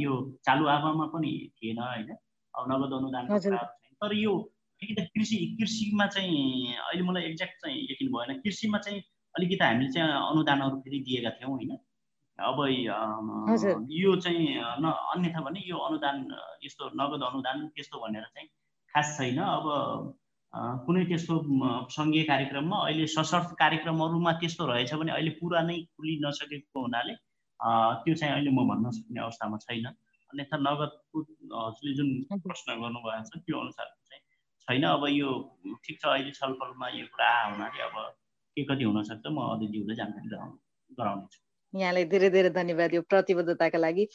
यो 0.04 0.12
चालु 0.46 0.68
आवामा 0.76 1.06
पनि 1.16 1.32
थिएन 1.58 1.80
होइन। 1.80 2.10
अब 2.54 2.64
नगद 2.72 2.94
कुराहरू 3.32 3.58
तर 4.02 4.12
यो 4.18 4.34
अलिकति 4.82 5.04
कृषि 5.16 5.38
कृषिमा 5.60 6.06
चाहिँ 6.16 6.76
अहिले 6.76 7.04
मलाई 7.08 7.24
एक्ज्याक्ट 7.32 7.56
चाहिँ 7.64 7.78
यकिन 7.92 8.08
भएन। 8.16 8.40
कृषिमा 8.44 8.78
चाहिँ 8.86 9.00
अलिकति 9.36 9.64
हामीले 9.64 9.92
चाहिँ 9.96 10.12
अनुदानहरू 10.32 10.76
फेरि 10.84 11.00
दिएका 11.08 11.30
थियौँ 11.40 11.52
होइन। 11.52 11.72
अब 12.40 12.58
यो 12.68 14.16
चाहिँ 14.24 14.48
न 14.84 14.92
अन्यथा 15.14 15.42
भने 15.42 15.60
यो 15.66 15.78
अनुदान 15.88 16.18
यस्तो 16.64 16.90
नगद 17.02 17.22
अनुदान 17.32 17.68
त्यस्तो 17.76 18.00
भनेर 18.00 18.24
चाहिँ 18.36 18.48
खास 18.94 19.18
छैन। 19.18 19.40
अब 19.40 19.66
कुनै 20.86 21.04
त्यस्तो 21.06 21.36
सङ्घीय 21.96 22.24
कार्यक्रममा 22.32 22.78
अहिले 22.88 23.06
सशर्त 23.14 23.56
कार्यक्रमहरूमा 23.60 24.32
त्यस्तो 24.42 24.66
रहेछ 24.72 24.94
भने 25.00 25.12
अहिले 25.12 25.32
पुरा 25.40 25.62
नै 25.70 25.78
खुलि 25.96 26.16
नसकेको 26.26 26.82
हुनाले 26.82 27.16
त्यो 28.04 28.14
चाहिँ 28.20 28.34
अहिले 28.34 28.52
म 28.52 28.68
भन्न 28.68 28.92
सक्ने 28.98 29.20
अवस्थामा 29.22 29.58
छैन। 29.68 29.86
अन्यथा 30.32 30.58
नगदको 30.68 31.18
हजुरले 31.56 31.94
जुन 31.96 32.10
प्रश्न 32.48 32.68
गर्नुभएको 32.84 33.24
छ 33.32 33.44
त्यो 33.48 33.56
अनुसारको 33.64 34.02
चाहिँ 34.10 34.24
छैन। 34.68 34.84
अब 34.92 35.04
यो 35.12 35.30
ठिक 35.84 35.96
छ 36.02 36.06
अहिले 36.12 36.32
छलफलमा 36.40 36.88
यो 37.00 37.06
कुरा 37.16 37.32
हुनाले 37.52 37.80
अब 37.88 37.96
के 38.58 38.64
कति 38.68 38.84
हुनसक्छ 38.92 39.26
म 39.28 39.38
अदितिज्यूलाई 39.56 39.96
जानकारी 40.04 40.28
गराउनु 40.36 40.58
गराउनेछु। 41.00 41.45
यहाँलाई 41.74 42.05
धेरै 42.05 42.30
धेरै 42.30 42.49
धन्यवाद 42.49 42.93
यो 42.93 43.01
प्रतिबद्धताका 43.01 43.78
लागि। 43.78 44.07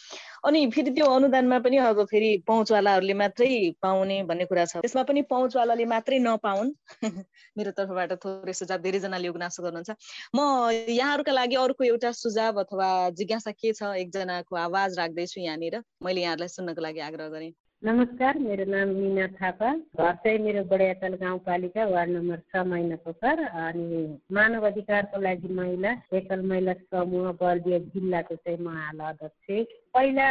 अनि 0.45 0.61
फेरि 0.71 0.91
त्यो 0.91 1.07
अनुदानमा 1.07 1.59
पनि 1.59 1.77
अब 1.77 2.05
फेरि 2.05 2.31
पहुँचवालाहरूले 2.47 3.15
मात्रै 3.15 3.51
पाउने 3.83 4.23
भन्ने 4.23 4.45
कुरा 4.45 4.65
छ। 4.65 4.77
त्यसमा 4.81 5.03
पनि 5.03 5.23
पहुँचवालाले 5.33 5.85
मात्रै 5.85 6.19
नपाउन्। 6.19 6.73
मेरो 7.57 7.71
तर्फबाट 7.71 8.13
थोरै 8.25 8.53
सुझाव 8.53 8.79
धेरैजनाले 8.81 9.27
यो 9.27 9.33
गुनासो 9.33 9.63
गर्नुहुन्छ। 9.63 9.91
म 10.35 10.41
यहाँहरूका 10.89 11.33
लागि 11.33 11.57
अर्को 11.57 11.85
एउटा 11.85 12.13
सुझाव 12.17 12.61
अथवा 12.61 12.89
जिज्ञासा 13.13 13.53
के 13.53 13.73
छ? 13.73 13.95
एकजनाको 14.03 14.57
आवाज 14.57 14.99
राख्दैछु 14.99 15.41
यहाँनिर। 15.41 15.83
मैले 16.05 16.21
यहाँहरूलाई 16.21 16.49
सुन्नको 16.49 16.81
लागि 16.81 17.01
आग्रह 17.01 17.29
गरेँ। 17.29 17.53
नमस्कार 17.83 18.39
मेरो 18.39 18.65
नाम 18.71 18.89
मिना 18.95 19.27
थापा। 19.41 19.69
घर 19.97 20.15
चाहिँ 20.21 20.39
मेरो 20.39 20.63
बडियातल 20.69 21.15
गाउँपालिका 21.17 21.85
वार्ड 21.89 22.11
नम्बर 22.11 22.39
छ 22.53 22.65
महिना 22.69 22.97
पोखर 23.05 23.41
अनि 23.41 24.01
मानव 24.37 24.67
अधिकारको 24.67 25.21
लागि 25.21 25.49
महिला 25.49 25.91
एकल 26.13 26.41
महिला 26.45 26.73
समूह 26.77 27.31
बर्दिया 27.41 27.79
जिल्लाको 27.95 28.35
चाहिँ 28.37 28.59
म 28.61 28.69
हाल 28.77 29.01
अध्यक्ष 29.09 29.65
पहिला 29.97 30.29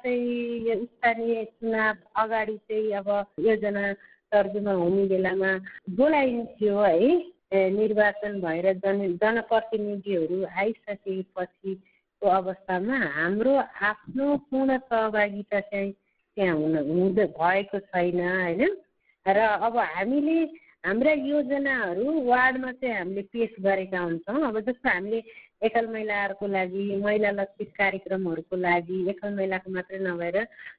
चाहिँ 0.00 0.76
स्थानीय 0.84 1.44
चुनाव 1.44 1.96
अगाडि 2.22 2.56
चाहिँ 2.64 2.92
अब 2.96 3.10
योजना 3.44 3.92
तर्जुमा 4.32 4.72
हुने 4.80 5.04
बेलामा 5.12 5.52
बोलाइन्थ्यो 6.00 6.80
है। 6.80 7.68
निर्वाचन 7.76 8.40
भएर 8.40 8.72
जन 8.80 9.04
जनप्रतिनिधिहरू 9.20 10.42
आइसकेपछिको 10.64 12.28
अवस्थामा 12.40 13.04
हाम्रो 13.20 13.54
आफ्नो 13.84 14.36
पूर्ण 14.48 14.78
सहभागिता 14.80 15.60
चाहिँ 15.60 15.92
त्यहाँ 16.36 16.56
हुन 16.56 16.76
हुँदै 16.76 17.26
भएको 17.32 17.78
छैन 17.88 18.20
होइन? 18.20 18.62
र 19.26 19.38
अब 19.66 19.76
हामीले 19.76 20.36
हाम्रा 20.86 21.12
योजनाहरू 21.12 22.04
वार्डमा 22.24 22.72
चाहिँ 22.72 22.96
हामीले 22.96 23.22
पेस 23.32 23.54
गरेका 23.58 23.98
हुन्छौँ। 23.98 24.42
अब 24.48 24.60
जस्तो 24.60 24.88
हामीले 24.88 25.22
एकल 25.64 25.86
महिलाहरूको 25.88 26.46
लागि 26.46 26.84
महिला 27.02 27.30
लक्षित 27.40 27.70
कार्यक्रमहरूको 27.74 28.56
लागि 28.56 28.98
एकल 29.10 29.34
महिलाको 29.34 29.70
मात्रै 29.72 29.98
नभएर 29.98 30.36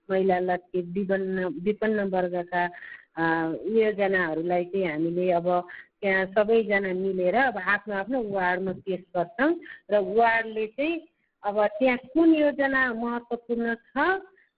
महिला 0.10 0.38
लक्षित 0.47 0.86
विपन्न 0.95 1.45
विपन्न 1.66 1.99
वर्गका 2.14 2.64
योजनाहरूलाई 3.76 4.64
चाहिँ 4.72 4.88
हामीले 4.88 5.32
अब 5.34 5.47
त्यहाँ 6.01 6.26
सबैजना 6.30 6.93
मिलेर 6.93 7.36
अब 7.36 7.58
आफ्नो 7.58 7.93
आफ्नो 7.97 8.22
वार्डमा 8.30 8.72
पेस 8.86 9.03
गर्छौँ। 9.12 9.51
र 9.91 9.93
वार्डले 10.14 10.66
चाहिँ 10.78 10.95
अब 11.43 11.58
त्यहाँ 11.80 11.97
कुन 12.14 12.30
योजना 12.36 12.82
महत्त्वपूर्ण 12.93 13.76
छ 13.91 13.97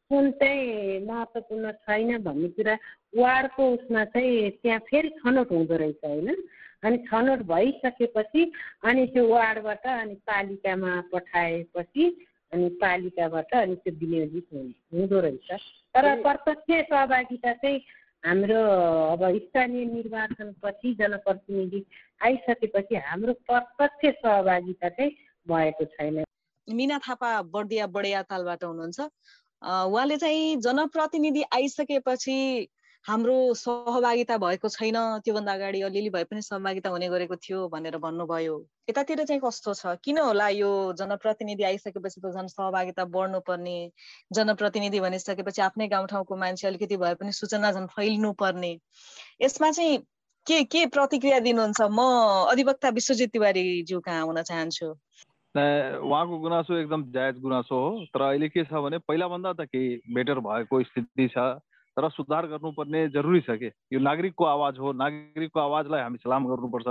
कुन 0.09 0.31
चाहिँ 0.41 1.05
महत्त्वपूर्ण 1.05 1.71
छैन 1.85 2.17
भन्ने 2.23 2.47
कुरा 2.57 2.75
वार्डको 3.17 3.63
उसमा 3.73 4.03
चाहिँ 4.05 4.49
त्यहाँ 4.61 4.79
फेरि 4.89 5.09
छनौट 5.21 5.51
हुँदो 5.51 5.75
रहेछ 5.77 6.01
होइन। 6.05 6.35
अनि 6.83 6.97
छनौट 7.05 7.39
भइसकेपछि 7.45 8.41
अनि 8.89 9.05
त्यो 9.13 9.27
वार्डबाट 9.27 9.85
अनि 9.85 10.15
पालिकामा 10.25 10.93
पठाएपछि 11.13 12.05
अनि 12.53 12.69
पालिकाबाट 12.81 13.53
अनि 13.53 13.75
त्यो 13.75 13.93
विनियोजित 14.01 14.47
हुँदो 14.93 15.19
रहेछ। 15.19 15.49
तर 15.93 16.05
प्रत्यक्ष 16.21 16.89
सहभागिता 16.89 17.53
चाहिँ 17.53 17.81
हाम्रो 18.23 18.61
अब 19.13 19.21
स्थानीय 19.37 19.85
निर्वाचनपछि 19.85 20.93
जनप्रतिनिधि 20.99 21.85
आइसकेपछि 22.25 22.95
हाम्रो 23.07 23.33
प्रत्यक्ष 23.45 24.19
सहभागिता 24.25 24.89
चाहिँ 24.89 25.11
भएको 25.45 25.85
छैन। 25.85 26.23
मिना 26.67 26.97
थापा 26.97 27.29
बर्दिया 27.53 27.87
बडिया 27.87 28.21
तालबाट 28.29 28.63
हुनुहुन्छ। 28.63 28.99
उहाँले 29.61 30.17
चाहिँ 30.17 30.55
जनप्रतिनिधि 30.61 31.43
आइसकेपछि 31.53 32.67
हाम्रो 33.05 33.53
सहभागिता 33.53 34.37
भएको 34.37 34.69
छैन। 34.69 34.95
त्योभन्दा 35.23 35.53
अगाडि 35.53 35.81
अलिअलि 35.81 36.09
भए 36.09 36.23
पनि 36.23 36.41
सहभागिता 36.41 36.89
हुने 36.89 37.07
गरेको 37.09 37.35
थियो 37.35 37.67
भनेर 37.69 37.97
भन्नुभयो। 37.97 38.55
यतातिर 38.89 39.23
चाहिँ 39.23 39.41
कस्तो 39.43 39.73
छ? 39.73 39.95
किन 40.03 40.17
होला 40.19 40.47
यो 40.49 40.71
जनप्रतिनिधि 40.99 41.63
आइसकेपछि 41.63 42.21
त 42.21 42.31
झन् 42.35 42.47
सहभागिता 42.47 43.05
बढ्नुपर्ने? 43.07 43.77
जनप्रतिनिधि 44.33 44.99
भनिसकेपछि 44.99 45.61
आफ्नै 45.61 45.87
गाउँठाउँको 45.87 46.35
मान्छे 46.35 46.67
अलिकति 46.67 46.97
भए 46.97 47.13
पनि 47.19 47.31
सूचना 47.31 47.71
झन् 47.71 47.87
फैलिनु 47.95 48.31
पर्ने 48.39 48.77
यसमा 49.41 49.71
चाहिँ 49.71 49.97
के 50.47 50.63
के 50.63 50.85
प्रतिक्रिया 50.85 51.39
दिनुहुन्छ? 51.39 51.81
म 51.91 51.99
अधिवक्ता 52.51 52.89
विश्वजित 52.89 53.31
तिवारीज्यू 53.31 53.99
कहाँ 53.99 54.21
आउन 54.21 54.41
चाहन्छु? 54.43 54.93
उहाँको 55.57 56.37
गुनासो 56.39 56.75
एकदम 56.77 57.03
जायज 57.11 57.39
गुनासो 57.41 57.75
हो। 57.75 58.05
तर 58.13 58.21
अहिले 58.21 58.49
के 58.49 58.63
छ 58.63 58.73
भने 58.85 58.97
पहिलाभन्दा 59.07 59.53
त 59.53 59.61
केही 59.65 60.13
बेटर 60.13 60.39
भएको 60.45 60.83
स्थिति 60.83 61.27
छ 61.27 61.37
तर 61.97 62.09
सुधार 62.09 62.47
गर्नुपर्ने 62.47 63.07
जरुरी 63.09 63.41
छ 63.41 63.57
कि? 63.57 63.71
यो 63.93 63.99
नागरिकको 63.99 64.45
आवाज 64.45 64.77
हो। 64.79 64.91
नागरिकको 64.93 65.59
आवाजलाई 65.59 66.01
हामी 66.01 66.17
सलाम 66.21 66.45
गर्नुपर्छ। 66.47 66.87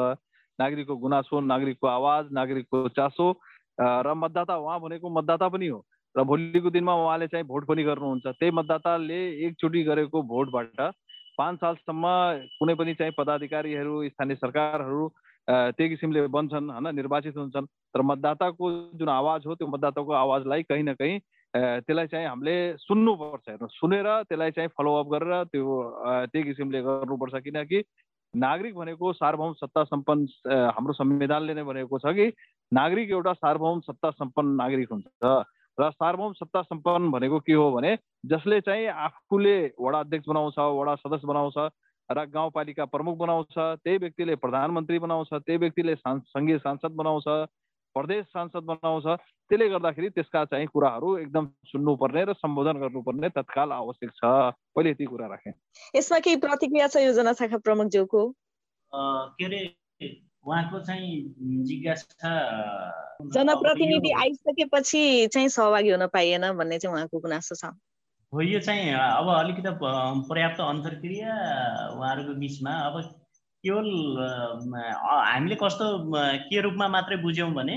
नागरिकको 0.59 0.97
गुनासो 0.97 1.41
नागरिकको 1.41 1.87
आवाज 1.87 2.33
नागरिकको 2.35 2.89
चासो 2.99 3.31
र 3.79 4.15
मतदाता 4.19 4.57
उहाँ 4.59 4.81
भनेको 4.81 5.07
मतदाता 5.07 5.49
पनि 5.49 5.67
हो। 5.67 5.85
र 6.19 6.25
भोलिको 6.27 6.71
दिनमा 6.71 6.95
उहाँले 6.95 7.27
चाहिँ 7.31 7.47
भोट 7.47 7.65
पनि 7.67 7.83
गर्नुहुन्छ। 7.85 8.27
त्यही 8.27 8.51
मतदाताले 8.59 9.21
एकचोटि 9.47 9.83
गरेको 9.87 10.23
भोटबाट 10.23 10.81
पाँच 11.39 11.57
सालसम्म 11.63 12.05
कुनै 12.59 12.75
पनि 12.75 12.95
चाहिँ 12.99 13.13
पदाधिकारीहरू 13.15 14.09
स्थानीय 14.09 14.37
सरकारहरू 14.43 15.03
त्यही 15.49 15.89
किसिमले 15.89 16.27
बन्छन् 16.29 16.71
होइन 16.71 16.95
निर्वाचित 16.95 17.37
हुन्छन्। 17.37 17.67
तर 17.95 18.01
मतदाताको 18.03 18.71
जुन 19.01 19.09
आवाज 19.09 19.47
हो 19.47 19.55
त्यो 19.55 19.67
मतदाताको 19.67 20.13
आवाजलाई 20.13 20.63
कहीँ 20.69 20.83
न 20.83 20.93
कहीँ 20.95 21.19
त्यसलाई 21.89 22.07
चाहिँ 22.07 22.27
हामीले 22.29 22.57
सुन्नुपर्छ 22.77 23.49
हेर्नु। 23.49 23.69
सुनेर 23.73 24.09
त्यसलाई 24.29 24.51
चाहिँ 24.53 24.71
फलोअप 24.77 25.07
गरेर 25.09 25.45
त्यो 25.49 25.65
त्यही 26.33 26.45
किसिमले 26.45 26.83
गर्नुपर्छ। 26.85 27.35
किनकि 27.45 27.83
नागरिक 28.35 28.75
भनेको 28.77 29.13
सार्वभौम 29.13 29.53
सत्ता 29.57 29.85
सम्पन्न 29.85 30.53
हाम्रो 30.77 30.93
संविधानले 30.93 31.55
नै 31.57 31.65
भनेको 31.65 31.99
छ 31.99 32.13
कि 32.13 32.27
नागरिक 32.73 33.11
एउटा 33.11 33.33
सार्वभौम 33.33 33.81
सत्ता 33.89 34.11
सम्पन्न 34.21 34.49
नागरिक 34.61 34.93
हुन्छ। 34.93 35.09
र 35.79 35.91
सार्वभौम 35.97 36.33
सत्ता 36.37 36.63
सम्पन्न 36.63 37.11
भनेको 37.11 37.39
के 37.41 37.53
हो 37.57 37.71
भने 37.73 37.97
जसले 38.29 38.61
चाहिँ 38.61 38.87
आफूले 39.09 39.57
वडा 39.81 39.99
अध्यक्ष 40.01 40.29
बनाउँछ 40.29 40.59
वडा 40.59 40.95
सदस्य 41.01 41.27
बनाउँछ 41.27 41.57
र 42.11 42.25
गाउँपालिका 42.25 42.85
प्रमुख 42.85 43.17
बनाउँछ 43.17 43.55
त्यही 43.57 43.99
व्यक्तिले 43.99 44.35
प्रधानमन्त्री 44.35 44.99
बनाउँछ 44.99 45.29
त्यही 45.35 45.59
व्यक्तिले 45.59 45.95
सङ्घीय 45.97 46.59
सांसद 46.59 46.93
बनाउँछ 46.93 47.25
प्रदेश 47.95 48.25
सांसद 48.25 48.65
बनाउँछ 48.65 49.05
त्यसले 49.51 49.69
गर्दाखेरि 49.69 50.09
त्यसका 50.09 50.45
चाहिँ 50.45 50.67
कुराहरू 50.67 51.17
एकदम 51.19 51.47
सुन्नुपर्ने 51.67 52.25
र 52.25 52.33
सम्बोधन 52.33 52.81
गर्नुपर्ने 52.81 53.29
तत्काल 53.29 53.73
आवश्यक 53.73 54.11
छ। 54.11 54.25
पहिले 54.77 54.91
यति 54.91 55.05
कुरा 55.05 55.27
राखेँ। 55.27 55.53
यसमा 55.97 56.19
केही 56.19 56.37
प्रतिक्रिया 56.37 56.87
छ 56.89 56.97
योजना 56.97 57.33
शाखा 57.33 57.59
प्रमुखज्यूको? 57.59 58.23
के 58.93 59.45
अरे 59.45 59.61
उहाँको 60.47 60.79
चाहिँ 60.81 61.13
जिज्ञासा 61.65 62.33
जनप्रतिनिधि 63.37 64.11
आइसकेपछि 64.13 65.27
चाहिँ 65.33 65.49
सहभागी 65.49 65.91
हुन 65.91 66.07
पाइएन 66.07 66.53
भन्ने 66.53 66.79
चाहिँ 66.79 66.95
उहाँको 66.95 67.19
गुनासो 67.19 67.55
छ। 67.55 67.73
हो 68.33 68.41
यो 68.43 68.59
चाहिँ 68.61 68.91
अब 68.93 69.29
अलिकति 69.35 69.71
पर्याप्त 70.29 70.61
अन्तर्क्रिया 70.61 71.33
उहाँहरूको 71.97 72.33
बिचमा। 72.41 72.73
अब 72.89 72.97
केवल 73.65 73.89
हामीले 75.29 75.57
कस्तो 75.63 75.87
के 76.49 76.61
रूपमा 76.61 76.89
मात्रै 76.95 77.17
बुझ्यौँ 77.25 77.51
भने 77.57 77.77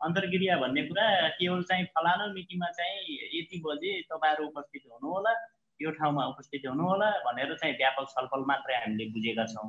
अन्तर्क्रिया 0.00 0.56
भन्ने 0.62 0.82
कुरा 0.88 1.04
केवल 1.36 1.62
चाहिँ 1.68 1.84
फलानु 1.92 2.32
मितिमा 2.32 2.68
चाहिँ 2.78 3.18
यति 3.36 3.60
बजे 3.66 3.92
तपाईँहरू 4.08 4.46
उपस्थित 4.48 4.82
हुनुहोला 4.92 5.32
यो 5.80 5.90
ठाउँमा 6.00 6.24
उपस्थित 6.32 6.62
हुनुहोला 6.68 7.10
भनेर 7.28 7.54
चाहिँ 7.60 7.74
व्यापक 7.76 8.08
छलफल 8.14 8.44
मात्रै 8.48 8.74
हामीले 8.80 9.04
बुझेका 9.12 9.44
छौँ। 9.52 9.68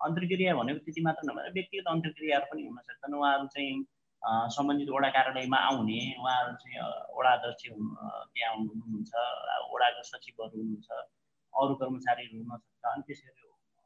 अन्तर्क्रिया 0.00 0.54
भनेको 0.60 0.84
त्यति 0.84 1.00
मात्र 1.08 1.30
नभएर 1.30 1.52
व्यक्तिगत 1.56 1.88
अन्तर्क्रियाहरू 1.94 2.46
पनि 2.52 2.62
हुन 2.68 2.78
सक्छन्। 2.84 3.14
उहाँहरू 3.16 3.46
चाहिँ 3.54 3.72
सम्बन्धित 4.24 4.88
वडा 4.96 5.08
कार्यालयमा 5.16 5.58
आउने 5.68 5.98
उहाँहरू 6.20 6.52
चाहिँ 6.62 6.78
वडा 7.16 7.30
अध्यक्ष 7.36 7.62
त्यहाँ 7.64 8.54
हुनुहुन्छ 8.56 9.12
वडाका 9.72 10.02
सचिवहरू 10.10 10.56
हुनुहुन्छ 10.60 10.88
अरू 11.54 11.74
कर्मचारीहरू 11.80 12.36
हुनसक्छ 12.40 12.84
अनि 12.92 13.02
त्यसरी 13.08 13.32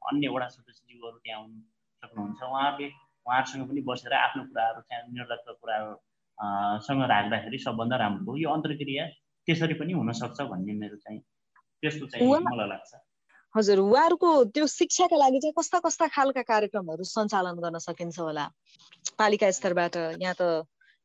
अन्य 0.03 0.28
वडा 0.34 0.47
सदस्यज्यूहरू 0.55 1.18
त्यहाँ 1.24 1.41
हुनु 1.43 1.59
सक्नुहुन्छ। 2.03 2.41
उहाँहरूले 2.43 2.89
उहाँहरूसँग 3.26 3.64
पनि 3.68 3.80
बसेर 3.89 4.12
आफ्नो 4.14 4.43
कुराहरू 4.51 4.80
त्यहाँ 4.89 5.03
निर्लक्ष 5.16 5.49
कुराहरू 5.61 5.93
सँग 6.86 7.03
राख्दाखेरि 7.12 7.59
सबभन्दा 7.66 7.97
राम्रो 8.05 8.30
हो। 8.30 8.36
यो 8.39 8.49
अन्तर्क्रिया 8.57 9.05
त्यसरी 9.47 9.74
पनि 9.80 9.93
हुनसक्छ 10.01 10.39
भन्ने 10.55 10.72
मेरो 10.80 10.97
चाहिँ 11.03 11.20
त्यस्तो 11.82 12.07
चाहिँ 12.14 12.22
मलाई 12.47 12.68
लाग्छ। 12.68 12.93
हजुर 13.55 13.78
उहाँहरूको 13.80 14.30
त्यो 14.55 14.66
शिक्षाका 14.70 15.16
लागि 15.18 15.39
चाहिँ 15.43 15.55
कस्ता 15.59 15.78
कस्ता 15.84 16.07
खालका 16.14 16.43
कार्यक्रमहरू 16.53 17.05
सञ्चालन 17.05 17.57
गर्न 17.64 17.78
सकिन्छ 17.80 18.18
होला? 18.20 18.47
पालिका 19.19 19.51
स्तरबाट 19.59 19.97
यहाँ 20.23 20.35
त 20.41 20.43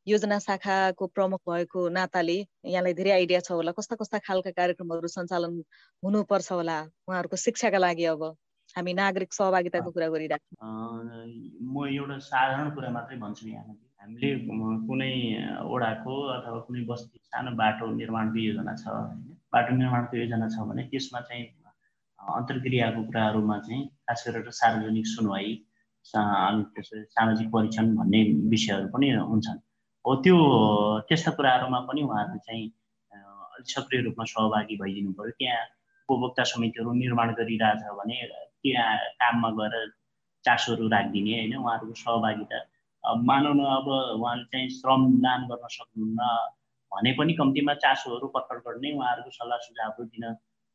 योजना 0.07 0.37
शाखाको 0.45 1.07
प्रमुख 1.15 1.41
भएको 1.49 1.81
नाताले 1.97 2.37
यहाँलाई 2.65 2.93
धेरै 2.93 3.11
आइडिया 3.17 3.39
छ 3.39 3.51
होला। 3.51 3.71
कस्ता 3.77 3.95
कस्ता 4.01 4.17
खालका 4.27 4.51
कार्यक्रमहरू 4.59 5.07
सञ्चालन 5.07 5.53
हुनुपर्छ 6.03 6.51
होला 6.51 6.77
उहाँहरूको 7.07 7.37
शिक्षाका 7.45 7.79
लागि 7.85 8.05
अब? 8.13 8.23
हामी 8.75 8.93
नागरिक 8.99 9.33
सहभागिताको 9.33 9.89
कुरा 9.95 10.07
गरिरहेको 10.13 10.67
म 11.73 11.87
एउटा 11.87 12.17
साधारण 12.27 12.69
कुरा 12.75 12.89
मात्रै 12.97 13.17
भन्छु 13.23 13.47
यहाँ 13.49 13.75
हामीले 14.01 14.29
कुनै 14.87 15.13
ओडाको 15.73 16.13
अथवा 16.35 16.59
कुनै 16.67 16.81
बस्ती 16.91 17.19
सानो 17.31 17.51
बाटो 17.59 17.91
निर्माणको 17.97 18.39
योजना 18.45 18.73
छ 18.81 18.95
बाटो 19.55 19.75
निर्माणको 19.81 20.17
योजना 20.17 20.47
छ 20.55 20.65
भने 20.69 20.83
त्यसमा 20.93 21.21
चाहिँ 21.29 21.45
अन्तर्क्रियाको 22.19 23.03
कुराहरूमा 23.09 23.57
चाहिँ 23.67 23.81
खास 24.09 24.23
गरेर 24.27 24.49
सार्वजनिक 24.61 25.07
सुनवाई 25.13 25.53
सामाजिक 26.05 27.47
परीक्षण 27.53 27.95
भन्ने 27.95 28.21
विषयहरू 28.51 28.87
पनि 28.93 29.09
हुन्छन्। 29.31 29.59
हो 30.05 30.15
त्यो 30.23 30.35
त्यस्ता 31.09 31.31
कुराहरूमा 31.37 31.79
पनि 31.89 32.01
उहाँहरू 32.03 32.37
चाहिँ 32.47 32.65
अलिक 33.55 33.67
सक्रिय 33.75 34.01
रूपमा 34.07 34.25
सहभागी 34.31 34.75
भइदिनु 34.81 35.11
पऱ्यो। 35.17 35.33
त्यहाँ 35.39 35.63
उपभोक्ता 36.09 36.43
समितिहरू 36.51 36.93
निर्माण 36.93 37.33
गरिरहेछ 37.39 37.83
भने 37.99 38.17
त्यहाँ 38.63 38.97
काममा 39.21 39.49
गएर 39.59 39.73
चासोहरू 40.45 40.87
राखिदिने 40.91 41.33
होइन 41.39 41.55
उहाँहरूको 41.63 41.95
सहभागिता। 42.03 42.57
मानव 43.03 43.53
न 43.55 43.61
अब 43.79 43.87
उहाँले 44.19 44.43
चाहिँ 44.51 44.69
श्रमदान 44.79 45.39
गर्न 45.49 45.65
सक्नुहुन्न 45.71 46.21
भने 46.91 47.11
पनि 47.17 47.33
कम्तीमा 47.39 47.73
चासोहरू 47.83 48.27
पक्कर 48.35 48.57
गर्ने 48.67 48.89
उहाँहरूको 48.97 49.31
सल्लाह 49.39 49.59
सुझावहरू 49.65 50.03
दिन 50.11 50.23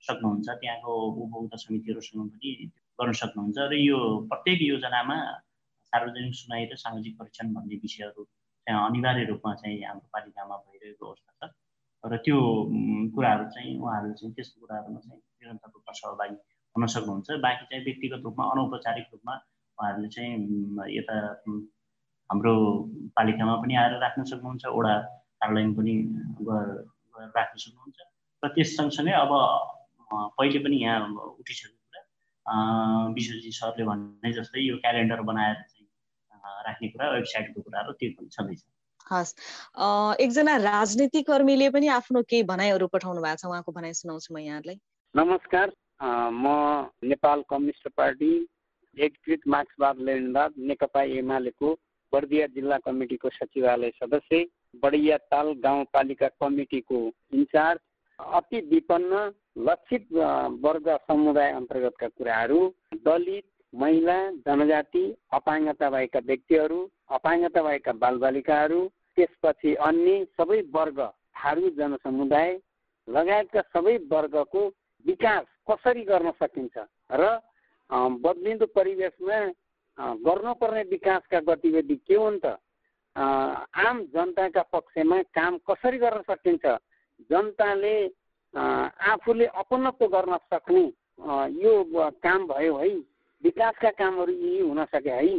सक्नुहुन्छ। 0.09 0.49
त्यहाँको 0.49 0.93
उपभोक्ता 1.11 1.57
समितिहरूसँग 1.65 2.29
पनि 2.33 2.51
गर्न 2.99 3.13
सक्नुहुन्छ 3.21 3.59
र 3.71 3.75
यो 3.81 3.99
प्रत्येक 4.31 4.59
योजनामा 4.63 5.17
सार्वजनिक 5.93 6.35
सुनाइ 6.35 6.65
र 6.73 6.77
सामाजिक 6.85 7.15
परीक्षण 7.19 7.47
भन्ने 7.55 7.77
विषयहरू 7.85 8.23
चाहिँ 8.25 8.79
अनिवार्य 8.89 9.25
रूपमा 9.31 9.55
चाहिँ 9.61 9.79
हाम्रो 9.89 10.09
पालिकामा 10.15 10.57
भइरहेको 10.67 11.05
अवस्था 11.07 11.33
छ। 11.39 11.51
र 12.05 12.17
त्यो 12.25 12.39
कुराहरू 13.15 13.45
चाहिँ 13.55 13.73
उहाँहरू 13.79 14.13
चाहिँ 14.19 14.33
त्यस्तो 14.35 14.57
कुराहरूमा 14.63 15.01
चाहिँ 15.07 15.21
निरन्तर 15.21 15.69
रूपमा 15.75 15.93
सहभागी 16.01 16.37
हुन 16.77 16.87
सक्नुहुन्छ। 16.95 17.29
बाँकी 17.47 17.65
चाहिँ 17.71 17.83
व्यक्तिगत 17.85 18.21
रूपमा 18.27 18.45
अनौपचारिक 18.53 19.07
रूपमा 19.15 19.35
उहाँहरूले 19.79 20.09
चाहिँ 20.15 20.33
यता 20.99 21.17
हाम्रो 22.31 22.53
पालिकामा 23.17 23.55
पनि 23.63 23.75
आएर 23.83 23.93
राख्न 24.05 24.21
सक्नुहुन्छ 24.31 24.65
वडा 24.77 24.95
कार्यालयमा 25.41 25.75
पनि 25.79 25.95
गएर 26.49 26.69
राख्न 27.39 27.57
सक्नुहुन्छ। 27.65 27.99
र 28.43 28.47
त्यस 28.55 28.69
सँगसँगै 28.77 29.15
अब 29.25 29.33
पहिले 30.39 30.59
पनि 30.65 30.77
यहाँ 30.85 30.99
उठिसकेको 31.41 31.73
कुरा 31.73 31.78
विश्वजी 33.15 33.51
सरले 33.53 33.85
भन्ने 33.85 34.33
जस्तै 34.33 34.61
यो 34.61 34.77
क्यालेन्डर 34.85 35.21
बनाएर 35.31 35.55
चाहिँ 35.55 35.87
राख्ने 36.67 36.89
कुरा 36.89 37.11
वेबसाइटको 37.13 37.63
कुराहरू 37.63 37.93
त्यो 37.93 38.11
पनि 38.19 38.29
छँदैछ 38.37 38.63
हस्। 39.11 39.35
एकजना 40.21 40.57
राजनीति 40.65 41.23
कर्मीले 41.29 41.69
पनि 41.71 41.89
आफ्नो 41.97 42.23
केही 42.29 42.43
भनाइहरू 42.53 42.87
पठाउनु 42.95 43.21
भएको 43.23 43.37
छ 43.37 43.47
उहाँको 43.47 43.73
भनाइ 43.73 43.93
सुनाउँछु 43.95 44.35
म 44.35 44.39
यहाँलाई 44.39 44.79
नमस्कार। 45.15 45.73
म 46.33 46.47
नेपाल 47.05 47.43
कम्युनिस्ट 47.51 47.89
पार्टी 47.97 48.33
एकीकृत 48.97 49.41
मार्क्सवाद 49.49 49.99
लेनवाद 50.09 50.53
नेकपा 50.71 51.03
एमालेको 51.19 51.73
बर्दिया 52.13 52.47
जिल्ला 52.55 52.79
कमिटीको 52.85 53.29
सचिवालय 53.31 53.91
सदस्य 53.97 54.45
बडिया 54.83 55.17
ताल 55.33 55.53
गाउँपालिका 55.65 56.29
कमिटीको 56.41 57.01
इन्चार्ज 57.33 57.81
अति 58.19 58.61
विपन्न 58.71 59.31
लक्षित 59.63 60.07
वर्ग 60.63 60.89
समुदाय 61.09 61.51
अन्तर्गतका 61.53 62.09
कुराहरू 62.09 62.61
दलित 63.05 63.45
महिला 63.73 64.19
जनजाति 64.47 65.05
अपाङ्गता 65.33 65.91
भएका 65.91 66.21
व्यक्तिहरू 66.27 66.81
अपाङ्गता 67.11 67.63
भएका 67.63 67.93
बालबालिकाहरू 67.99 68.81
त्यसपछि 69.17 69.75
अन्य 69.83 70.25
सबै 70.39 70.61
वर्ग 70.73 71.01
थारू 71.37 71.71
जनसमुदाय 71.71 72.59
लगायतका 73.09 73.63
सबै 73.73 73.97
वर्गको 74.09 74.67
विकास 75.05 75.45
कसरी 75.71 76.03
गर्न 76.05 76.31
सकिन्छ 76.43 76.87
र 77.13 77.31
बदलिँदो 78.21 78.67
परिवेशमा 78.75 79.39
गर्नुपर्ने 80.21 80.83
विकासका 80.91 81.41
गतिविधि 81.47 81.97
के 81.99 82.15
हुन् 82.15 82.39
त? 82.39 82.59
आम 83.17 84.03
जनताका 84.15 84.63
पक्षमा 84.73 85.23
काम 85.35 85.59
कसरी 85.71 85.99
गर्न 85.99 86.23
सकिन्छ? 86.27 86.79
जनताले 87.31 87.95
आफूले 88.55 89.47
अपनत्व 89.59 90.07
गर्न 90.09 90.37
सक्ने 90.53 90.85
यो 91.63 91.73
काम 92.25 92.47
भयो 92.49 92.77
है। 92.79 92.89
विकासका 93.45 93.91
कामहरू 93.99 94.33
यही 94.33 94.59
हुन 94.61 94.85
सके 94.85 95.11
है। 95.11 95.39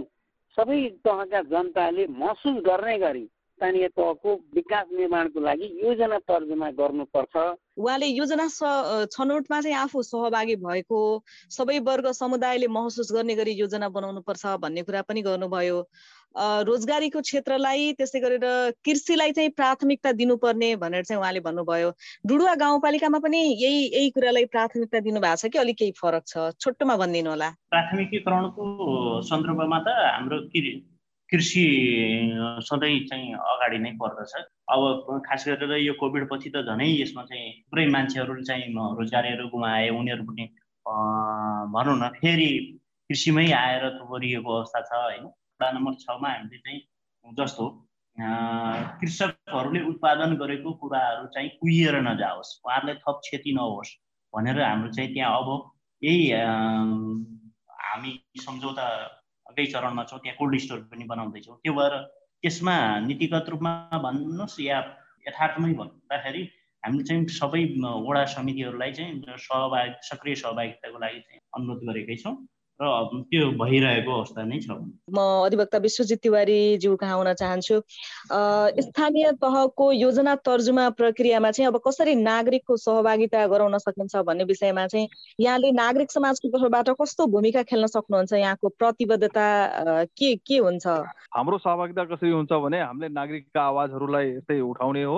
सबै 0.58 0.78
तहका 1.06 1.42
जनताले 1.50 2.06
महसुस 2.10 2.56
गर्ने 2.66 2.98
गरी 3.00 3.26
स्थानीय 3.26 3.88
तहको 3.92 4.34
विकास 4.56 4.86
निर्माणको 4.92 5.40
लागि 5.40 5.68
योजना 5.84 6.18
तर्जुमा 6.24 6.70
गर्नुपर्छ। 6.72 7.36
उहाँले 7.78 8.08
योजना 8.08 8.48
छनौटमा 9.12 9.62
चाहिँ 9.62 9.76
आफू 9.78 10.02
सहभागी 10.04 10.56
भएको 10.64 11.00
सबै 11.52 11.80
वर्ग 11.84 12.12
समुदायले 12.14 12.68
महसुस 12.68 13.12
गर्ने 13.12 13.36
गरी 13.36 13.52
योजना 13.60 13.90
बनाउनु 13.90 14.22
पर्छ 14.24 14.46
भन्ने 14.64 14.84
कुरा 14.84 15.02
पनि 15.04 15.22
गर्नुभयो। 15.22 15.78
रोजगारीको 16.36 17.22
क्षेत्रलाई 17.22 17.94
त्यसै 17.98 18.20
गरेर 18.22 18.46
कृषिलाई 18.86 19.32
चाहिँ 19.32 19.50
प्राथमिकता 19.58 20.12
दिनुपर्ने 20.12 20.76
भनेर 20.78 21.04
चाहिँ 21.04 21.20
उहाँले 21.22 21.40
भन्नुभयो। 21.40 21.90
डुडुवा 22.28 22.56
गाउँपालिकामा 22.56 23.20
पनि 23.20 23.40
यही 23.40 23.80
यही 23.96 24.10
कुरालाई 24.14 24.46
प्राथमिकता 24.54 25.00
दिनुभएको 25.00 25.36
छ 25.36 25.52
कि 25.52 25.58
अलिक 25.60 25.78
केही 25.78 25.92
फरक 25.98 26.24
छ? 26.28 26.54
छोटोमा 26.62 26.96
भनिदिनु 27.02 27.30
होला। 27.30 27.50
प्राथमिकीकरणको 27.74 28.64
सन्दर्भमा 29.26 29.80
त 29.80 29.88
हाम्रो 29.90 30.40
कृषि 31.30 31.66
सधैँ 32.66 33.00
चाहिँ 33.10 33.34
अगाडि 33.34 33.78
नै 33.80 33.92
पर्दछ 34.02 34.34
अब 34.70 35.22
खास 35.26 35.44
गरेर 35.48 35.78
यो 35.82 35.94
कोभिड 35.98 36.30
पछि 36.30 36.50
त 36.50 36.66
झनै 36.66 36.88
यसमा 37.02 37.24
चाहिँ 37.26 37.52
थुप्रै 37.66 37.86
मान्छेहरू 37.90 38.34
चाहिँ 38.46 38.74
रोजगारीहरू 38.74 39.48
गुमाए। 39.50 39.90
उनीहरू 39.90 40.24
पनि 40.30 40.46
भनौँ 41.74 41.98
न 41.98 42.10
फेरि 42.18 42.50
कृषिमै 43.10 43.46
आएर 43.52 43.84
थुपरिएको 44.00 44.50
अवस्था 44.58 44.82
छ 44.82 44.92
होइन। 44.94 45.26
वडा 45.60 45.72
नम्बर 45.72 45.94
छमा 46.00 46.30
हामीले 46.30 46.58
चाहिँ 46.58 47.34
जस्तो 47.36 47.66
कृषकहरूले 49.00 49.82
उत्पादन 49.92 50.36
गरेको 50.40 50.72
कुराहरू 50.82 51.26
चाहिँ 51.36 51.50
कुहिएर 51.60 51.96
नजाओस्। 52.08 52.50
उहाँहरूलाई 52.66 52.96
थप 53.04 53.20
क्षति 53.24 53.52
नहोस् 53.56 53.92
भनेर 54.34 54.62
हाम्रो 54.62 54.92
चाहिँ 54.96 55.14
त्यहाँ 55.14 55.32
अब 55.36 55.50
यही 56.02 56.32
हामी 56.32 58.12
सम्झौता 58.40 58.86
अगै 59.52 59.66
चरणमा 59.74 60.04
छौँ 60.10 60.20
त्यहाँ 60.20 60.38
कोल्ड 60.40 60.60
स्टोर 60.64 60.80
पनि 60.92 61.04
बनाउँदैछौँ। 61.12 61.56
त्यो 61.64 61.74
भएर 61.76 61.94
त्यसमा 62.44 62.76
नीतिगत 63.08 63.50
रूपमा 63.52 63.72
भन्नुहोस् 64.00 64.60
या 64.64 64.78
यथार्थमै 65.28 65.74
भन्दाखेरि 65.76 66.44
हामीले 66.84 67.04
चाहिँ 67.04 67.28
सबै 67.40 67.64
वडा 68.08 68.24
समितिहरूलाई 68.36 68.92
चाहिँ 68.96 69.12
सहभागी 69.28 70.08
सक्रिय 70.08 70.36
सहभागिताको 70.44 70.98
लागि 71.04 71.20
चाहिँ 71.28 71.42
अनुरोध 71.56 71.84
गरेकै 71.90 72.16
छौँ। 72.24 72.36
र 72.82 72.88
त्यो 73.28 73.52
भइरहेको 73.60 74.12
अवस्था 74.12 74.44
नै 74.48 74.60
छ। 74.64 74.72
म 75.12 75.20
अधिवक्ता 75.20 75.78
विश्वजित 75.84 76.20
तिवारीज्यू 76.24 76.96
कहाँ 76.96 77.16
आउन 77.20 77.34
चाहन्छु। 77.36 77.76
स्थानीय 78.88 79.32
तहको 79.36 79.92
योजना 79.92 80.36
तर्जुमा 80.48 80.90
प्रक्रियामा 80.96 81.52
चाहिँ 81.52 81.68
अब 81.68 81.78
कसरी 81.84 82.16
नागरिकको 82.16 82.78
सहभागिता 82.80 83.46
गराउन 83.52 83.78
सकिन्छ 83.84 84.16
भन्ने 84.24 84.44
विषयमा 84.48 84.86
चाहिँ 84.88 85.08
यहाँले 85.40 85.72
नागरिक 85.76 86.12
समाजको 86.12 86.48
तर्फबाट 86.56 86.90
कस्तो 87.02 87.28
भूमिका 87.28 87.64
खेल्न 87.68 87.88
सक्नुहुन्छ? 87.92 88.34
यहाँको 88.34 88.68
प्रतिबद्धता 88.80 89.48
के 90.16 90.36
के 90.40 90.58
हुन्छ? 90.64 90.88
हाम्रो 91.36 91.58
सहभागिता 91.60 92.04
कसरी 92.16 92.32
हुन्छ 92.32 92.52
भने 92.64 92.80
हामीले 92.80 93.10
नागरिकका 93.12 93.62
आवाजहरूलाई 93.62 94.28
यस्तै 94.40 94.60
उठाउने 94.72 95.04
हो 95.04 95.18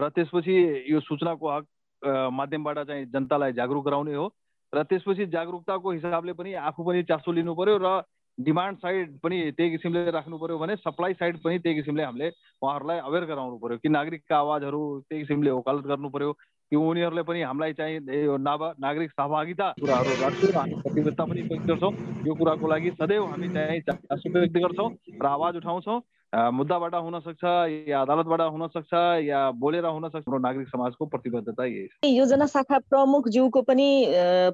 र 0.00 0.08
त्यसपछि 0.12 0.54
यो 0.92 1.00
सूचनाको 1.00 1.46
हक 1.56 1.64
माध्यमबाट 2.04 2.78
चाहिँ 2.86 3.06
जनतालाई 3.10 3.52
जागरुक 3.52 3.84
गराउने 3.84 4.14
हो। 4.14 4.28
र 4.74 4.82
त्यसपछि 4.84 5.26
जागरुकताको 5.32 5.90
हिसाबले 5.90 6.32
पनि 6.32 6.52
आफू 6.68 6.84
पनि 6.84 7.02
चासो 7.08 7.32
लिनु 7.32 7.54
पर्यो 7.54 7.76
र 7.80 8.02
डिमान्ड 8.38 8.78
साइड 8.78 9.18
पनि 9.18 9.36
त्यही 9.56 9.70
किसिमले 9.70 10.10
राख्नु 10.14 10.38
पर्यो 10.38 10.58
भने 10.58 10.76
सप्लाई 10.76 11.12
साइड 11.14 11.36
पनि 11.42 11.58
त्यही 11.58 11.74
किसिमले 11.76 12.02
हामीले 12.04 12.28
उहाँहरूलाई 12.62 12.98
अवेर 13.08 13.24
गराउनु 13.26 13.56
पर्यो। 13.58 13.78
कि 13.82 13.88
नागरिकका 13.88 14.36
आवाजहरू 14.38 14.82
त्यही 15.08 15.22
किसिमले 15.22 15.50
वकालत 15.50 15.84
गर्नु 15.86 16.08
पर्यो 16.08 16.32
कि 16.70 16.76
उनीहरूले 16.76 17.22
पनि 17.22 17.42
हामीलाई 17.42 17.72
चाहिँ 17.72 17.96
यो 18.24 18.36
नागरिक 18.44 19.10
सहभागिता 19.10 19.66
कुराहरू 19.80 20.12
राख्छौँ 20.22 20.52
हामी 20.52 20.74
प्रतिबद्धता 20.84 21.24
पनि 21.24 21.42
व्यक्त 21.48 21.66
गर्छौँ। 21.66 21.92
यो 22.28 22.34
कुराको 22.34 22.66
लागि 22.68 22.90
सदैव 23.00 23.24
हामी 23.26 23.48
चाहिँ 23.56 23.80
चासो 23.88 24.30
व्यक्त 24.30 24.56
गर्छौँ 24.58 24.88
र 25.18 25.26
आवाज 25.26 25.56
उठाउँछौँ। 25.56 25.98
मुद्दाबाट 26.32 26.94
हुन 26.94 27.18
सक्छ 27.20 27.44
या 27.88 28.00
अदालतबाट 28.00 28.40
हुन 28.52 28.66
सक्छ 28.68 28.92
या 29.24 29.50
बोलेर 29.50 29.84
हुन 29.84 30.08
सक्छ 30.08 30.24
हाम्रो 30.28 30.38
नागरिक 30.38 30.68
समाजको 30.68 31.06
प्रतिबद्धता 31.06 31.64
यही 31.64 32.16
योजना 32.16 32.46
शाखा 32.46 32.78
प्रमुख 32.90 33.28
ज्यूको 33.28 33.62
पनि 33.62 33.88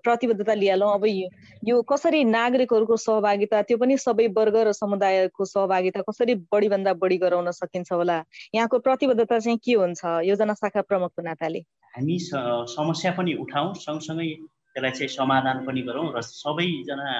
प्रतिबद्धता 0.05 0.55
लिइहालौँ 0.55 0.93
अब 0.95 1.07
यो 1.66 1.83
कसरी 1.83 2.22
नागरिकहरूको 2.25 2.97
सहभागिता 2.97 3.62
त्यो 3.62 3.79
पनि 3.79 3.97
सबै 3.99 4.27
वर्ग 4.39 4.57
र 4.68 4.72
समुदायको 4.72 5.45
सहभागिता 5.45 6.03
कसरी 6.11 6.35
बढी 6.55 6.68
भन्दा 6.68 6.93
बढी 6.95 7.18
गराउन 7.18 7.51
सकिन्छ 7.51 7.93
होला? 7.93 8.22
यहाँको 8.55 8.79
प्रतिबद्धता 8.79 9.39
चाहिँ 9.39 9.59
के 9.59 9.75
हुन्छ 9.75 10.05
योजना 10.31 10.55
शाखा 10.55 10.83
प्रमुखको 10.83 11.22
नाताले? 11.22 11.59
हामी 11.95 12.18
समस्या 12.70 13.12
पनि 13.18 13.35
उठाउँ 13.43 13.75
सँगसँगै 13.83 14.29
त्यसलाई 14.75 14.91
चाहिँ 14.91 15.09
समाधान 15.09 15.66
पनि 15.66 15.83
गरौँ 15.83 16.07
र 16.14 16.22
सबैजना 16.22 17.11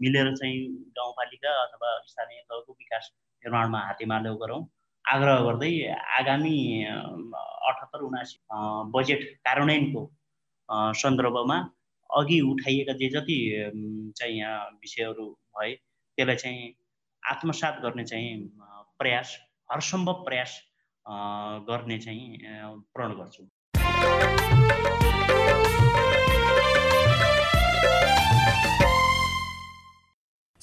मिलेर 0.00 0.34
चाहिँ 0.36 0.60
गाउँपालिका 0.92 1.52
अथवा 1.64 1.88
स्थानीय 2.06 2.40
तहको 2.52 2.72
विकास 2.72 3.10
निर्माणमा 3.44 3.80
हातेमालो 3.86 4.34
गरौँ। 4.42 4.62
आग्रह 5.04 5.38
गर्दै 5.46 5.72
आगामी 6.18 6.56
अठहत्तर 6.84 8.00
उनासी 8.08 8.36
बजेट 8.94 9.20
कार्यान्वयनको 9.46 10.02
सन्दर्भमा 11.00 11.58
अघि 12.10 12.38
उठाइएका 12.50 12.92
जे 13.00 13.08
जति 13.14 13.38
चाहिँ 14.18 14.38
यहाँ 14.38 14.58
विषयहरू 14.82 15.26
भए 15.56 15.72
त्यसलाई 15.74 16.36
चाहिँ 16.36 16.72
आत्मसात 17.22 17.80
गर्ने 17.82 18.04
चाहिँ 18.04 18.36
प्रयास 18.98 19.36
हरसम्भव 19.72 20.24
प्रयास 20.26 20.52
गर्ने 21.70 21.98
चाहिँ 21.98 22.26
प्रण 22.94 23.10
गर्छु। 23.18 23.42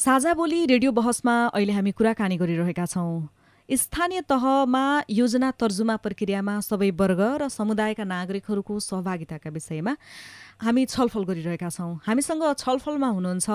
साझा 0.06 0.34
बोली 0.34 0.66
रेडियो 0.66 0.91
बहसमा 0.91 1.34
अहिले 1.47 1.74
हामी 1.74 1.91
कुराकानी 1.97 2.36
गरिरहेका 2.38 2.86
छौँ। 2.86 3.26
स्थानीय 3.70 4.22
तहमा 4.30 5.10
योजना 5.10 5.49
तर्जुमा 5.58 5.95
प्रक्रियामा 5.97 6.53
सबै 6.62 6.89
वर्ग 6.93 7.22
र 7.41 7.47
समुदायका 7.49 8.03
नागरिकहरूको 8.06 8.74
सहभागिताका 8.80 9.49
विषयमा 9.49 9.93
हामी 10.62 10.86
छलफल 10.86 11.24
गरिरहेका 11.26 11.70
छौँ। 11.74 12.06
हामीसँग 12.06 12.45
छलफलमा 12.53 13.10
हुनुहुन्छ 13.18 13.49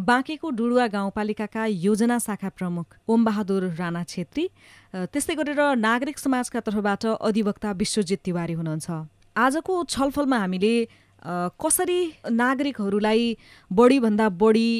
बाँकेको 0.00 0.50
डुडुवा 0.56 0.86
गाउँपालिकाका 0.88 1.66
योजना 1.84 2.18
शाखा 2.18 2.48
प्रमुख 2.56 2.96
ओम 3.04 3.20
बहादुर 3.28 3.68
राणा 3.76 4.02
छेत्री। 4.08 4.48
त्यस्तै 5.12 5.34
गरेर 5.36 5.60
नागरिक 5.84 6.16
समाजका 6.18 6.60
तर्फबाट 6.64 7.04
अधिवक्ता 7.20 7.76
विश्वजित 7.76 8.24
तिवारी 8.24 8.56
हुनुहुन्छ। 8.56 8.88
आजको 9.36 9.74
छलफलमा 9.84 10.38
हामीले 10.38 10.74
कसरी 11.22 12.00
नागरिकहरूलाई 12.32 13.36
बढीभन्दा 13.70 14.28
बढी 14.40 14.70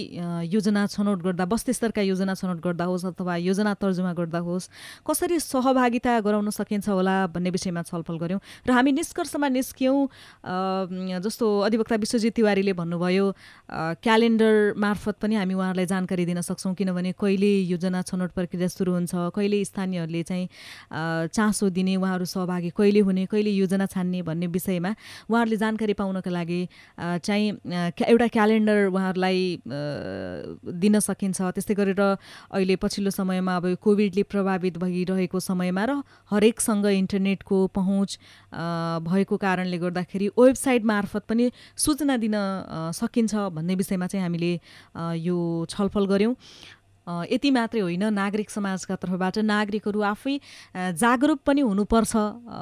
योजना 0.49 0.87
छनौट 0.87 1.23
गर्दा 1.23 1.45
बस्तीस्तरका 1.45 2.03
योजना 2.03 2.35
छनौट 2.35 2.61
गर्दा 2.65 2.85
होस् 2.85 3.05
अथवा 3.07 3.37
योजना 3.37 3.75
तर्जुमा 3.77 4.13
गर्दा 4.15 4.39
होस् 4.49 4.69
कसरी 5.07 5.39
सहभागिता 5.41 6.19
गराउन 6.21 6.51
सकिन्छ 6.51 6.89
होला 6.89 7.17
भन्ने 7.35 7.51
विषयमा 7.51 7.83
छलफल 7.83 8.19
गऱ्यौँ 8.19 8.41
र 8.69 8.73
हामी 8.73 8.93
निष्कर्षमा 8.93 9.49
निस्क्यौँ 9.49 9.99
जस्तो 11.21 11.47
अधिवक्ता 11.61 11.97
विश्वजित 12.01 12.35
तिवारीले 12.35 12.73
भन्नुभयो 12.73 13.27
क्यालेन्डर 14.01 14.73
मार्फत 14.81 15.17
पनि 15.21 15.35
हामी 15.37 15.55
उहाँहरूलाई 15.55 15.87
जानकारी 15.93 16.25
दिन 16.25 16.41
सक्छौँ 16.41 16.75
किनभने 16.75 17.13
कहिले 17.21 17.53
योजना 17.69 18.03
छनौट 18.09 18.33
प्रक्रिया 18.33 18.69
सुरु 18.69 18.93
हुन्छ 18.93 19.13
कहिले 19.37 19.65
स्थानीयहरूले 19.65 20.23
चाहिँ 20.25 20.49
चासो 21.37 21.69
दिने 21.69 21.97
उहाँहरू 21.97 22.25
सहभागी 22.25 22.71
कहिले 22.73 23.01
हुने 23.05 23.27
कहिले 23.29 23.51
योजना 23.51 23.87
छान्ने 23.93 24.23
भन्ने 24.25 24.47
विषयमा 24.57 24.95
उहाँहरूले 25.29 25.57
जानकारी 25.57 25.95
पाउनका 26.01 26.30
लागि 26.31 26.61
चाहिँ 26.97 27.49
एउटा 28.07 28.27
क्यालेन्डर 28.29 28.79
उहाँहरूलाई 28.89 29.41
दिन 30.81 30.99
सकिन्छ। 31.01 31.39
त्यस्तै 31.55 31.75
गरेर 31.75 32.01
अहिले 32.01 32.77
पछिल्लो 32.77 33.11
समयमा 33.11 33.57
अब 33.57 33.67
कोभिडले 33.83 34.23
प्रभावित 34.31 34.79
भइरहेको 34.79 35.41
समयमा 35.41 35.85
र 35.85 35.93
हरेकसँग 36.31 36.87
इन्टरनेटको 36.87 37.67
पहुँच 37.75 38.19
भएको 39.07 39.37
कारणले 39.37 39.79
गर्दाखेरि 39.79 40.29
वेबसाइट 40.39 40.83
मार्फत 40.85 41.23
पनि 41.29 41.51
सूचना 41.77 42.17
दिन 42.17 42.35
सकिन्छ 42.95 43.35
भन्ने 43.55 43.75
विषयमा 43.75 44.07
चाहिँ 44.07 44.25
हामीले 44.25 44.53
यो 45.21 45.39
छलफल 45.71 46.07
गऱ्यौँ। 46.07 46.35
यति 47.07 47.51
मात्रै 47.51 47.81
होइन 47.81 48.05
नागरिक 48.15 48.51
समाजका 48.51 48.95
तर्फबाट 48.97 49.39
नागरिकहरू 49.45 50.01
आफै 50.01 50.37
जागरुक 50.95 51.41
पनि 51.47 51.61
हुनुपर्छ 51.61 52.13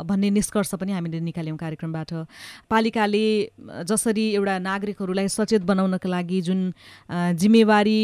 भन्ने 0.07 0.31
निष्कर्ष 0.31 0.75
पनि 0.75 0.93
हामीले 0.93 1.21
निकाल्यौँ 1.21 1.57
कार्यक्रमबाट। 1.59 2.11
पालिकाले 2.71 3.27
जसरी 3.85 4.25
एउटा 4.35 4.59
नागरिकहरूलाई 4.59 5.29
सचेत 5.29 5.63
बनाउनका 5.63 6.09
लागि 6.09 6.41
जुन 6.43 6.61
जिम्मेवारी 7.37 8.01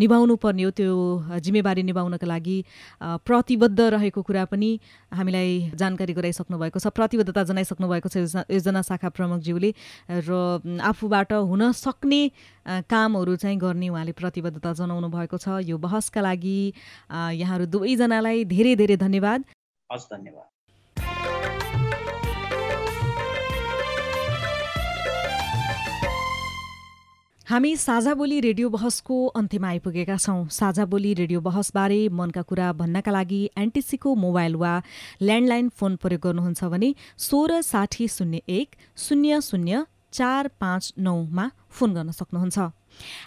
निभाउनु 0.00 0.36
पर्ने 0.36 0.62
हो 0.62 0.70
त्यो 0.70 0.94
जिम्मेवारी 1.40 1.82
निभाउनका 1.82 2.26
लागि 2.26 2.58
प्रतिबद्ध 3.26 3.80
रहेको 3.80 4.22
कुरा 4.22 4.44
पनि 4.52 4.70
हामीलाई 5.14 5.70
जानकारी 5.74 6.12
गराइसक्नु 6.14 6.58
भएको 6.58 6.78
छ 6.78 6.92
प्रतिबद्धता 6.92 7.42
जनाइसक्नु 7.50 7.86
भएको 7.88 8.08
छ 8.08 8.44
योजना 8.50 8.82
शाखा 8.82 9.08
प्रमुखज्यूले 9.10 9.70
र 10.22 10.30
आफूबाट 10.84 11.32
हुन 11.32 11.72
सक्ने 11.72 12.22
कामहरू 12.86 13.36
चाहिँ 13.36 13.58
गर्ने 13.58 13.88
उहाँले 13.88 14.12
प्रतिबद्धता 14.12 14.72
जनाउनु 14.80 15.08
भएको 15.10 15.38
छ। 15.38 15.62
यो 15.64 15.78
बहसका 15.78 16.20
लागि 16.20 16.58
यहाँहरू 17.10 17.66
दुवैजनालाई 17.66 18.44
धेरै 18.46 18.74
धेरै 18.76 18.96
धन्यवाद। 18.96 19.44
हस् 19.90 20.10
धन्यवाद। 20.10 20.53
हामी 27.46 27.76
साझा 27.76 28.12
बोली 28.14 28.38
रेडियो 28.40 28.68
बहसको 28.70 29.16
अन्त्यमा 29.36 29.68
आइपुगेका 29.68 30.16
छौँ। 30.16 30.48
साझा 30.48 30.84
बोली 30.88 31.12
रेडियो 31.14 31.40
बहसबारे 31.44 32.08
मनका 32.08 32.42
कुरा 32.42 32.72
भन्नका 32.72 33.12
लागि 33.12 33.40
एनटिसीको 33.52 34.14
मोबाइल 34.16 34.54
वा 34.56 34.72
ल्यान्डलाइन 35.20 35.68
फोन 35.68 35.96
प्रयोग 36.00 36.22
गर्नुहुन्छ 36.24 36.64
भने 36.72 36.94
सोह्र 37.20 37.60
साठी 37.62 38.08
शून्य 38.08 38.40
एक 38.48 38.68
शून्य 38.96 39.40
शून्य 39.44 39.84
चार 40.12 40.48
पाँच 40.56 40.92
नौमा 40.98 41.48
फोन 41.68 41.94
गर्न 41.94 42.10
सक्नुहुन्छ। 42.16 42.58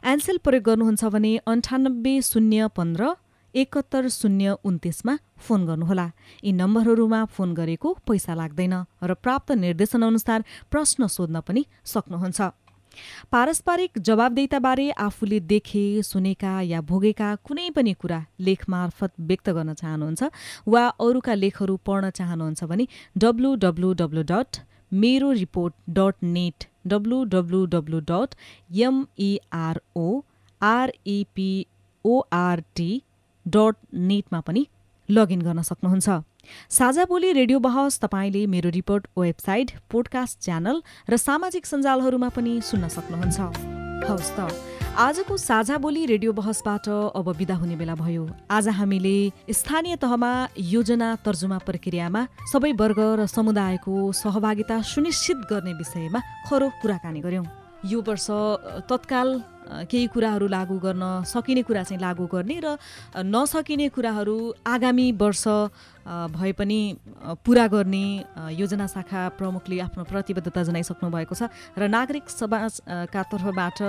एन्सेल 0.09 0.37
प्रयोग 0.41 0.63
गर्नुहुन्छ 0.65 1.13
भने 1.13 1.37
अन्ठानब्बे 1.45 2.19
शून्य 2.23 2.67
पन्ध्र 2.73 3.13
एकहत्तर 3.53 4.07
शून्य 4.09 4.55
उन्तिसमा 4.65 5.17
फोन 5.37 5.65
गर्नुहोला। 5.65 6.09
यी 6.43 6.51
नम्बरहरूमा 6.57 7.25
फोन 7.25 7.53
गरेको 7.53 7.97
पैसा 8.01 8.33
लाग्दैन 8.33 8.73
र 9.03 9.13
प्राप्त 9.13 9.51
निर्देशनअनुसार 9.65 10.43
प्रश्न 10.73 11.07
सोध्न 11.07 11.39
पनि 11.45 11.65
सक्नुहुन्छ। 11.85 12.41
पारस्परिक 13.31 13.91
जवाबदेताबारे 14.07 14.87
आफूले 15.07 15.39
देखे 15.51 15.85
सुनेका 16.03 16.53
या 16.71 16.79
भोगेका 16.91 17.29
कुनै 17.47 17.67
पनि 17.75 17.93
कुरा 18.01 18.19
लेख 18.47 18.61
मार्फत 18.69 19.11
व्यक्त 19.29 19.47
गर्न 19.57 19.71
चाहनुहुन्छ 19.81 20.21
वा 20.75 20.83
अरूका 21.07 21.33
लेखहरू 21.43 21.75
पढ्न 21.87 22.05
चाहनुहुन्छ 22.19 22.61
भने 22.71 22.85
W 23.25 23.49
W 23.65 23.89
W 24.01 24.21
dot 24.31 24.51
Mero 25.03 25.29
report 25.41 25.73
dot 25.97 26.15
net 26.35 26.59
W 26.87 27.17
W 27.33 27.59
W 27.73 27.99
dot 28.11 28.29
M E R O 28.87 30.07
R E P O R T 30.61 31.61
dot 33.45 33.75
नेटमा 34.09 34.39
पनि 34.47 34.61
लगइन 35.09 35.41
गर्न 35.41 35.61
सक्नुहुन्छ। 35.71 36.07
साझा 36.69 37.05
बोली 37.05 37.31
रेडियो 37.31 37.59
बहस 37.59 37.99
तपाईँले 37.99 38.45
मेरो 38.47 38.69
रिपोर्ट 38.69 39.07
वेबसाइट 39.17 39.71
पोडकास्ट 39.91 40.39
च्यानल 40.39 40.81
र 41.09 41.17
सामाजिक 41.17 41.65
सञ्जालहरूमा 41.65 42.29
पनि 42.29 42.61
सुन्न 42.61 42.87
सक्नुहुन्छ। 42.87 43.39
हवस् 44.07 44.33
त। 44.37 44.39
आजको 44.97 45.37
साझा 45.37 45.77
बोली 45.77 46.05
रेडियो 46.05 46.31
बहसबाट 46.33 46.87
अब 46.89 47.27
विदा 47.37 47.55
हुने 47.55 47.75
बेला 47.75 47.95
भयो। 47.95 48.23
आज 48.49 48.67
हामीले 48.79 49.31
स्थानीय 49.45 49.95
तहमा 50.01 50.31
योजना 50.57 51.09
तर्जुमा 51.25 51.57
प्रक्रियामा 51.67 52.21
सबै 52.51 52.71
वर्ग 52.73 52.99
र 53.19 53.25
समुदायको 53.27 53.93
सहभागिता 54.11 54.81
सुनिश्चित 54.81 55.37
गर्ने 55.51 55.73
विषयमा 55.73 56.19
खरो 56.49 56.69
कुराकानी 56.81 57.21
गर्यौँ 57.21 57.45
यो 57.85 58.01
वर्ष 58.01 58.27
तत्काल 58.89 59.29
केही 59.89 60.07
कुराहरू 60.07 60.47
लागू 60.47 60.77
गर्न 60.79 61.03
सकिने 61.27 61.61
कुरा 61.67 61.83
चाहिँ 61.83 62.01
लागू 62.01 62.25
गर्ने 62.25 62.59
र 62.63 62.77
नसकिने 63.25 63.87
कुराहरू 63.89 64.37
आगामी 64.65 65.11
वर्ष 65.19 65.45
भए 66.07 66.51
पनि 66.55 66.79
पुरा 67.43 67.67
गर्ने 67.67 68.05
योजना 68.55 68.87
शाखा 68.87 69.21
प्रमुखले 69.37 69.79
आफ्नो 69.81 70.03
प्रतिबद्धता 70.07 70.63
जनाइसक्नु 70.63 71.09
भएको 71.11 71.35
छ 71.35 71.51
र 71.75 71.87
नागरिक 71.91 72.29
समाजका 72.31 73.21
तर्फबाट 73.27 73.79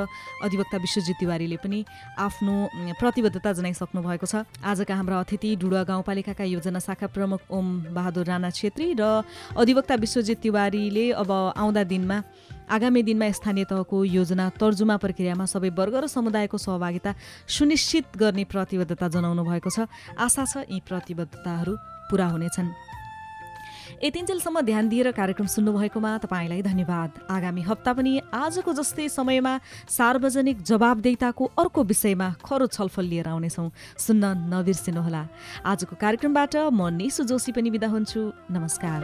अधिवक्ता 0.43 0.76
विश्वजित 0.83 1.16
तिवारीले 1.20 1.57
पनि 1.62 1.85
आफ्नो 2.18 2.55
प्रतिबद्धता 2.99 3.53
जनाइसक्नु 3.53 4.03
भएको 4.03 4.26
छ। 4.26 4.43
आजका 4.66 4.95
हाम्रा 4.95 5.20
अतिथि 5.22 5.55
डुडुवा 5.62 5.83
गाउँपालिकाका 5.87 6.45
योजना 6.59 6.79
शाखा 6.83 7.07
प्रमुख 7.07 7.41
ओम 7.55 7.66
बहादुर 7.95 8.26
राणा 8.26 8.51
छेत्री 8.51 8.99
र 8.99 9.22
अधिवक्ता 9.55 9.95
विश्वजित 9.95 10.39
तिवारीले 10.43 11.11
अब 11.14 11.31
आउँदा 11.55 11.83
दिनमा 11.87 12.18
आगामी 12.70 13.02
दिनमा 13.02 13.30
स्थानीय 13.32 13.64
तहको 13.64 13.96
योजना 14.04 14.48
तर्जुमा 14.60 14.96
प्रक्रियामा 14.96 15.44
सबै 15.44 15.70
वर्ग 15.72 15.94
र 15.94 16.06
समुदायको 16.06 16.56
सहभागिता 16.58 17.14
सुनिश्चित 17.48 18.16
गर्ने 18.16 18.44
प्रतिबद्धता 18.44 19.08
जनाउनु 19.08 19.42
भएको 19.44 19.70
छ। 19.70 19.88
आशा 20.16 20.44
छ 20.44 20.68
यी 20.68 20.80
प्रतिबद्धताहरू 20.84 21.72
पुरा 22.12 22.26
हुनेछन्। 22.28 22.68
यतिन्जेलसम्म 23.98 24.60
ध्यान 24.60 24.88
दिएर 24.88 25.10
कार्यक्रम 25.10 25.46
सुन्नुभएकोमा 25.48 26.10
तपाईँलाई 26.22 26.62
धन्यवाद। 26.62 27.10
आगामी 27.30 27.62
हप्ता 27.66 27.92
पनि 27.98 28.12
आजको 28.30 28.70
जस्तै 28.76 29.08
समयमा 29.08 29.54
सार्वजनिक 29.88 30.62
जवाबदेताको 30.62 31.44
अर्को 31.58 31.80
विषयमा 31.82 32.28
खरो 32.44 32.66
छलफल 32.68 33.04
लिएर 33.10 33.28
आउनेछौँ। 33.28 33.70
सुन्न 33.98 34.54
नबिर्सिनुहोला। 34.54 35.22
आजको 35.64 35.96
कार्यक्रमबाट 35.96 36.56
म 36.70 36.80
निसु 36.94 37.24
जोशी 37.26 37.50
पनि 37.56 37.70
बिदा 37.74 37.88
हुन्छु। 37.88 38.20
नमस्कार। 38.52 39.00